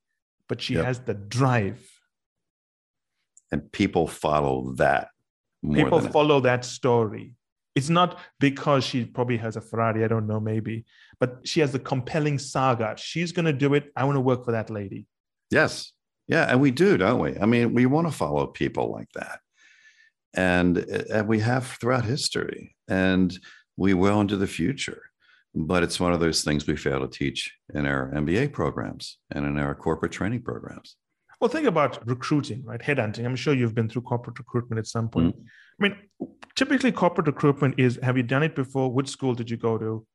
but 0.49 0.61
she 0.61 0.75
yep. 0.75 0.85
has 0.85 1.01
the 1.01 1.15
drive. 1.15 1.89
And 3.51 3.71
people 3.71 4.07
follow 4.07 4.73
that. 4.77 5.09
people 5.73 6.01
follow 6.01 6.41
that 6.41 6.65
story. 6.65 7.35
It's 7.75 7.89
not 7.89 8.19
because 8.39 8.85
she 8.85 9.05
probably 9.05 9.39
has 9.39 9.57
a 9.57 9.61
Ferrari, 9.61 10.05
I 10.05 10.09
don't 10.09 10.27
know, 10.27 10.41
maybe, 10.41 10.85
but 11.19 11.41
she 11.45 11.61
has 11.61 11.73
the 11.73 11.79
compelling 11.79 12.39
saga. 12.39 12.95
She's 12.99 13.33
going 13.33 13.47
to 13.47 13.53
do 13.53 13.75
it. 13.75 13.91
I 13.97 14.05
want 14.05 14.17
to 14.17 14.21
work 14.21 14.45
for 14.45 14.53
that 14.53 14.69
lady. 14.69 15.07
Yes. 15.51 15.93
Yeah. 16.29 16.45
And 16.51 16.61
we 16.61 16.71
do, 16.71 16.99
don't 16.99 17.19
we? 17.19 17.39
I 17.39 17.47
mean, 17.47 17.73
we 17.73 17.87
want 17.87 18.07
to 18.09 18.13
follow 18.13 18.47
people 18.47 18.93
like 18.93 19.09
that 19.15 19.41
and, 20.35 20.79
and 20.79 21.29
we 21.29 21.41
have 21.41 21.67
throughout 21.81 22.05
history 22.05 22.75
and 22.89 23.39
we 23.77 23.95
will 23.95 24.21
into 24.21 24.37
the 24.37 24.47
future 24.47 25.03
but 25.55 25.83
it's 25.83 26.01
one 26.01 26.15
of 26.15 26.21
those 26.21 26.43
things 26.43 26.67
we 26.67 26.77
fail 26.77 27.01
to 27.01 27.09
teach 27.09 27.55
in 27.75 27.87
our 27.87 28.11
mba 28.15 28.51
programs 28.53 29.19
and 29.31 29.45
in 29.45 29.59
our 29.59 29.75
corporate 29.75 30.13
training 30.13 30.43
programs 30.43 30.97
well 31.43 31.51
think 31.51 31.67
about 31.67 31.99
recruiting 32.07 32.65
right 32.65 32.81
headhunting 32.81 33.27
i'm 33.27 33.37
sure 33.37 33.53
you've 33.53 33.75
been 33.75 33.89
through 33.89 34.03
corporate 34.03 34.39
recruitment 34.39 34.79
at 34.79 34.87
some 34.87 35.09
point 35.09 35.37
mm-hmm. 35.37 35.85
i 35.85 35.89
mean 35.89 36.31
typically 36.55 36.93
corporate 36.93 37.27
recruitment 37.27 37.75
is 37.79 37.99
have 38.03 38.17
you 38.17 38.23
done 38.23 38.43
it 38.43 38.55
before 38.55 38.91
which 38.91 39.09
school 39.09 39.35
did 39.35 39.51
you 39.51 39.57
go 39.57 39.77
to 39.77 40.07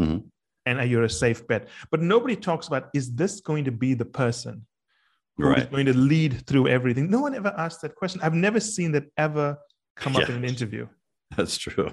mm-hmm. 0.00 0.18
and 0.66 0.78
are 0.78 0.84
you 0.84 1.02
a 1.02 1.08
safe 1.08 1.46
bet 1.48 1.66
but 1.90 2.00
nobody 2.00 2.36
talks 2.36 2.68
about 2.68 2.90
is 2.94 3.14
this 3.14 3.40
going 3.40 3.64
to 3.64 3.72
be 3.72 3.94
the 3.94 4.04
person 4.04 4.66
who 5.38 5.48
right. 5.48 5.58
is 5.58 5.66
going 5.66 5.86
to 5.86 5.96
lead 5.96 6.46
through 6.46 6.68
everything. 6.68 7.08
No 7.08 7.20
one 7.20 7.34
ever 7.34 7.54
asked 7.56 7.82
that 7.82 7.94
question. 7.94 8.20
I've 8.22 8.34
never 8.34 8.60
seen 8.60 8.92
that 8.92 9.04
ever 9.16 9.56
come 9.96 10.14
yeah. 10.14 10.22
up 10.22 10.28
in 10.28 10.36
an 10.36 10.44
interview. 10.44 10.88
That's 11.36 11.56
true. 11.56 11.92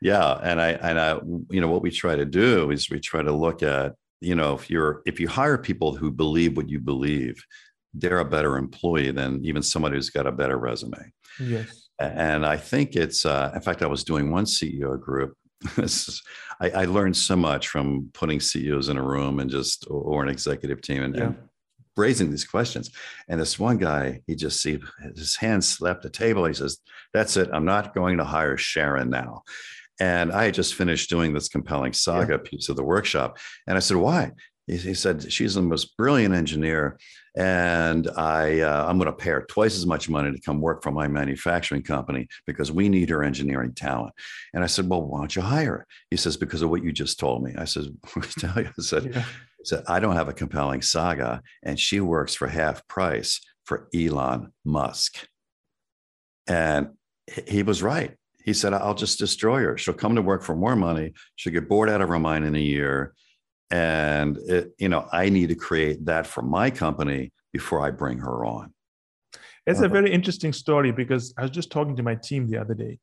Yeah, 0.00 0.38
and 0.42 0.60
I 0.60 0.72
and 0.72 1.00
I 1.00 1.18
you 1.50 1.60
know 1.60 1.68
what 1.68 1.82
we 1.82 1.90
try 1.90 2.14
to 2.14 2.24
do 2.24 2.70
is 2.70 2.90
we 2.90 3.00
try 3.00 3.22
to 3.22 3.32
look 3.32 3.62
at 3.62 3.94
you 4.20 4.34
know 4.34 4.54
if 4.54 4.70
you're 4.70 5.02
if 5.06 5.18
you 5.18 5.28
hire 5.28 5.58
people 5.58 5.96
who 5.96 6.10
believe 6.10 6.56
what 6.56 6.68
you 6.68 6.78
believe, 6.78 7.42
they're 7.98 8.20
a 8.20 8.24
better 8.24 8.56
employee 8.56 9.10
than 9.10 9.44
even 9.44 9.62
somebody 9.62 9.96
who's 9.96 10.10
got 10.10 10.26
a 10.26 10.32
better 10.32 10.58
resume. 10.58 11.12
Yes. 11.40 11.88
And 11.98 12.44
I 12.44 12.56
think 12.56 12.94
it's 12.94 13.24
uh, 13.24 13.52
in 13.54 13.60
fact 13.60 13.82
I 13.82 13.86
was 13.86 14.04
doing 14.04 14.30
one 14.30 14.44
CEO 14.44 15.00
group. 15.00 15.36
I, 16.60 16.82
I, 16.82 16.84
learned 16.84 17.16
so 17.16 17.34
much 17.34 17.68
from 17.68 18.10
putting 18.12 18.40
CEOs 18.40 18.90
in 18.90 18.98
a 18.98 19.02
room 19.02 19.40
and 19.40 19.50
just 19.50 19.86
or 19.88 20.22
an 20.22 20.28
executive 20.28 20.82
team 20.82 21.02
and, 21.02 21.16
yeah. 21.16 21.22
and 21.24 21.36
raising 21.96 22.30
these 22.30 22.44
questions. 22.44 22.90
And 23.28 23.40
this 23.40 23.58
one 23.58 23.78
guy, 23.78 24.20
he 24.26 24.34
just 24.34 24.60
see 24.60 24.78
his 25.14 25.36
hand 25.36 25.64
slapped 25.64 26.02
the 26.02 26.10
table. 26.10 26.44
He 26.44 26.52
says, 26.52 26.78
"That's 27.14 27.38
it. 27.38 27.48
I'm 27.52 27.64
not 27.64 27.94
going 27.94 28.18
to 28.18 28.24
hire 28.24 28.58
Sharon 28.58 29.08
now." 29.08 29.42
And 29.98 30.30
I 30.30 30.44
had 30.44 30.54
just 30.54 30.74
finished 30.74 31.08
doing 31.08 31.32
this 31.32 31.48
compelling 31.48 31.94
saga 31.94 32.34
yeah. 32.34 32.50
piece 32.50 32.68
of 32.68 32.76
the 32.76 32.84
workshop, 32.84 33.38
and 33.66 33.78
I 33.78 33.80
said, 33.80 33.96
"Why?" 33.96 34.32
He, 34.66 34.76
he 34.76 34.94
said, 34.94 35.32
"She's 35.32 35.54
the 35.54 35.62
most 35.62 35.96
brilliant 35.96 36.34
engineer, 36.34 36.98
and 37.36 38.08
I 38.16 38.60
uh, 38.60 38.86
I'm 38.88 38.98
going 38.98 39.06
to 39.06 39.12
pay 39.12 39.30
her 39.30 39.46
twice 39.48 39.76
as 39.76 39.86
much 39.86 40.08
money 40.08 40.32
to 40.32 40.40
come 40.40 40.60
work 40.60 40.82
for 40.82 40.90
my 40.90 41.08
manufacturing 41.08 41.82
company 41.82 42.28
because 42.46 42.72
we 42.72 42.88
need 42.88 43.10
her 43.10 43.22
engineering 43.22 43.74
talent." 43.74 44.14
And 44.54 44.64
I 44.64 44.66
said, 44.66 44.88
"Well, 44.88 45.02
why 45.02 45.20
don't 45.20 45.36
you 45.36 45.42
hire 45.42 45.70
her?" 45.78 45.86
He 46.10 46.16
says, 46.16 46.36
"Because 46.36 46.62
of 46.62 46.70
what 46.70 46.82
you 46.82 46.92
just 46.92 47.18
told 47.18 47.42
me." 47.42 47.54
I 47.56 47.64
said, 47.64 47.84
"Tell 48.38 48.62
you," 48.62 48.68
I 48.68 48.82
said. 48.82 49.14
Yeah 49.14 49.24
said, 49.66 49.84
I 49.86 50.00
don't 50.00 50.16
have 50.16 50.28
a 50.28 50.32
compelling 50.32 50.82
saga. 50.82 51.42
And 51.62 51.78
she 51.78 52.00
works 52.00 52.34
for 52.34 52.46
half 52.46 52.86
price 52.88 53.40
for 53.64 53.88
Elon 53.94 54.52
Musk. 54.64 55.26
And 56.46 56.90
he 57.46 57.62
was 57.62 57.82
right. 57.82 58.14
He 58.44 58.52
said, 58.52 58.72
I'll 58.72 58.94
just 58.94 59.18
destroy 59.18 59.62
her. 59.62 59.76
She'll 59.76 59.94
come 59.94 60.14
to 60.14 60.22
work 60.22 60.44
for 60.44 60.54
more 60.54 60.76
money. 60.76 61.14
She'll 61.34 61.52
get 61.52 61.68
bored 61.68 61.90
out 61.90 62.00
of 62.00 62.08
her 62.08 62.18
mind 62.18 62.44
in 62.44 62.54
a 62.54 62.60
year. 62.60 63.14
And, 63.70 64.36
it, 64.38 64.72
you 64.78 64.88
know, 64.88 65.08
I 65.12 65.28
need 65.28 65.48
to 65.48 65.54
create 65.54 66.04
that 66.06 66.26
for 66.26 66.42
my 66.42 66.70
company 66.70 67.32
before 67.52 67.80
I 67.80 67.90
bring 67.90 68.18
her 68.18 68.44
on. 68.44 68.72
It's 69.66 69.80
a 69.80 69.88
very 69.88 70.12
interesting 70.12 70.52
story 70.52 70.92
because 70.92 71.34
I 71.36 71.42
was 71.42 71.50
just 71.50 71.72
talking 71.72 71.96
to 71.96 72.02
my 72.04 72.14
team 72.14 72.48
the 72.48 72.58
other 72.58 72.74
day. 72.74 73.00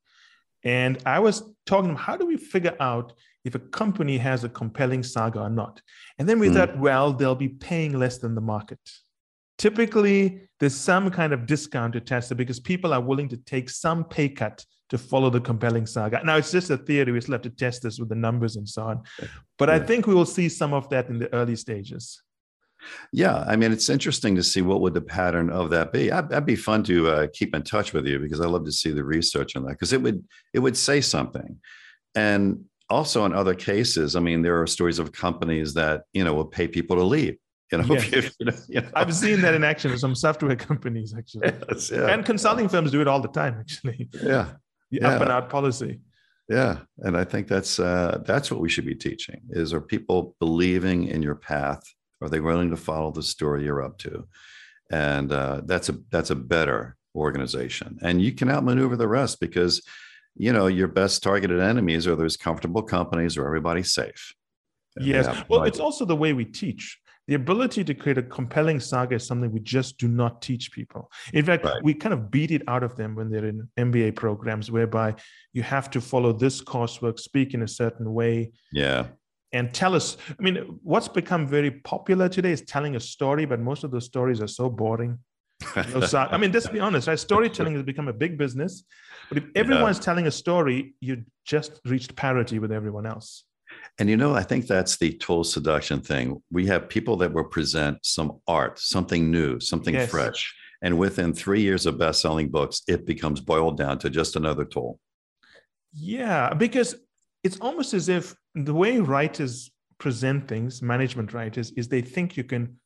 And 0.64 0.98
I 1.04 1.18
was 1.18 1.42
talking 1.66 1.88
to 1.90 1.94
them, 1.94 1.96
how 1.96 2.16
do 2.16 2.24
we 2.24 2.38
figure 2.38 2.74
out 2.80 3.12
if 3.44 3.54
a 3.54 3.58
company 3.58 4.16
has 4.18 4.42
a 4.42 4.48
compelling 4.48 5.02
saga 5.02 5.40
or 5.40 5.50
not. 5.50 5.80
And 6.18 6.28
then 6.28 6.38
we 6.38 6.48
mm. 6.48 6.54
thought, 6.54 6.78
well, 6.78 7.12
they'll 7.12 7.34
be 7.34 7.48
paying 7.48 7.98
less 7.98 8.18
than 8.18 8.34
the 8.34 8.40
market. 8.40 8.78
Typically, 9.58 10.48
there's 10.58 10.74
some 10.74 11.10
kind 11.10 11.32
of 11.32 11.46
discount 11.46 11.94
attached 11.94 12.34
because 12.36 12.58
people 12.58 12.92
are 12.92 13.00
willing 13.00 13.28
to 13.28 13.36
take 13.36 13.70
some 13.70 14.04
pay 14.04 14.28
cut 14.28 14.64
to 14.90 14.98
follow 14.98 15.30
the 15.30 15.40
compelling 15.40 15.86
saga. 15.86 16.20
Now, 16.24 16.36
it's 16.36 16.52
just 16.52 16.70
a 16.70 16.76
theory. 16.76 17.12
We 17.12 17.20
still 17.20 17.32
have 17.32 17.42
to 17.42 17.50
test 17.50 17.82
this 17.82 17.98
with 17.98 18.08
the 18.08 18.14
numbers 18.14 18.56
and 18.56 18.68
so 18.68 18.82
on. 18.84 19.02
But 19.58 19.68
yeah. 19.68 19.76
I 19.76 19.78
think 19.80 20.06
we 20.06 20.14
will 20.14 20.26
see 20.26 20.48
some 20.48 20.72
of 20.74 20.88
that 20.90 21.08
in 21.08 21.18
the 21.18 21.32
early 21.32 21.56
stages. 21.56 22.22
Yeah, 23.12 23.44
I 23.48 23.56
mean, 23.56 23.72
it's 23.72 23.88
interesting 23.88 24.34
to 24.36 24.42
see 24.42 24.60
what 24.60 24.80
would 24.82 24.92
the 24.92 25.00
pattern 25.00 25.48
of 25.48 25.70
that 25.70 25.90
be. 25.90 26.12
I'd, 26.12 26.28
that'd 26.28 26.44
be 26.44 26.56
fun 26.56 26.82
to 26.84 27.08
uh, 27.08 27.26
keep 27.32 27.54
in 27.54 27.62
touch 27.62 27.94
with 27.94 28.06
you 28.06 28.18
because 28.18 28.40
I 28.42 28.46
love 28.46 28.66
to 28.66 28.72
see 28.72 28.90
the 28.90 29.04
research 29.04 29.56
on 29.56 29.62
that 29.64 29.70
because 29.70 29.94
it 29.94 30.02
would 30.02 30.22
it 30.52 30.58
would 30.58 30.76
say 30.76 31.00
something. 31.00 31.58
And 32.14 32.64
also 32.90 33.24
in 33.24 33.32
other 33.32 33.54
cases, 33.54 34.16
I 34.16 34.20
mean, 34.20 34.42
there 34.42 34.60
are 34.60 34.66
stories 34.66 34.98
of 34.98 35.12
companies 35.12 35.72
that 35.74 36.02
you 36.12 36.24
know 36.24 36.34
will 36.34 36.44
pay 36.44 36.68
people 36.68 36.96
to 36.96 37.04
leave. 37.04 37.36
You 37.72 37.78
know, 37.78 37.84
Yes. 37.94 38.12
if- 38.12 38.34
you 38.38 38.46
know, 38.46 38.52
you 38.68 38.80
know. 38.82 38.88
I've 38.94 39.14
seen 39.14 39.40
that 39.40 39.54
in 39.54 39.64
action 39.64 39.90
with 39.90 40.00
some 40.00 40.14
software 40.14 40.54
companies 40.70 41.14
actually. 41.16 41.52
Yes, 41.70 41.90
yeah, 41.90 42.08
And 42.08 42.22
consulting 42.26 42.68
firms 42.68 42.90
do 42.90 43.00
it 43.00 43.08
all 43.08 43.20
the 43.20 43.28
time, 43.28 43.56
actually. 43.58 44.10
yeah, 44.22 44.50
The 44.90 44.98
Yeah. 45.00 45.08
up 45.08 45.22
and 45.22 45.30
out 45.30 45.48
policy. 45.50 46.00
yeah, 46.48 46.80
and 46.98 47.16
I 47.16 47.24
think 47.24 47.48
that's 47.48 47.78
uh, 47.78 48.22
that's 48.26 48.50
what 48.50 48.60
we 48.60 48.68
should 48.68 48.86
be 48.86 48.94
teaching: 48.94 49.40
is 49.50 49.72
are 49.72 49.80
people 49.80 50.36
believing 50.40 51.08
in 51.08 51.22
your 51.22 51.34
path? 51.36 51.82
Are 52.20 52.28
they 52.28 52.40
willing 52.40 52.70
to 52.70 52.76
follow 52.76 53.10
the 53.10 53.22
story 53.22 53.64
you're 53.64 53.82
up 53.82 53.98
to? 53.98 54.26
And 54.90 55.32
uh, 55.32 55.62
that's 55.64 55.88
a 55.88 55.96
that's 56.10 56.30
a 56.30 56.34
better 56.36 56.96
organization, 57.14 57.98
and 58.02 58.20
you 58.22 58.32
can 58.32 58.50
outmaneuver 58.50 58.96
the 58.96 59.08
rest 59.08 59.40
because 59.40 59.82
you 60.36 60.52
know 60.52 60.66
your 60.66 60.88
best 60.88 61.22
targeted 61.22 61.60
enemies 61.60 62.06
are 62.06 62.16
those 62.16 62.36
comfortable 62.36 62.82
companies 62.82 63.36
where 63.36 63.46
everybody's 63.46 63.92
safe. 63.94 64.34
Yes. 65.00 65.26
Well, 65.48 65.64
it's 65.64 65.80
also 65.80 66.04
the 66.04 66.14
way 66.16 66.32
we 66.34 66.44
teach. 66.44 66.98
The 67.26 67.34
ability 67.34 67.84
to 67.84 67.94
create 67.94 68.18
a 68.18 68.22
compelling 68.22 68.80
saga 68.80 69.14
is 69.14 69.26
something 69.26 69.50
we 69.50 69.60
just 69.60 69.96
do 69.98 70.08
not 70.08 70.42
teach 70.42 70.72
people. 70.72 71.10
In 71.32 71.44
fact, 71.44 71.64
Right. 71.64 71.82
we 71.82 71.94
kind 71.94 72.12
of 72.12 72.30
beat 72.30 72.50
it 72.50 72.62
out 72.68 72.82
of 72.82 72.96
them 72.96 73.14
when 73.14 73.30
they're 73.30 73.46
in 73.46 73.68
MBA 73.78 74.14
programs, 74.14 74.70
whereby 74.70 75.14
you 75.52 75.62
have 75.62 75.90
to 75.90 76.00
follow 76.00 76.32
this 76.32 76.62
coursework, 76.62 77.18
speak 77.18 77.54
in 77.54 77.62
a 77.62 77.68
certain 77.68 78.12
way, 78.12 78.52
yeah, 78.72 79.06
and 79.52 79.72
tell 79.72 79.94
us. 79.94 80.16
I 80.38 80.42
mean, 80.42 80.78
what's 80.82 81.08
become 81.08 81.46
very 81.46 81.70
popular 81.70 82.28
today 82.28 82.52
is 82.52 82.62
telling 82.62 82.96
a 82.96 83.00
story, 83.00 83.46
but 83.46 83.60
most 83.60 83.84
of 83.84 83.90
those 83.90 84.04
stories 84.04 84.42
are 84.42 84.48
so 84.48 84.68
boring. 84.68 85.18
No 85.76 86.06
I 86.14 86.36
mean, 86.36 86.52
let's 86.52 86.68
be 86.68 86.80
honest, 86.80 87.08
right? 87.08 87.18
Storytelling 87.18 87.74
has 87.74 87.84
become 87.84 88.08
a 88.08 88.12
big 88.12 88.36
business. 88.36 88.84
But 89.28 89.38
if 89.38 89.44
everyone's 89.54 89.98
telling 89.98 90.26
a 90.26 90.30
story, 90.30 90.94
you 91.00 91.24
just 91.44 91.80
reached 91.86 92.14
parity 92.16 92.58
with 92.58 92.72
everyone 92.72 93.06
else. 93.06 93.44
And 93.98 94.10
you 94.10 94.16
know, 94.16 94.34
I 94.34 94.42
think 94.42 94.66
that's 94.66 94.96
the 94.96 95.12
total 95.12 95.44
seduction 95.44 96.00
thing. 96.00 96.42
We 96.50 96.66
have 96.66 96.88
people 96.88 97.16
that 97.18 97.32
will 97.32 97.44
present 97.44 97.98
some 98.02 98.40
art, 98.48 98.78
something 98.80 99.30
new, 99.30 99.60
something 99.60 99.94
Yes. 99.94 100.10
fresh. 100.10 100.54
And 100.82 100.98
within 100.98 101.32
three 101.32 101.62
years 101.62 101.86
of 101.86 101.98
best 101.98 102.20
selling 102.20 102.50
books, 102.50 102.82
it 102.88 103.06
becomes 103.06 103.40
boiled 103.40 103.78
down 103.78 103.98
to 104.00 104.10
just 104.10 104.36
another 104.36 104.64
tool. 104.64 104.98
Yeah, 105.92 106.52
because 106.52 106.96
it's 107.44 107.58
almost 107.60 107.94
as 107.94 108.08
if 108.08 108.34
the 108.54 108.74
way 108.74 108.98
writers 108.98 109.70
present 109.98 110.48
things, 110.48 110.82
management 110.82 111.32
writers, 111.32 111.70
is 111.72 111.88
they 111.88 112.02
think 112.02 112.36
you 112.36 112.44
can 112.44 112.80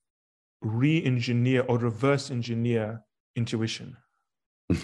re 0.60 1.02
engineer 1.02 1.62
or 1.62 1.78
reverse 1.78 2.30
engineer 2.30 3.00
intuition. 3.34 3.96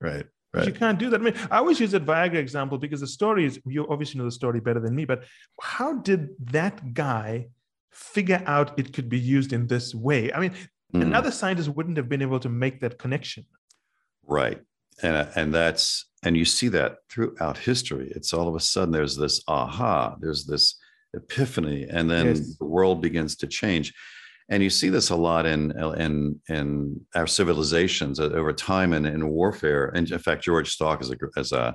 right. 0.00 0.26
But 0.54 0.66
You 0.66 0.72
can't 0.72 0.98
do 0.98 1.10
that. 1.10 1.20
I 1.20 1.24
mean, 1.24 1.34
I 1.50 1.58
always 1.58 1.80
use 1.80 1.90
that 1.92 2.06
Viagra 2.06 2.34
example 2.36 2.78
because 2.78 3.00
the 3.00 3.06
story 3.06 3.44
is, 3.44 3.58
you 3.66 3.86
obviously 3.88 4.18
know 4.18 4.24
the 4.24 4.30
story 4.30 4.60
better 4.60 4.80
than 4.80 4.94
me, 4.94 5.04
but 5.04 5.24
how 5.60 5.94
did 5.98 6.28
that 6.52 6.94
guy 6.94 7.48
figure 7.90 8.42
out 8.46 8.78
it 8.78 8.92
could 8.92 9.08
be 9.08 9.18
used 9.18 9.52
in 9.52 9.66
this 9.66 9.94
way? 9.94 10.32
I 10.32 10.40
mean, 10.40 10.54
Mm, 10.94 11.02
another 11.02 11.32
scientist 11.32 11.70
wouldn't 11.70 11.96
have 11.96 12.08
been 12.08 12.22
able 12.22 12.38
to 12.38 12.48
make 12.48 12.78
that 12.80 12.98
connection. 12.98 13.44
right. 14.40 14.60
And, 15.02 15.28
and 15.34 15.52
that's, 15.52 16.06
and 16.22 16.36
you 16.36 16.44
see 16.44 16.68
that 16.68 16.98
throughout 17.10 17.58
history. 17.58 18.12
It's 18.14 18.32
all 18.32 18.46
of 18.46 18.54
a 18.54 18.60
sudden 18.60 18.92
there's 18.92 19.16
this 19.16 19.42
aha, 19.48 20.14
there's 20.20 20.46
this 20.46 20.76
epiphany, 21.14 21.88
and 21.90 22.08
then 22.08 22.26
Yes. 22.26 22.56
the 22.58 22.64
world 22.64 23.02
begins 23.02 23.34
to 23.38 23.48
change. 23.48 23.92
And 24.50 24.62
you 24.62 24.68
see 24.70 24.90
this 24.90 25.10
a 25.10 25.16
lot 25.16 25.46
in 25.46 25.72
in 25.98 26.40
in 26.48 27.00
our 27.14 27.26
civilizations 27.26 28.20
uh, 28.20 28.24
over 28.24 28.52
time 28.52 28.92
and 28.92 29.06
in 29.06 29.28
warfare. 29.28 29.86
And 29.94 30.10
in 30.10 30.18
fact, 30.18 30.44
George 30.44 30.70
Stalk 30.70 31.00
is 31.00 31.10
a 31.10 31.16
as 31.36 31.52
a 31.52 31.74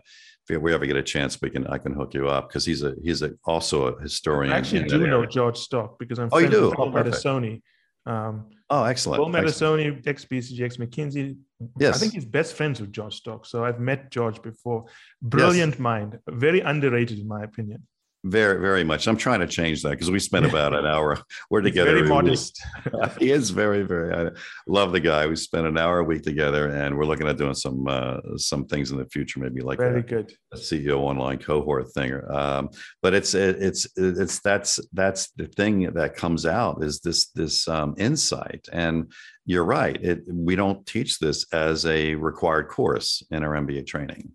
if 0.49 0.61
we 0.61 0.73
ever 0.73 0.85
get 0.85 0.95
a 0.95 1.03
chance, 1.03 1.39
we 1.41 1.49
can 1.49 1.65
I 1.67 1.77
can 1.77 1.93
hook 1.93 2.13
you 2.13 2.27
up 2.27 2.49
because 2.49 2.65
he's 2.65 2.83
a 2.83 2.93
he's 3.03 3.21
a 3.21 3.31
also 3.45 3.87
a 3.87 4.01
historian. 4.01 4.53
I 4.53 4.57
actually 4.57 4.83
do 4.83 5.05
know. 5.07 5.25
George 5.25 5.57
Stalk 5.57 5.97
because 5.99 6.19
I'm 6.19 6.29
Oh, 6.31 6.37
you 6.37 6.47
friends 6.47 6.61
with 6.61 6.71
do? 6.71 6.75
Paul 6.75 7.61
Oh. 8.05 8.11
Um, 8.11 8.45
Oh, 8.71 8.83
excellent. 8.83 9.23
Paul. 9.23 9.31
Medisoni, 9.31 10.05
ex 10.05 10.25
BCG, 10.25 10.61
ex 10.61 10.77
McKinsey. 10.77 11.35
Yes. 11.79 11.95
I 11.95 11.99
think 11.99 12.13
he's 12.13 12.25
best 12.25 12.53
friends 12.53 12.79
with 12.79 12.91
George 12.93 13.15
Stalk. 13.15 13.45
So 13.45 13.65
I've 13.65 13.79
met 13.79 14.11
George 14.11 14.41
before. 14.41 14.85
Brilliant 15.21 15.79
mind, 15.79 16.19
very 16.27 16.59
underrated 16.59 17.19
in 17.19 17.27
my 17.27 17.43
opinion. 17.43 17.87
Very, 18.25 18.59
very 18.59 18.83
much. 18.83 19.07
I'm 19.07 19.15
trying 19.15 19.39
to 19.39 19.47
change 19.47 19.81
that 19.83 19.91
because 19.91 20.11
we 20.11 20.19
spent 20.19 20.45
about 20.45 20.73
an 20.73 20.85
hour. 20.85 21.17
We're 21.49 21.61
He's 21.61 21.71
together. 21.71 21.91
very 21.91 21.99
every 22.01 22.09
modest. 22.09 22.61
he 23.19 23.31
is 23.31 23.49
very, 23.51 23.83
very. 23.83 24.13
I 24.13 24.31
love 24.67 24.91
the 24.91 24.99
guy. 24.99 25.25
We 25.25 25.37
spent 25.37 25.65
an 25.65 25.77
hour 25.77 25.99
a 25.99 26.03
week 26.03 26.23
together, 26.23 26.67
and 26.67 26.97
we're 26.97 27.05
looking 27.05 27.29
at 27.29 27.37
doing 27.37 27.53
some 27.53 27.87
uh, 27.87 28.17
some 28.35 28.65
things 28.65 28.91
in 28.91 28.97
the 28.97 29.05
future, 29.05 29.39
maybe 29.39 29.61
like 29.61 29.77
Very 29.77 30.01
a, 30.01 30.03
good. 30.03 30.33
a 30.53 30.57
CEO 30.57 30.97
online 30.97 31.37
cohort 31.37 31.93
thing. 31.93 32.19
Um, 32.29 32.69
but 33.01 33.13
it's 33.13 33.33
it, 33.33 33.55
it's 33.61 33.87
it's 33.95 34.39
that's 34.41 34.81
that's 34.91 35.31
the 35.37 35.47
thing 35.47 35.93
that 35.93 36.17
comes 36.17 36.45
out 36.45 36.83
is 36.83 36.99
this 36.99 37.27
this 37.27 37.69
um, 37.69 37.95
insight. 37.97 38.67
And 38.73 39.13
you're 39.45 39.63
right. 39.63 39.97
It 40.03 40.23
we 40.27 40.57
don't 40.57 40.85
teach 40.85 41.19
this 41.19 41.45
as 41.53 41.85
a 41.85 42.15
required 42.15 42.67
course 42.67 43.23
in 43.31 43.43
our 43.43 43.53
MBA 43.53 43.87
training. 43.87 44.33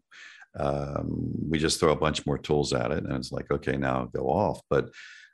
Um, 0.59 1.33
we 1.49 1.59
just 1.59 1.81
throw 1.81 1.93
a 1.93 1.97
bunch 1.97 2.27
more 2.27 2.39
tools 2.39 2.73
at 2.73 2.91
it, 2.91 3.05
and 3.05 3.13
it's 3.13 3.33
like, 3.33 3.51
okay, 3.51 3.77
now 3.77 4.09
go 4.15 4.27
off. 4.27 4.61
But 4.71 4.91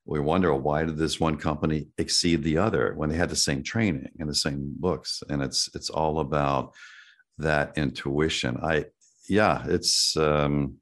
we 0.07 0.21
wonder 0.21 0.55
why 0.55 0.85
did 0.85 0.97
this 0.97 1.21
one 1.21 1.37
company 1.37 1.89
exceed 1.99 2.43
the 2.43 2.59
other 2.59 2.95
when 2.97 3.11
they 3.11 3.17
had 3.17 3.31
the 3.31 3.37
same 3.37 3.63
training 3.63 4.09
and 4.19 4.29
the 4.29 4.35
same 4.35 4.75
books? 4.79 5.23
And 5.29 5.43
it's 5.43 5.69
it's 5.75 5.91
all 5.91 6.21
about 6.21 6.73
that 7.39 7.77
intuition. 7.77 8.59
I 8.63 8.87
yeah, 9.29 9.65
it's 9.69 10.17
um, 10.17 10.77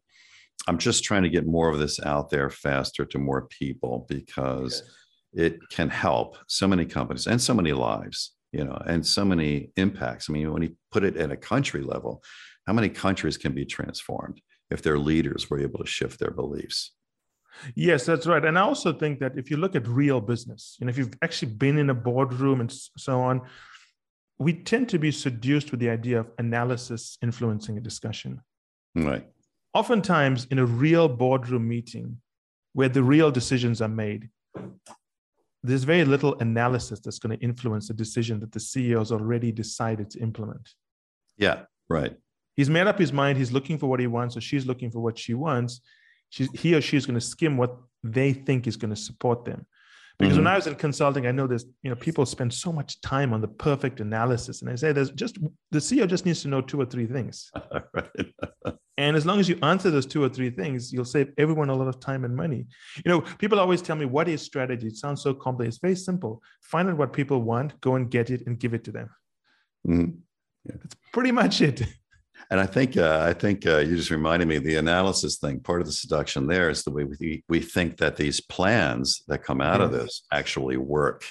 I'm 0.67 0.79
just 0.79 1.05
trying 1.05 1.23
to 1.23 1.29
get 1.29 1.47
more 1.47 1.69
of 1.69 1.79
this 1.79 2.01
out 2.01 2.31
there 2.31 2.51
faster 2.51 3.05
to 3.07 3.19
more 3.19 3.49
people 3.49 4.07
because 4.09 4.83
it 5.33 5.59
can 5.71 5.91
help 5.91 6.37
so 6.47 6.67
many 6.67 6.85
companies 6.85 7.27
and 7.27 7.41
so 7.41 7.55
many 7.55 7.73
lives, 7.73 8.33
you 8.53 8.65
know, 8.65 8.81
and 8.87 9.05
so 9.05 9.25
many 9.25 9.71
impacts. 9.77 10.29
I 10.29 10.33
mean, 10.33 10.53
when 10.53 10.63
you 10.63 10.77
put 10.91 11.05
it 11.05 11.17
at 11.17 11.33
a 11.33 11.37
country 11.37 11.83
level, 11.83 12.23
how 12.69 12.75
many 12.75 12.91
countries 12.91 13.39
can 13.39 13.53
be 13.53 13.65
transformed 13.65 14.43
if 14.71 14.83
their 14.83 14.99
leaders 14.99 15.49
were 15.49 15.59
able 15.59 15.79
to 15.79 15.87
shift 15.87 16.21
their 16.21 16.31
beliefs? 16.31 16.93
Yes, 17.75 18.05
that's 18.05 18.27
right. 18.27 18.45
And 18.45 18.59
I 18.59 18.61
also 18.61 18.93
think 18.93 19.21
that 19.21 19.39
if 19.39 19.51
you 19.51 19.57
look 19.57 19.75
at 19.75 19.89
real 19.89 20.21
business, 20.21 20.77
you 20.79 20.85
know, 20.85 20.91
if 20.91 20.99
you've 20.99 21.15
actually 21.23 21.53
been 21.53 21.79
in 21.79 21.89
a 21.89 21.95
boardroom 21.95 22.61
and 22.61 22.71
so 22.71 23.21
on, 23.21 23.41
we 24.39 24.53
tend 24.53 24.91
to 24.91 24.99
be 24.99 25.11
seduced 25.11 25.71
with 25.71 25.81
the 25.81 25.89
idea 25.89 26.21
of 26.21 26.31
analysis 26.37 27.17
influencing 27.23 27.79
a 27.79 27.81
discussion. 27.81 28.43
Right. 28.95 29.27
Oftentimes, 29.73 30.47
in 30.51 30.59
a 30.59 30.67
real 30.67 31.09
boardroom 31.09 31.67
meeting 31.67 32.19
where 32.75 32.91
the 32.91 33.03
real 33.03 33.31
decisions 33.31 33.81
are 33.81 33.89
made, 33.89 34.29
there's 35.63 35.85
very 35.85 36.05
little 36.05 36.37
analysis 36.41 37.01
that's 37.01 37.19
going 37.19 37.35
to 37.35 37.43
influence 37.43 37.89
the 37.89 37.95
decision 37.95 38.41
that 38.41 38.53
the 38.53 38.61
CEO 38.61 38.99
has 38.99 39.11
already 39.11 39.53
decided 39.53 40.11
to 40.11 40.19
implement. 40.19 40.69
Yeah. 41.39 41.63
Right. 41.89 42.15
He's 42.59 42.69
made 42.69 42.89
up 42.89 42.99
his 42.99 43.13
mind. 43.13 43.39
He's 43.39 43.53
looking 43.53 43.79
for 43.79 43.87
what 43.87 44.01
he 44.01 44.09
wants, 44.09 44.37
or 44.37 44.41
she's 44.41 44.67
looking 44.67 44.91
for 44.91 44.99
what 44.99 45.17
she 45.17 45.33
wants. 45.33 45.81
She's, 46.31 46.51
he 46.61 46.75
or 46.75 46.81
she 46.81 46.97
is 46.97 47.07
going 47.07 47.15
to 47.15 47.25
skim 47.25 47.57
what 47.57 47.77
they 48.03 48.33
think 48.33 48.67
is 48.67 48.77
going 48.77 48.91
to 48.91 48.97
support 49.01 49.45
them. 49.45 49.65
Because 50.19 50.35
when 50.37 50.47
Mhm. 50.47 50.51
I 50.51 50.57
was 50.57 50.67
in 50.67 50.75
consulting, 50.75 51.29
I 51.29 51.31
know 51.31 51.47
there's, 51.47 51.67
you 51.85 51.91
know, 51.91 51.95
people 51.95 52.27
spend 52.27 52.53
so 52.53 52.73
much 52.73 53.01
time 53.01 53.33
on 53.33 53.41
the 53.41 53.47
perfect 53.47 54.01
analysis. 54.01 54.61
And 54.61 54.71
I 54.73 54.75
say 54.75 54.91
there's 54.91 55.13
just 55.13 55.39
the 55.71 55.79
CEO 55.81 56.09
just 56.09 56.27
needs 56.27 56.43
to 56.43 56.49
know 56.49 56.61
two 56.61 56.81
or 56.81 56.85
three 56.85 57.07
things. 57.07 57.49
right. 57.95 58.75
And 58.97 59.17
as 59.17 59.25
long 59.25 59.39
as 59.39 59.49
you 59.49 59.57
answer 59.63 59.93
those 59.93 60.07
two 60.07 60.25
or 60.25 60.29
three 60.29 60.51
things, 60.51 60.93
you'll 60.93 61.05
save 61.05 61.33
everyone 61.39 61.69
a 61.69 61.77
lot 61.77 61.87
of 61.87 62.01
time 62.01 62.25
and 62.25 62.35
money. 62.35 62.67
You 63.05 63.09
know, 63.13 63.21
people 63.39 63.61
always 63.61 63.81
tell 63.81 63.95
me, 63.95 64.07
what 64.07 64.27
is 64.27 64.43
strategy? 64.43 64.89
It 64.89 64.97
sounds 64.97 65.23
so 65.23 65.33
complex. 65.33 65.69
It's 65.77 65.79
very 65.79 65.95
simple. 65.95 66.43
Find 66.63 66.89
out 66.89 66.97
what 66.97 67.13
people 67.13 67.41
want, 67.41 67.81
go 67.81 67.95
and 67.95 68.11
get 68.11 68.31
it 68.31 68.43
and 68.49 68.59
give 68.59 68.75
it 68.75 68.83
to 68.87 68.91
them. 68.91 69.11
Mhm. 69.87 70.17
That's 70.65 70.97
pretty 71.13 71.31
much 71.31 71.61
it. 71.61 71.83
And 72.51 72.59
I 72.61 72.67
think 72.67 72.97
uh, 72.97 73.25
I 73.27 73.35
think 73.35 73.67
uh, 73.67 73.79
you 73.79 73.97
just 73.97 74.11
reminded 74.11 74.49
me 74.49 74.59
the 74.59 74.77
analysis 74.77 75.37
thing. 75.39 75.61
Part 75.61 75.81
of 75.81 75.87
the 75.87 75.93
seduction 75.93 76.47
there 76.47 76.71
is 76.71 76.83
the 76.83 76.91
way 76.91 77.05
we 77.05 77.45
we 77.49 77.61
think 77.61 77.99
that 77.99 78.17
these 78.17 78.41
plans 78.41 79.23
that 79.29 79.45
come 79.45 79.61
out 79.61 79.81
of 79.81 79.93
this 79.93 80.23
actually 80.33 80.77
work. 80.79 81.25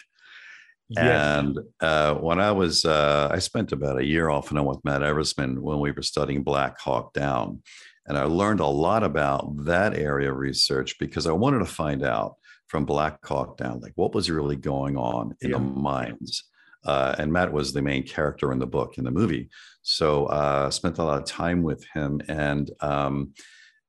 Yes. 0.89 1.39
And 1.39 1.60
uh, 1.82 2.16
when 2.16 2.39
I 2.39 2.51
was, 2.51 2.86
uh, 2.86 3.28
I 3.30 3.39
spent 3.39 3.74
about 3.74 3.99
a 3.99 4.05
year 4.05 4.30
off 4.30 4.51
and 4.51 4.60
on 4.60 4.66
with 4.66 4.86
Matt 4.86 5.01
Eversmann 5.01 5.60
when 5.60 5.80
we 5.80 5.91
were 5.91 6.01
studying 6.01 6.43
Black 6.43 6.80
Hawk 6.80 7.14
Down. 7.14 7.62
And 8.05 8.18
I 8.18 8.24
learned 8.24 8.62
a 8.62 8.68
lot 8.68 9.03
about 9.03 9.66
that 9.66 9.97
area 9.97 10.32
of 10.32 10.38
research 10.38 10.97
because 10.97 11.28
I 11.28 11.34
wanted 11.34 11.60
to 11.60 11.66
find 11.66 12.05
out 12.05 12.36
from 12.68 12.86
Black 12.86 13.26
Hawk 13.26 13.58
Down, 13.58 13.82
like 13.82 13.91
what 13.95 14.14
was 14.16 14.30
really 14.32 14.55
going 14.55 14.95
on 14.95 15.36
in 15.41 15.49
Yeah. 15.49 15.58
the 15.58 15.64
minds. 15.64 16.45
Uh, 16.86 17.16
and 17.18 17.34
Matt 17.34 17.51
was 17.51 17.74
the 17.74 17.82
main 17.82 18.03
character 18.03 18.53
in 18.53 18.60
the 18.60 18.68
book, 18.68 18.97
in 18.97 19.03
the 19.03 19.12
movie. 19.12 19.49
So 19.89 20.25
uh, 20.25 20.69
spent 20.69 20.97
a 20.97 21.03
lot 21.03 21.19
of 21.19 21.23
time 21.23 21.63
with 21.63 21.85
him. 21.93 22.21
And 22.27 22.69
um, 22.81 23.33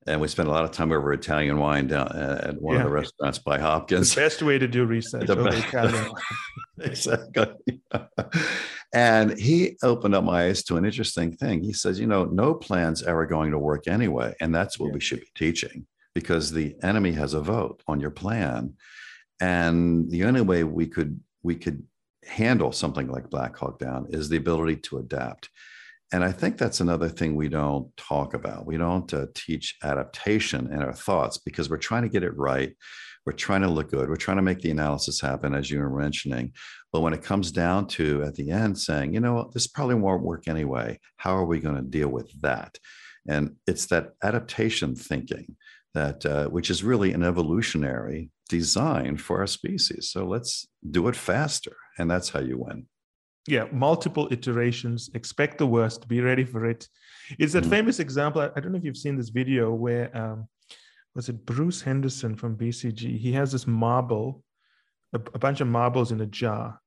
and 0.07 0.21
we 0.21 0.29
spent 0.29 0.49
a 0.49 0.53
lot 0.53 0.63
of 0.63 0.71
time 0.71 0.93
over 0.93 1.13
Italian 1.13 1.59
wine 1.59 1.89
down 1.89 2.17
at 2.17 2.63
one 2.63 2.77
of 2.77 2.85
the 2.85 2.89
restaurants 2.89 3.41
by 3.41 3.57
the 3.57 3.65
Hopkins. 3.65 4.15
best 4.15 4.41
way 4.41 4.59
to 4.59 4.69
do 4.69 4.85
research 4.85 5.29
over. 5.29 5.49
Italian. 5.49 6.13
exactly. 6.81 7.83
And 8.95 9.37
he 9.37 9.77
opened 9.83 10.15
up 10.15 10.23
my 10.23 10.45
eyes 10.45 10.63
to 10.65 10.77
an 10.77 10.85
interesting 10.85 11.37
thing. 11.37 11.65
He 11.65 11.73
says, 11.73 11.99
you 11.99 12.07
know, 12.07 12.25
no 12.25 12.55
plan's 12.55 13.03
ever 13.03 13.27
going 13.27 13.51
to 13.51 13.59
work 13.59 13.89
anyway. 13.89 14.35
And 14.41 14.55
that's 14.55 14.79
what 14.79 14.89
yeah. 14.89 14.95
we 14.95 15.01
should 15.01 15.21
be 15.21 15.31
teaching 15.35 15.85
because 16.15 16.53
the 16.53 16.77
enemy 16.83 17.13
has 17.13 17.35
a 17.35 17.41
vote 17.41 17.83
on 17.89 18.01
your 18.01 18.13
plan. 18.13 18.75
And 19.41 20.09
the 20.11 20.25
only 20.25 20.43
way 20.43 20.63
we 20.63 20.87
could 20.87 21.21
we 21.43 21.57
could 21.57 21.83
handle 22.25 22.71
something 22.71 23.09
like 23.09 23.31
Black 23.31 23.57
Hawk 23.57 23.81
Down 23.81 24.07
is 24.11 24.29
the 24.29 24.37
ability 24.37 24.77
to 24.77 24.99
adapt. 24.99 25.51
And 26.13 26.25
I 26.25 26.33
think 26.33 26.57
that's 26.57 26.81
another 26.81 27.09
thing 27.09 27.37
we 27.37 27.49
don't 27.49 27.95
talk 27.97 28.33
about. 28.33 28.67
We 28.67 28.79
don't 28.79 29.13
uh, 29.13 29.27
teach 29.35 29.77
adaptation 29.83 30.73
in 30.73 30.83
our 30.83 30.95
thoughts 30.95 31.37
because 31.37 31.69
we're 31.69 31.77
trying 31.77 32.03
to 32.03 32.09
get 32.09 32.23
it 32.23 32.37
right. 32.37 32.75
We're 33.27 33.33
trying 33.33 33.61
to 33.61 33.69
look 33.69 33.91
good. 33.91 34.09
We're 34.09 34.17
trying 34.17 34.39
to 34.39 34.43
make 34.43 34.61
the 34.61 34.71
analysis 34.71 35.21
happen, 35.21 35.55
as 35.55 35.71
you 35.71 35.81
were 35.81 35.91
mentioning. 35.91 36.53
But 36.93 37.01
when 37.01 37.13
it 37.13 37.23
comes 37.23 37.53
down 37.53 37.89
to 37.89 38.23
at 38.23 38.37
the 38.37 38.51
end 38.51 38.79
saying, 38.79 39.13
you 39.13 39.21
know 39.21 39.51
this 39.53 39.67
probably 39.67 39.97
won't 39.97 40.23
work 40.23 40.49
anyway, 40.49 40.99
how 41.19 41.37
are 41.37 41.45
we 41.45 41.61
going 41.61 41.77
to 41.77 41.83
deal 41.83 42.09
with 42.09 42.31
that? 42.41 42.79
And 43.29 43.57
it's 43.67 43.85
that 43.87 44.13
adaptation 44.23 44.97
thinking 44.97 45.57
that, 45.93 46.25
uh, 46.25 46.49
which 46.49 46.71
is 46.71 46.83
really 46.83 47.13
an 47.13 47.23
evolutionary 47.23 48.31
design 48.49 49.19
for 49.19 49.41
our 49.41 49.47
species. 49.47 50.09
So 50.11 50.25
let's 50.25 50.67
do 50.91 51.09
it 51.09 51.17
faster. 51.17 51.77
And 51.99 52.11
that's 52.11 52.31
how 52.31 52.41
you 52.41 52.57
win 52.57 52.87
yeah 53.49 53.67
multiple 53.73 54.29
iterations. 54.31 55.11
Expect 55.15 55.59
the 55.59 55.67
worst. 55.67 56.09
Be 56.09 56.21
ready 56.21 56.45
for 56.45 56.67
it. 56.67 56.89
It's 57.39 57.53
that 57.53 57.63
mm-hmm. 57.63 57.71
famous 57.71 58.01
example 58.01 58.41
I, 58.41 58.61
don't 58.61 58.73
know 58.73 58.79
if 58.79 58.85
you've 58.85 58.97
seen 58.97 59.17
this 59.17 59.29
video 59.29 59.73
where 59.73 60.17
um, 60.17 60.49
was 61.15 61.29
it 61.29 61.45
bruce 61.45 61.83
henderson 61.83 62.37
from 62.37 62.57
bcg 62.57 63.19
he 63.19 63.33
has 63.33 63.53
this 63.53 63.67
marble 63.67 64.43
a, 65.13 65.21
a 65.35 65.39
bunch 65.39 65.61
of 65.61 65.69
marbles 65.69 66.13
in 66.13 66.21
a 66.21 66.27
jar 66.27 66.81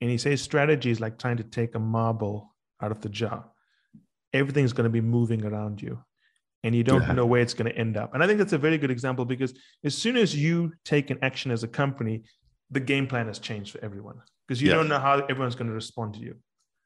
and 0.00 0.10
he 0.10 0.18
says 0.18 0.40
strategy 0.42 0.90
is 0.90 1.00
like 1.00 1.18
trying 1.18 1.38
to 1.38 1.42
take 1.44 1.74
a 1.74 1.78
marble 1.78 2.54
out 2.80 2.90
of 2.90 3.00
the 3.00 3.08
jar. 3.08 3.44
Everything's 4.32 4.72
going 4.72 4.84
to 4.84 4.90
be 4.90 5.00
moving 5.00 5.44
around 5.44 5.82
you 5.82 6.02
and 6.62 6.74
you 6.74 6.84
don't 6.84 7.02
yeah. 7.02 7.12
know 7.12 7.26
where 7.26 7.40
it's 7.40 7.54
going 7.54 7.70
to 7.70 7.76
end 7.78 7.96
up. 7.96 8.14
And 8.14 8.22
i 8.22 8.26
think 8.26 8.38
that's 8.38 8.52
a 8.52 8.58
very 8.58 8.78
good 8.78 8.90
example 8.90 9.24
because 9.24 9.54
as 9.84 9.96
soon 9.96 10.16
as 10.16 10.36
you 10.36 10.72
take 10.84 11.10
an 11.10 11.18
action 11.22 11.50
as 11.50 11.62
a 11.62 11.68
company 11.68 12.24
the 12.70 12.80
game 12.80 13.06
plan 13.06 13.26
has 13.26 13.38
changed 13.38 13.72
for 13.72 13.82
everyone 13.82 14.20
because 14.48 14.62
you 14.62 14.70
don't 14.70 14.88
know 14.88 14.98
how 14.98 15.20
everyone's 15.28 15.54
going 15.54 15.68
to 15.68 15.74
respond 15.74 16.14
to 16.14 16.20
you. 16.20 16.34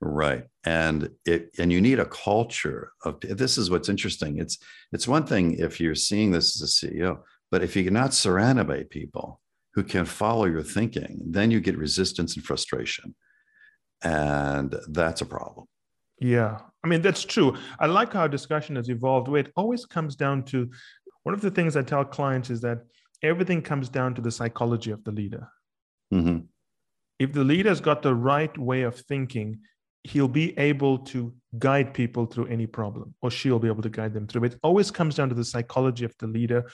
Right. 0.01 0.45
And 0.65 1.11
it 1.25 1.51
and 1.61 1.71
you 1.71 1.81
need 1.81 2.01
a 2.01 2.07
culture 2.07 2.91
of 3.05 3.21
this 3.21 3.57
is 3.57 3.71
what's 3.71 3.89
interesting. 3.89 4.39
It's 4.39 4.59
it's 4.91 5.07
one 5.07 5.25
thing 5.25 5.59
if 5.59 5.81
you're 5.81 5.95
seeing 5.95 6.33
this 6.33 6.61
as 6.61 6.83
a 6.83 6.87
ceo 6.87 7.21
but 7.53 7.63
if 7.63 7.77
you're 7.77 7.93
not 7.93 8.15
surrounded 8.15 8.67
by 8.67 8.83
people 8.85 9.41
who 9.75 9.85
can 9.85 10.05
follow 10.05 10.47
your 10.47 10.63
thinking 10.63 11.21
then 11.25 11.53
you 11.53 11.61
get 11.61 11.79
resistance 11.79 12.35
and 12.35 12.45
frustration. 12.45 13.15
And 14.03 14.75
that's 14.89 15.21
a 15.21 15.27
problem. 15.27 15.67
Yeah. 16.19 16.59
I 16.83 16.89
mean 16.89 17.01
that's 17.01 17.25
true. 17.25 17.57
I 17.79 17.87
like 17.87 18.13
how 18.13 18.23
our 18.23 18.29
discussion 18.29 18.75
has 18.75 18.89
evolved 18.89 19.29
where 19.29 19.43
it 19.43 19.53
always 19.55 19.87
comes 19.87 20.17
down 20.17 20.43
to 20.47 20.69
one 21.23 21.33
of 21.33 21.41
the 21.41 21.51
things 21.53 21.77
i 21.77 21.83
tell 21.83 22.05
clients 22.05 22.51
is 22.51 22.61
that 22.63 22.79
everything 23.23 23.63
comes 23.63 23.89
down 23.89 24.17
to 24.17 24.21
the 24.21 24.33
psychology 24.33 24.91
of 24.91 25.05
the 25.05 25.13
leader. 25.13 25.47
Mm-hmm 26.13 26.47
if 27.23 27.33
the 27.33 27.45
leader's 27.45 27.81
got 27.81 28.03
the 28.03 28.15
right 28.15 28.57
way 28.59 28.83
of 28.83 28.97
thinking, 28.97 29.61
he'll 30.05 30.29
be 30.29 30.59
able 30.59 30.99
to 30.99 31.33
guide 31.59 31.95
people 31.95 32.27
through 32.27 32.47
any 32.47 32.67
problem, 32.67 33.15
or 33.23 33.31
she'll 33.31 33.61
be 33.61 33.69
able 33.69 33.83
to 33.83 33.91
guide 33.91 34.13
them 34.13 34.27
through 34.27 34.45
it. 34.45 34.59
always 34.63 34.91
comes 34.91 35.15
down 35.15 35.29
to 35.29 35.35
the 35.35 35.45
psychology 35.45 36.05
of 36.05 36.15
the 36.19 36.27
leader 36.27 36.65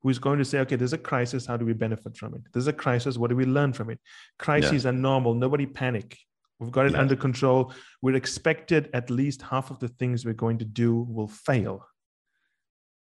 who's 0.00 0.18
going 0.18 0.38
to 0.38 0.44
say, 0.44 0.60
okay, 0.60 0.76
there's 0.76 0.92
a 0.92 0.98
crisis. 0.98 1.44
How 1.44 1.56
do 1.56 1.66
we 1.66 1.72
benefit 1.72 2.16
from 2.16 2.34
it? 2.34 2.42
There's 2.52 2.68
a 2.68 2.72
crisis. 2.72 3.18
What 3.18 3.30
do 3.30 3.36
we 3.36 3.44
learn 3.44 3.72
from 3.72 3.90
it? 3.90 3.98
Crises 4.38 4.84
yeah. 4.84 4.90
are 4.90 4.92
normal. 4.92 5.34
Nobody 5.34 5.66
panic. 5.66 6.16
We've 6.60 6.70
got 6.70 6.86
it 6.86 6.92
yeah. 6.92 7.00
under 7.00 7.16
control. 7.16 7.72
We're 8.00 8.16
expected 8.16 8.88
at 8.94 9.10
least 9.10 9.42
half 9.42 9.70
of 9.70 9.78
the 9.80 9.88
things 9.88 10.24
we're 10.24 10.34
going 10.34 10.58
to 10.58 10.64
do 10.64 10.94
will 11.02 11.28
fail. 11.28 11.84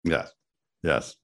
Yes. 0.04 0.32
Yes. 0.82 1.16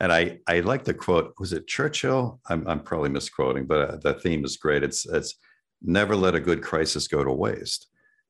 And 0.00 0.12
I, 0.12 0.38
I 0.46 0.60
like 0.60 0.84
the 0.84 0.94
quote. 0.94 1.34
Was 1.38 1.52
it 1.52 1.66
Churchill? 1.66 2.40
I'm, 2.48 2.66
I'm 2.66 2.80
probably 2.80 3.10
misquoting, 3.10 3.66
but 3.66 3.90
uh, 3.90 3.96
the 4.02 4.14
theme 4.14 4.44
is 4.44 4.56
great. 4.56 4.82
It's 4.82 5.06
it's 5.06 5.36
never 5.82 6.16
let 6.16 6.34
a 6.34 6.40
good 6.40 6.62
crisis 6.62 7.06
go 7.08 7.22
to 7.22 7.32
waste. 7.32 7.88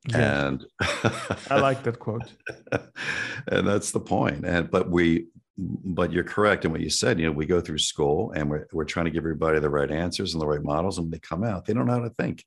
Yeah. 0.08 0.48
And 0.48 0.66
I 1.50 1.60
like 1.60 1.82
that 1.84 1.98
quote. 1.98 2.30
and 3.48 3.66
that's 3.66 3.92
the 3.92 4.00
point. 4.00 4.44
And 4.44 4.70
but 4.70 4.90
we, 4.90 5.28
but 5.56 6.12
you're 6.12 6.24
correct 6.24 6.64
in 6.64 6.72
what 6.72 6.80
you 6.80 6.90
said. 6.90 7.18
You 7.18 7.26
know, 7.26 7.32
we 7.32 7.46
go 7.46 7.60
through 7.60 7.78
school 7.78 8.32
and 8.32 8.50
we're 8.50 8.66
we're 8.72 8.84
trying 8.84 9.06
to 9.06 9.10
give 9.10 9.22
everybody 9.22 9.58
the 9.60 9.70
right 9.70 9.90
answers 9.90 10.34
and 10.34 10.42
the 10.42 10.46
right 10.46 10.62
models, 10.62 10.98
and 10.98 11.10
they 11.10 11.18
come 11.18 11.44
out, 11.44 11.64
they 11.64 11.72
don't 11.72 11.86
know 11.86 11.94
how 11.94 12.00
to 12.00 12.10
think. 12.10 12.44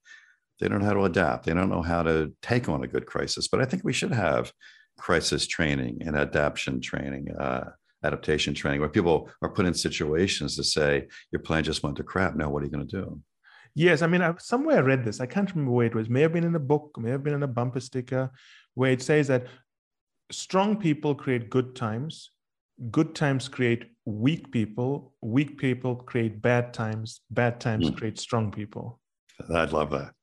They 0.60 0.68
don't 0.68 0.80
know 0.80 0.86
how 0.86 0.94
to 0.94 1.06
adapt. 1.06 1.46
They 1.46 1.54
don't 1.54 1.70
know 1.70 1.84
how 1.84 2.04
to 2.04 2.34
take 2.42 2.68
on 2.68 2.84
a 2.84 2.88
good 2.88 3.06
crisis. 3.06 3.48
But 3.48 3.62
I 3.62 3.66
think 3.66 3.84
we 3.84 3.94
should 3.94 4.12
have 4.12 4.52
crisis 4.98 5.46
training 5.46 6.02
and 6.02 6.16
adaptation 6.16 6.82
training. 6.82 7.32
Uh, 7.32 7.72
adaptation 8.04 8.54
training 8.54 8.80
where 8.80 8.90
people 8.90 9.30
are 9.42 9.50
put 9.50 9.66
in 9.66 9.74
situations 9.74 10.56
to 10.56 10.64
say 10.64 11.08
your 11.32 11.42
plan 11.42 11.64
just 11.64 11.84
went 11.84 11.96
to 11.98 12.04
crap. 12.04 12.36
Now 12.36 12.50
what 12.50 12.62
are 12.62 12.66
you 12.66 12.72
going 12.72 12.88
to 12.88 13.02
do? 13.02 13.22
Yes 13.76 14.02
i 14.02 14.08
mean 14.08 14.24
I, 14.24 14.34
somewhere 14.40 14.78
i 14.78 14.80
read 14.80 15.06
this 15.06 15.22
i 15.22 15.28
can't 15.28 15.52
remember 15.52 15.72
where 15.72 15.86
it 15.86 15.94
was 15.94 16.10
may 16.10 16.22
have 16.22 16.34
been 16.34 16.44
in 16.44 16.56
a 16.56 16.60
book 16.60 16.98
may 16.98 17.12
have 17.12 17.24
been 17.24 17.36
in 17.36 17.44
a 17.44 17.48
bumper 17.48 17.80
sticker 17.80 18.32
where 18.74 18.92
it 18.92 19.04
says 19.04 19.28
that 19.28 19.46
strong 20.32 20.78
people 20.78 21.14
create 21.14 21.52
good 21.52 21.76
times 21.76 22.32
good 22.92 23.16
times 23.16 23.48
create 23.48 23.86
weak 24.06 24.52
people 24.52 25.14
weak 25.22 25.58
people 25.58 25.96
create 25.96 26.42
bad 26.42 26.74
times 26.74 27.22
bad 27.32 27.60
times 27.60 27.90
mm. 27.90 27.98
create 27.98 28.20
strong 28.20 28.52
people. 28.52 29.00
I'd 29.54 29.72
love 29.72 29.92
that. 29.92 30.14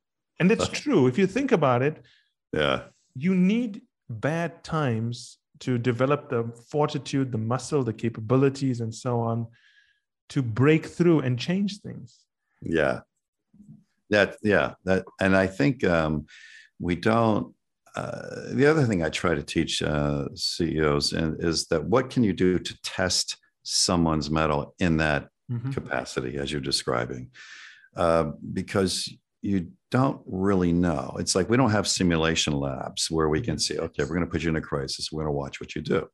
And 0.41 0.51
it's 0.51 0.69
true 0.69 1.07
if 1.07 1.19
you 1.19 1.27
think 1.27 1.53
about 1.53 1.83
it 1.83 2.03
yeah. 2.53 2.83
you 3.15 3.35
need 3.35 3.83
bad 4.09 4.63
times 4.65 5.39
to 5.61 5.79
develop 5.79 6.29
the 6.29 6.45
fortitude, 6.69 7.33
the 7.33 7.39
muscle, 7.39 7.85
the 7.85 7.93
capabilities, 7.93 8.81
and 8.81 8.95
so 8.95 9.21
on 9.21 9.47
to 10.31 10.43
break 10.43 10.87
through 10.87 11.21
and 11.21 11.39
change 11.39 11.81
things. 11.81 12.21
Yeah. 12.61 13.01
That, 14.11 14.37
yeah. 14.43 14.75
That, 14.85 15.05
and 15.21 15.37
I 15.37 15.47
think 15.47 15.85
um, 15.85 16.27
we 16.79 16.97
don't. 16.97 17.55
Uh, 17.95 18.53
the 18.53 18.67
other 18.67 18.85
thing 18.87 19.05
I 19.05 19.09
try 19.09 19.37
to 19.37 19.43
teach 19.43 19.81
uh, 19.81 20.27
CEOs 20.35 21.13
and, 21.13 21.43
is 21.43 21.67
that 21.67 21.85
what 21.85 22.11
can 22.11 22.25
you 22.25 22.33
do 22.33 22.59
to 22.59 22.83
test 22.83 23.37
someone's 23.63 24.31
mettle 24.31 24.75
in 24.81 24.97
that 24.97 25.29
mm-hmm. 25.51 25.71
capacity 25.71 26.37
as 26.37 26.51
you're 26.51 26.61
describing? 26.61 27.31
Uh, 27.97 28.33
because 28.53 29.09
you 29.45 29.71
don't 29.91 30.23
really 30.27 30.73
know. 30.73 31.15
It's 31.19 31.35
like 31.35 31.51
we 31.51 31.57
don't 31.57 31.71
have 31.71 31.87
simulation 31.87 32.55
labs 32.55 33.09
where 33.11 33.29
we 33.29 33.43
can 33.43 33.59
see, 33.59 33.79
okay, 33.79 34.03
we're 34.03 34.17
going 34.17 34.23
to 34.23 34.27
put 34.27 34.43
you 34.43 34.49
in 34.49 34.57
a 34.57 34.61
crisis. 34.61 35.11
We're 35.13 35.23
going 35.23 35.35
to 35.35 35.39
watch 35.39 35.61
what 35.61 35.75
you 35.75 35.83
do. 35.83 36.09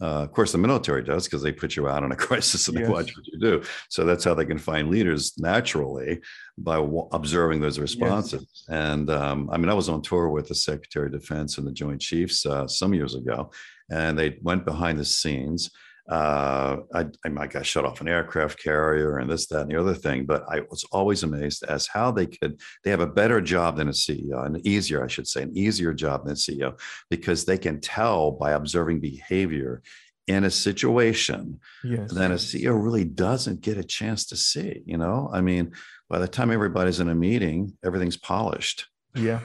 Uh, 0.00 0.22
of 0.22 0.32
course, 0.32 0.52
the 0.52 0.58
military 0.58 1.02
does 1.02 1.24
because 1.24 1.42
they 1.42 1.52
put 1.52 1.76
you 1.76 1.88
out 1.88 2.04
in 2.04 2.12
a 2.12 2.16
crisis 2.28 2.68
and 2.68 2.78
yes. 2.78 2.86
they 2.86 2.92
watch 2.92 3.14
what 3.16 3.26
you 3.26 3.38
do. 3.40 3.62
So 3.90 4.04
that's 4.04 4.24
how 4.24 4.34
they 4.34 4.46
can 4.46 4.56
find 4.56 4.88
leaders 4.88 5.34
naturally 5.36 6.20
by 6.56 6.76
w- 6.76 7.08
observing 7.12 7.60
those 7.60 7.78
responses. 7.78 8.46
Yes. 8.48 8.64
And 8.68 9.10
um, 9.10 9.50
I 9.52 9.58
mean, 9.58 9.68
I 9.68 9.74
was 9.74 9.88
on 9.88 10.00
tour 10.00 10.30
with 10.30 10.48
the 10.48 10.54
Secretary 10.54 11.06
of 11.06 11.12
Defense 11.12 11.58
and 11.58 11.66
the 11.66 11.72
Joint 11.72 12.00
Chiefs 12.00 12.46
uh, 12.46 12.66
some 12.68 12.94
years 12.94 13.16
ago, 13.16 13.50
and 13.90 14.18
they 14.18 14.38
went 14.42 14.64
behind 14.64 14.98
the 14.98 15.04
scenes 15.04 15.70
uh, 16.10 16.78
I, 16.92 17.06
I 17.24 17.28
might 17.28 17.50
got 17.50 17.64
shut 17.64 17.84
off 17.84 18.00
an 18.00 18.08
aircraft 18.08 18.62
carrier 18.62 19.18
and 19.18 19.30
this, 19.30 19.46
that, 19.46 19.62
and 19.62 19.70
the 19.70 19.80
other 19.80 19.94
thing. 19.94 20.26
But 20.26 20.44
I 20.48 20.60
was 20.68 20.84
always 20.90 21.22
amazed 21.22 21.64
as 21.64 21.86
how 21.86 22.10
they 22.10 22.26
could, 22.26 22.60
they 22.84 22.90
have 22.90 23.00
a 23.00 23.06
better 23.06 23.40
job 23.40 23.76
than 23.76 23.88
a 23.88 23.92
CEO, 23.92 24.44
an 24.44 24.60
easier, 24.66 25.04
I 25.04 25.08
should 25.08 25.28
say, 25.28 25.42
an 25.42 25.56
easier 25.56 25.94
job 25.94 26.24
than 26.24 26.32
a 26.32 26.36
CEO, 26.36 26.78
because 27.10 27.44
they 27.44 27.58
can 27.58 27.80
tell 27.80 28.32
by 28.32 28.52
observing 28.52 29.00
behavior 29.00 29.82
in 30.26 30.44
a 30.44 30.50
situation 30.50 31.58
yes. 31.82 32.12
then 32.12 32.30
a 32.30 32.36
CEO 32.36 32.80
really 32.80 33.04
doesn't 33.04 33.60
get 33.62 33.78
a 33.78 33.82
chance 33.82 34.26
to 34.26 34.36
see. 34.36 34.82
You 34.86 34.96
know, 34.96 35.28
I 35.32 35.40
mean, 35.40 35.72
by 36.08 36.18
the 36.18 36.28
time 36.28 36.52
everybody's 36.52 37.00
in 37.00 37.08
a 37.08 37.14
meeting, 37.14 37.76
everything's 37.84 38.16
polished. 38.16 38.86
Yeah, 39.14 39.40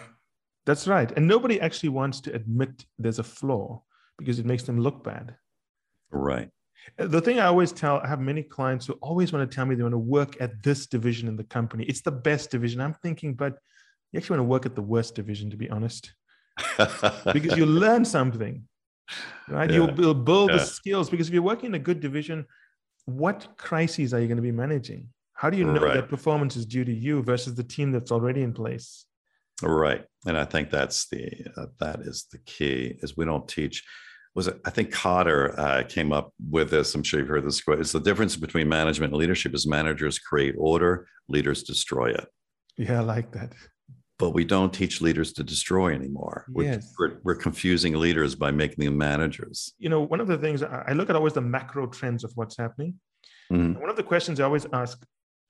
that's 0.65 0.87
right. 0.87 1.11
And 1.15 1.27
nobody 1.27 1.59
actually 1.59 1.89
wants 1.89 2.21
to 2.21 2.33
admit 2.33 2.85
there's 2.99 3.19
a 3.19 3.23
flaw 3.23 3.81
because 4.17 4.37
it 4.37 4.45
makes 4.45 4.63
them 4.63 4.79
look 4.79 5.03
bad. 5.03 5.35
Right. 6.11 6.49
The 6.97 7.21
thing 7.21 7.39
I 7.39 7.45
always 7.45 7.71
tell, 7.71 7.99
I 7.99 8.07
have 8.07 8.19
many 8.19 8.43
clients 8.43 8.85
who 8.85 8.93
always 8.93 9.33
want 9.33 9.49
to 9.49 9.55
tell 9.55 9.65
me 9.65 9.75
they 9.75 9.83
want 9.83 9.93
to 9.93 9.97
work 9.97 10.37
at 10.39 10.61
this 10.61 10.85
division 10.87 11.27
in 11.27 11.35
the 11.35 11.43
company. 11.43 11.83
It's 11.85 12.01
the 12.01 12.11
best 12.11 12.51
division. 12.51 12.79
I'm 12.79 12.93
thinking, 12.93 13.33
but 13.33 13.57
you 14.11 14.19
actually 14.19 14.37
want 14.37 14.47
to 14.47 14.51
work 14.51 14.65
at 14.65 14.75
the 14.75 14.81
worst 14.81 15.15
division, 15.15 15.49
to 15.49 15.57
be 15.57 15.69
honest, 15.69 16.13
because 17.33 17.57
you 17.57 17.65
learn 17.65 18.05
something, 18.05 18.67
right? 19.47 19.69
Yeah. 19.69 19.87
You'll, 19.97 20.13
build 20.13 20.51
yeah. 20.51 20.57
the 20.57 20.63
skills 20.63 21.09
because 21.09 21.27
if 21.27 21.33
you're 21.33 21.43
working 21.43 21.67
in 21.67 21.75
a 21.75 21.79
good 21.79 21.99
division, 21.99 22.45
what 23.05 23.47
crises 23.57 24.13
are 24.13 24.19
you 24.19 24.27
going 24.27 24.37
to 24.37 24.43
be 24.43 24.51
managing? 24.51 25.09
How 25.33 25.49
do 25.49 25.57
you 25.57 25.65
know 25.65 25.81
right. 25.81 25.95
that 25.95 26.09
performance 26.09 26.55
is 26.55 26.65
due 26.65 26.85
to 26.85 26.93
you 26.93 27.21
versus 27.21 27.55
the 27.55 27.63
team 27.63 27.91
that's 27.91 28.11
already 28.11 28.41
in 28.41 28.53
place? 28.53 29.05
Right, 29.61 30.05
and 30.25 30.37
I 30.37 30.45
think 30.45 30.69
that's 30.69 31.07
the 31.09 31.29
uh, 31.57 31.67
that 31.79 31.99
is 32.01 32.27
the 32.31 32.39
key. 32.39 32.97
Is 33.01 33.17
we 33.17 33.25
don't 33.25 33.47
teach 33.47 33.83
was 34.35 34.47
it, 34.47 34.59
I 34.65 34.69
think 34.69 34.93
Kotter 34.93 35.57
uh, 35.57 35.83
came 35.83 36.11
up 36.11 36.33
with 36.49 36.69
this. 36.69 36.93
I'm 36.93 37.03
sure 37.03 37.19
you've 37.19 37.29
heard 37.29 37.45
this 37.45 37.61
quote. 37.61 37.79
It's 37.79 37.93
the 37.93 37.99
difference 38.01 38.35
between 38.35 38.67
management 38.67 39.13
and 39.13 39.19
leadership 39.19 39.55
is 39.55 39.65
managers 39.65 40.19
create 40.19 40.55
order, 40.57 41.07
leaders 41.29 41.63
destroy 41.63 42.11
it. 42.11 42.27
Yeah, 42.77 42.99
I 42.99 43.03
like 43.03 43.31
that. 43.31 43.53
but 44.17 44.31
we 44.31 44.45
don't 44.45 44.73
teach 44.73 45.01
leaders 45.01 45.33
to 45.33 45.43
destroy 45.43 45.93
anymore. 45.93 46.45
Yes. 46.55 46.93
We're, 46.97 47.09
we're, 47.09 47.17
we're 47.23 47.35
confusing 47.35 47.95
leaders 47.95 48.35
by 48.35 48.51
making 48.51 48.85
them 48.85 48.97
managers. 48.97 49.73
You 49.77 49.89
know, 49.89 50.01
one 50.01 50.21
of 50.21 50.27
the 50.27 50.37
things 50.37 50.63
I 50.63 50.93
look 50.93 51.09
at 51.09 51.15
always 51.15 51.33
the 51.33 51.41
macro 51.41 51.87
trends 51.87 52.23
of 52.23 52.31
what's 52.35 52.57
happening. 52.57 52.95
Mm-hmm. 53.51 53.79
One 53.79 53.89
of 53.89 53.95
the 53.95 54.03
questions 54.03 54.39
I 54.39 54.45
always 54.45 54.65
ask 54.73 55.05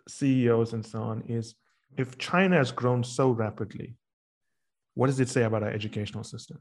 CEOs 0.08 0.74
and 0.74 0.86
so 0.86 1.02
on 1.02 1.24
is 1.28 1.56
if 1.98 2.18
China 2.18 2.58
has 2.58 2.72
grown 2.72 3.04
so 3.04 3.30
rapidly, 3.30 3.96
what 4.96 5.08
does 5.08 5.20
it 5.20 5.30
say 5.30 5.44
about 5.44 5.64
our 5.64 5.70
educational 5.70 6.24
system? 6.24 6.60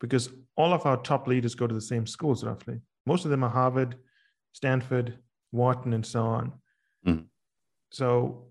Because 0.00 0.30
all 0.56 0.72
of 0.72 0.86
our 0.86 0.96
top 0.96 1.26
leaders 1.26 1.54
go 1.54 1.66
to 1.66 1.74
the 1.74 1.80
same 1.80 2.06
schools 2.06 2.44
roughly. 2.44 2.80
Most 3.06 3.24
of 3.24 3.30
them 3.30 3.42
are 3.42 3.50
Harvard, 3.50 3.96
Stanford, 4.52 5.18
Wharton, 5.52 5.92
and 5.92 6.04
so 6.04 6.22
on. 6.22 6.52
Mm-hmm. 7.06 7.24
So, 7.90 8.44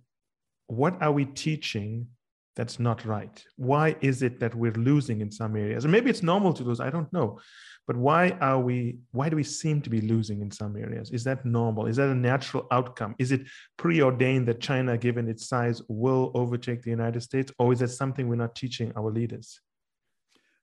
what 0.68 1.02
are 1.02 1.12
we 1.12 1.26
teaching 1.26 2.08
that's 2.56 2.80
not 2.80 3.06
right? 3.06 3.44
Why 3.56 3.96
is 4.02 4.24
it 4.24 4.40
that 4.40 4.56
we're 4.56 4.74
losing 4.74 5.22
in 5.22 5.32
some 5.32 5.56
areas? 5.56 5.86
And 5.86 5.92
maybe 5.92 6.10
it's 6.10 6.24
normal 6.24 6.54
to 6.54 6.64
lose, 6.64 6.80
I 6.80 6.90
don't 6.90 7.12
know. 7.14 7.40
But 7.86 7.96
why 7.96 8.32
are 8.42 8.60
we, 8.60 8.98
why 9.12 9.30
do 9.30 9.38
we 9.38 9.44
seem 9.44 9.82
to 9.84 9.90
be 9.90 10.02
losing 10.02 10.42
in 10.42 10.52
some 10.52 10.76
areas? 10.76 11.12
Is 11.12 11.24
that 11.24 11.46
normal? 11.46 11.86
Is 11.86 11.96
that 11.96 12.10
a 12.10 12.16
natural 12.16 12.68
outcome? 12.72 13.16
Is 13.18 13.32
it 13.32 13.42
preordained 13.78 14.48
that 14.48 14.60
China, 14.60 14.98
given 14.98 15.30
its 15.30 15.48
size, 15.48 15.82
will 15.88 16.32
overtake 16.34 16.82
the 16.82 16.90
United 16.90 17.22
States? 17.22 17.52
Or 17.60 17.72
is 17.72 17.80
that 17.80 17.90
something 17.90 18.28
we're 18.28 18.36
not 18.36 18.56
teaching 18.56 18.92
our 18.98 19.10
leaders? 19.10 19.62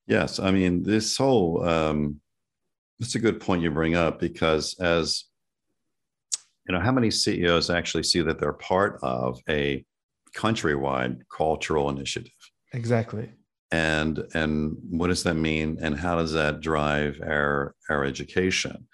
Yes. 0.06 0.38
I 0.38 0.50
mean, 0.50 0.82
this 0.82 1.16
whole, 1.16 1.66
um, 1.66 2.20
that's 2.98 3.14
a 3.14 3.20
good 3.20 3.40
point 3.40 3.62
you 3.62 3.70
bring 3.70 3.96
up 3.96 4.20
because 4.20 4.74
as 4.78 5.24
you 6.66 6.74
know, 6.74 6.80
how 6.80 6.92
many 6.92 7.10
CEOs 7.10 7.70
actually 7.70 8.04
see 8.04 8.22
that 8.22 8.38
they're 8.38 8.52
part 8.52 8.98
of 9.02 9.38
a 9.48 9.84
countrywide 10.34 11.20
cultural 11.34 11.90
initiative? 11.90 12.32
Exactly. 12.72 13.30
And 13.70 14.24
and 14.34 14.76
what 14.90 15.08
does 15.08 15.24
that 15.24 15.34
mean? 15.34 15.78
And 15.80 15.98
how 15.98 16.16
does 16.16 16.32
that 16.32 16.60
drive 16.60 17.20
our 17.22 17.74
our 17.90 18.04
education? 18.04 18.86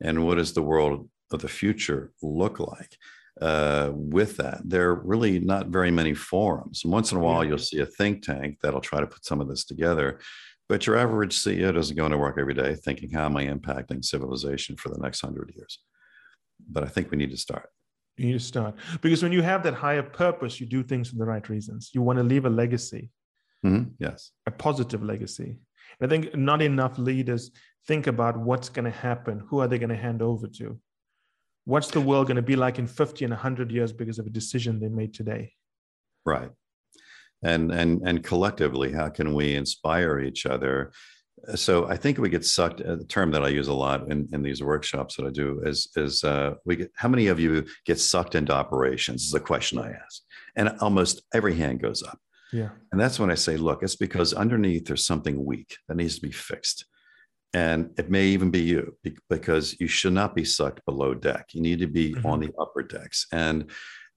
And 0.00 0.26
what 0.26 0.36
does 0.36 0.52
the 0.52 0.62
world 0.62 1.08
of 1.32 1.40
the 1.40 1.48
future 1.48 2.12
look 2.22 2.60
like? 2.60 2.96
Uh, 3.40 3.90
with 3.92 4.36
that, 4.38 4.60
there 4.64 4.88
are 4.88 4.94
really 4.94 5.38
not 5.38 5.68
very 5.68 5.90
many 5.90 6.14
forums. 6.14 6.82
And 6.84 6.92
once 6.92 7.12
in 7.12 7.18
a 7.18 7.20
while, 7.20 7.44
you'll 7.44 7.58
see 7.58 7.80
a 7.80 7.86
think 7.86 8.22
tank 8.22 8.58
that'll 8.62 8.80
try 8.80 9.00
to 9.00 9.06
put 9.06 9.26
some 9.26 9.40
of 9.40 9.48
this 9.48 9.64
together. 9.64 10.20
But 10.68 10.86
your 10.86 10.96
average 10.96 11.38
CEO 11.38 11.72
doesn't 11.72 11.96
go 11.96 12.06
into 12.06 12.18
work 12.18 12.38
every 12.38 12.54
day 12.54 12.74
thinking, 12.74 13.10
how 13.10 13.26
am 13.26 13.36
I 13.36 13.46
impacting 13.46 14.04
civilization 14.04 14.76
for 14.76 14.88
the 14.88 14.98
next 14.98 15.20
hundred 15.20 15.52
years? 15.54 15.78
but 16.68 16.84
I 16.84 16.88
think 16.88 17.10
we 17.10 17.16
need 17.16 17.30
to 17.30 17.36
start. 17.36 17.68
You 18.16 18.26
need 18.26 18.32
to 18.34 18.40
start 18.40 18.74
because 19.02 19.22
when 19.22 19.32
you 19.32 19.42
have 19.42 19.62
that 19.64 19.74
higher 19.74 20.02
purpose, 20.02 20.58
you 20.58 20.66
do 20.66 20.82
things 20.82 21.10
for 21.10 21.16
the 21.16 21.24
right 21.24 21.46
reasons. 21.48 21.90
You 21.92 22.02
want 22.02 22.18
to 22.18 22.22
leave 22.22 22.46
a 22.46 22.50
legacy. 22.50 23.10
Mm-hmm. 23.64 23.90
Yes. 23.98 24.30
A 24.46 24.50
positive 24.50 25.02
legacy. 25.02 25.58
And 26.00 26.06
I 26.06 26.08
think 26.08 26.34
not 26.34 26.62
enough 26.62 26.98
leaders 26.98 27.50
think 27.86 28.06
about 28.06 28.38
what's 28.38 28.68
going 28.68 28.86
to 28.86 28.90
happen. 28.90 29.42
Who 29.48 29.60
are 29.60 29.68
they 29.68 29.78
going 29.78 29.90
to 29.90 29.96
hand 29.96 30.22
over 30.22 30.46
to? 30.48 30.78
What's 31.64 31.90
the 31.90 32.00
world 32.00 32.28
going 32.28 32.36
to 32.36 32.42
be 32.42 32.56
like 32.56 32.78
in 32.78 32.86
50 32.86 33.24
and 33.24 33.32
100 33.32 33.70
years 33.70 33.92
because 33.92 34.18
of 34.18 34.26
a 34.26 34.30
decision 34.30 34.80
they 34.80 34.88
made 34.88 35.12
today? 35.12 35.52
Right. 36.24 36.50
And 37.42 37.70
and 37.70 38.02
and 38.06 38.24
collectively, 38.24 38.92
how 38.92 39.08
can 39.08 39.34
we 39.34 39.54
inspire 39.54 40.20
each 40.20 40.46
other 40.46 40.92
so 41.54 41.86
I 41.86 41.96
think 41.96 42.18
we 42.18 42.28
get 42.28 42.44
sucked. 42.44 42.80
Uh, 42.80 42.96
the 42.96 43.04
term 43.04 43.30
that 43.32 43.44
I 43.44 43.48
use 43.48 43.68
a 43.68 43.74
lot 43.74 44.10
in, 44.10 44.28
in 44.32 44.42
these 44.42 44.62
workshops 44.62 45.16
that 45.16 45.26
I 45.26 45.30
do 45.30 45.62
is 45.64 45.88
is 45.96 46.24
uh, 46.24 46.54
we 46.64 46.76
get 46.76 46.90
how 46.96 47.08
many 47.08 47.28
of 47.28 47.38
you 47.38 47.66
get 47.84 48.00
sucked 48.00 48.34
into 48.34 48.52
operations 48.52 49.24
is 49.24 49.34
a 49.34 49.40
question 49.40 49.78
I 49.78 49.92
ask, 49.92 50.22
and 50.56 50.76
almost 50.80 51.22
every 51.34 51.54
hand 51.54 51.80
goes 51.80 52.02
up. 52.02 52.18
Yeah, 52.52 52.70
and 52.90 53.00
that's 53.00 53.18
when 53.18 53.30
I 53.30 53.34
say, 53.34 53.56
look, 53.56 53.82
it's 53.82 53.96
because 53.96 54.32
underneath 54.32 54.86
there's 54.86 55.06
something 55.06 55.44
weak 55.44 55.76
that 55.88 55.96
needs 55.96 56.16
to 56.16 56.22
be 56.22 56.32
fixed, 56.32 56.86
and 57.52 57.90
it 57.98 58.10
may 58.10 58.26
even 58.26 58.50
be 58.50 58.62
you 58.62 58.96
because 59.28 59.76
you 59.78 59.88
should 59.88 60.14
not 60.14 60.34
be 60.34 60.44
sucked 60.44 60.84
below 60.84 61.14
deck. 61.14 61.50
You 61.52 61.60
need 61.60 61.80
to 61.80 61.86
be 61.86 62.12
mm-hmm. 62.12 62.26
on 62.26 62.40
the 62.40 62.52
upper 62.58 62.82
decks, 62.82 63.26
and 63.30 63.70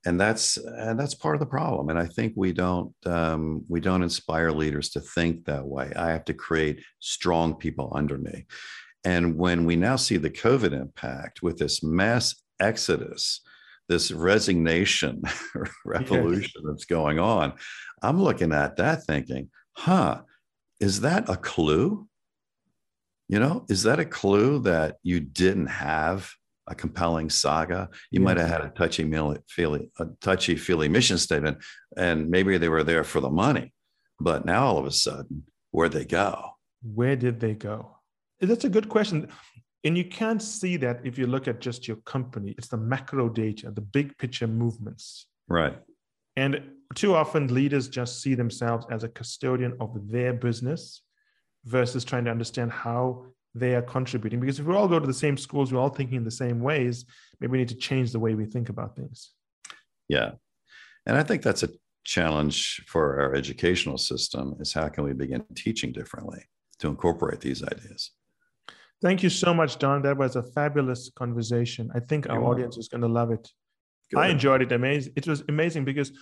and 0.06 0.20
that's 0.20 0.56
and 0.56 0.98
that's 0.98 1.14
part 1.14 1.34
of 1.34 1.40
the 1.40 1.46
problem 1.46 1.90
and 1.90 1.98
i 1.98 2.06
think 2.06 2.32
we 2.36 2.52
don't 2.52 2.94
um, 3.06 3.64
we 3.68 3.80
don't 3.80 4.02
inspire 4.02 4.50
leaders 4.50 4.90
to 4.90 5.00
think 5.00 5.44
that 5.44 5.66
way. 5.66 5.92
I 5.96 6.10
have 6.10 6.24
to 6.26 6.34
create 6.34 6.82
strong 7.00 7.54
people 7.54 7.92
under 7.94 8.16
me. 8.18 8.46
And 9.04 9.36
when 9.36 9.64
we 9.64 9.76
now 9.76 9.96
see 9.96 10.16
the 10.16 10.30
covid 10.30 10.72
impact 10.72 11.42
with 11.42 11.58
this 11.58 11.82
mass 11.82 12.34
exodus 12.60 13.40
this 13.88 14.12
resignation 14.12 15.22
revolution 15.84 16.62
that's 16.66 16.84
going 16.84 17.18
on 17.18 17.54
i'm 18.02 18.22
looking 18.22 18.52
at 18.52 18.76
that 18.76 19.04
thinking 19.04 19.48
huh 19.72 20.20
is 20.80 21.02
that 21.02 21.28
a 21.28 21.36
clue? 21.36 22.06
You 23.28 23.38
know 23.38 23.64
is 23.68 23.84
that 23.84 24.00
a 24.00 24.04
clue 24.04 24.58
that 24.60 24.96
you 25.04 25.20
didn't 25.20 25.68
have 25.68 26.32
a 26.66 26.74
compelling 26.74 27.30
saga. 27.30 27.88
You 28.10 28.20
yeah. 28.20 28.24
might 28.24 28.36
have 28.36 28.48
had 28.48 28.60
a 28.62 28.70
touchy 28.70 29.10
feely, 29.48 29.90
a 29.98 30.06
touchy 30.20 30.56
feely 30.56 30.88
mission 30.88 31.18
statement, 31.18 31.58
and 31.96 32.30
maybe 32.30 32.56
they 32.58 32.68
were 32.68 32.84
there 32.84 33.04
for 33.04 33.20
the 33.20 33.30
money. 33.30 33.72
But 34.20 34.44
now 34.44 34.66
all 34.66 34.78
of 34.78 34.86
a 34.86 34.92
sudden, 34.92 35.44
where'd 35.70 35.92
they 35.92 36.04
go? 36.04 36.50
Where 36.82 37.16
did 37.16 37.40
they 37.40 37.54
go? 37.54 37.96
Eh, 38.42 38.46
that's 38.46 38.64
a 38.64 38.68
good 38.68 38.88
question. 38.88 39.28
And 39.84 39.96
you 39.96 40.04
can't 40.04 40.42
see 40.42 40.76
that 40.78 41.00
if 41.04 41.16
you 41.18 41.26
look 41.26 41.48
at 41.48 41.60
just 41.60 41.88
your 41.88 41.96
company. 41.98 42.54
It's 42.58 42.68
the 42.68 42.76
macro 42.76 43.28
data, 43.28 43.70
the 43.70 43.80
big 43.80 44.16
picture 44.18 44.46
movements. 44.46 45.26
Right. 45.48 45.78
And 46.36 46.62
too 46.94 47.14
often 47.14 47.52
leaders 47.52 47.88
just 47.88 48.20
see 48.20 48.34
themselves 48.34 48.86
as 48.90 49.04
a 49.04 49.08
custodian 49.08 49.74
of 49.80 49.96
their 50.10 50.32
business 50.34 51.02
versus 51.64 52.04
trying 52.04 52.24
to 52.24 52.30
understand 52.30 52.72
how 52.72 53.24
they 53.54 53.74
are 53.74 53.82
contributing. 53.82 54.40
Because 54.40 54.60
if 54.60 54.66
we 54.66 54.74
all 54.74 54.88
go 54.88 54.98
to 54.98 55.06
the 55.06 55.14
same 55.14 55.36
schools, 55.36 55.72
we're 55.72 55.80
all 55.80 55.88
thinking 55.88 56.16
in 56.16 56.24
the 56.24 56.30
same 56.30 56.60
ways, 56.60 57.04
maybe 57.40 57.52
we 57.52 57.58
need 57.58 57.68
to 57.68 57.74
change 57.76 58.12
the 58.12 58.20
way 58.20 58.34
we 58.34 58.46
think 58.46 58.68
about 58.68 58.96
things. 58.96 59.32
Yeah. 60.08 60.32
And 61.06 61.16
I 61.16 61.22
think 61.22 61.42
that's 61.42 61.62
a 61.62 61.70
challenge 62.04 62.84
for 62.86 63.20
our 63.20 63.34
educational 63.34 63.98
system 63.98 64.56
is 64.60 64.72
how 64.72 64.88
can 64.88 65.04
we 65.04 65.12
begin 65.12 65.44
teaching 65.54 65.92
differently 65.92 66.44
to 66.78 66.88
incorporate 66.88 67.40
these 67.40 67.62
ideas? 67.62 68.12
Thank 69.02 69.22
you 69.22 69.30
so 69.30 69.54
much, 69.54 69.78
Don. 69.78 70.02
That 70.02 70.18
was 70.18 70.36
a 70.36 70.42
fabulous 70.42 71.10
conversation. 71.16 71.90
I 71.94 72.00
think 72.00 72.28
our 72.28 72.44
audience 72.44 72.76
is 72.76 72.88
going 72.88 73.00
to 73.00 73.08
love 73.08 73.30
it. 73.30 73.48
Good. 74.10 74.20
I 74.20 74.28
enjoyed 74.28 74.62
it. 74.62 74.72
Amazing. 74.72 75.14
It 75.16 75.26
was 75.26 75.42
amazing 75.48 75.84
because 75.84 76.12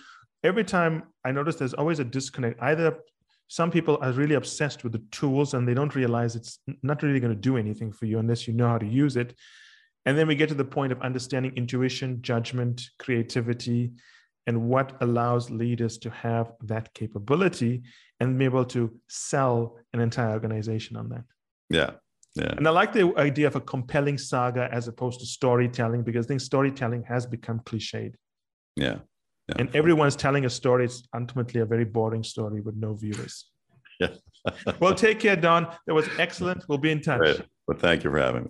every 0.43 0.63
time 0.63 1.03
I 1.25 1.31
notice 1.31 1.57
there's 1.57 1.73
always 1.73 1.99
a 1.99 2.05
disconnect. 2.05 2.61
Either 2.61 2.97
some 3.49 3.71
people 3.71 3.97
are 4.01 4.11
really 4.11 4.35
obsessed 4.35 4.83
with 4.83 4.93
the 4.93 5.03
tools 5.11 5.55
and 5.55 5.67
they 5.67 5.73
don't 5.73 5.95
realize 5.95 6.35
it's 6.35 6.59
not 6.83 7.01
really 7.01 7.19
going 7.19 7.33
to 7.33 7.39
do 7.39 7.57
anything 7.57 7.91
for 7.91 8.05
you 8.05 8.19
unless 8.19 8.47
you 8.47 8.53
know 8.53 8.67
how 8.67 8.77
to 8.77 8.85
use 8.85 9.17
it. 9.17 9.35
And 10.05 10.15
then 10.15 10.27
we 10.27 10.35
get 10.35 10.49
to 10.49 10.55
the 10.55 10.63
point 10.63 10.91
of 10.91 11.01
understanding 11.01 11.53
intuition, 11.55 12.21
judgment, 12.21 12.83
creativity, 12.99 13.91
and 14.45 14.69
what 14.69 14.93
allows 15.01 15.49
leaders 15.49 15.97
to 15.99 16.11
have 16.11 16.51
that 16.61 16.93
capability 16.93 17.81
and 18.19 18.37
be 18.37 18.45
able 18.45 18.65
to 18.65 18.95
sell 19.09 19.77
an 19.93 19.99
entire 19.99 20.31
organization 20.31 20.95
on 20.95 21.09
that. 21.09 21.23
Yeah. 21.71 21.91
Yeah. 22.35 22.53
And 22.55 22.67
I 22.67 22.71
like 22.71 22.93
the 22.93 23.11
idea 23.17 23.47
of 23.47 23.55
a 23.55 23.61
compelling 23.61 24.19
saga 24.19 24.69
as 24.71 24.87
opposed 24.87 25.21
to 25.21 25.25
storytelling 25.25 26.03
because 26.03 26.27
I 26.27 26.29
think 26.29 26.41
storytelling 26.41 27.03
has 27.03 27.25
become 27.25 27.61
cliched. 27.61 28.13
Yeah. 28.75 28.99
Yeah. 29.49 29.55
And 29.59 29.75
everyone's 29.75 30.15
telling 30.15 30.45
a 30.45 30.49
story. 30.49 30.85
It's 30.85 31.03
ultimately 31.13 31.61
a 31.61 31.65
very 31.65 31.85
boring 31.85 32.23
story 32.23 32.61
with 32.61 32.75
no 32.75 32.93
viewers. 32.93 33.45
Yeah. 33.99 34.13
well, 34.79 34.95
take 34.95 35.19
care, 35.19 35.35
Don. 35.35 35.67
That 35.87 35.93
was 35.93 36.07
excellent. 36.17 36.63
We'll 36.67 36.77
be 36.77 36.91
in 36.91 37.01
touch. 37.01 37.19
Great. 37.19 37.41
Well, 37.67 37.77
thank 37.77 38.03
you 38.03 38.11
for 38.11 38.19
having 38.19 38.43
me. 38.43 38.49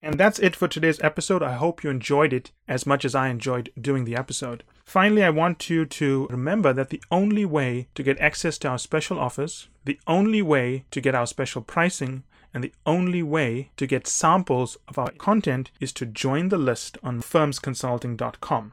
And 0.00 0.14
that's 0.14 0.38
it 0.38 0.54
for 0.54 0.68
today's 0.68 1.00
episode. 1.00 1.42
I 1.42 1.54
hope 1.54 1.82
you 1.82 1.90
enjoyed 1.90 2.32
it 2.32 2.52
as 2.68 2.86
much 2.86 3.04
as 3.04 3.16
I 3.16 3.28
enjoyed 3.28 3.72
doing 3.80 4.04
the 4.04 4.14
episode. 4.14 4.62
Finally, 4.84 5.24
I 5.24 5.30
want 5.30 5.68
you 5.68 5.84
to 5.86 6.28
remember 6.30 6.72
that 6.72 6.90
the 6.90 7.02
only 7.10 7.44
way 7.44 7.88
to 7.96 8.04
get 8.04 8.18
access 8.20 8.58
to 8.58 8.68
our 8.68 8.78
special 8.78 9.18
offers, 9.18 9.68
the 9.84 9.98
only 10.06 10.40
way 10.40 10.84
to 10.92 11.00
get 11.00 11.16
our 11.16 11.26
special 11.26 11.62
pricing, 11.62 12.22
and 12.54 12.62
the 12.62 12.72
only 12.86 13.22
way 13.22 13.70
to 13.76 13.86
get 13.86 14.06
samples 14.06 14.78
of 14.86 14.98
our 14.98 15.10
content 15.10 15.70
is 15.80 15.92
to 15.94 16.06
join 16.06 16.48
the 16.48 16.58
list 16.58 16.96
on 17.02 17.20
firmsconsulting.com. 17.20 18.72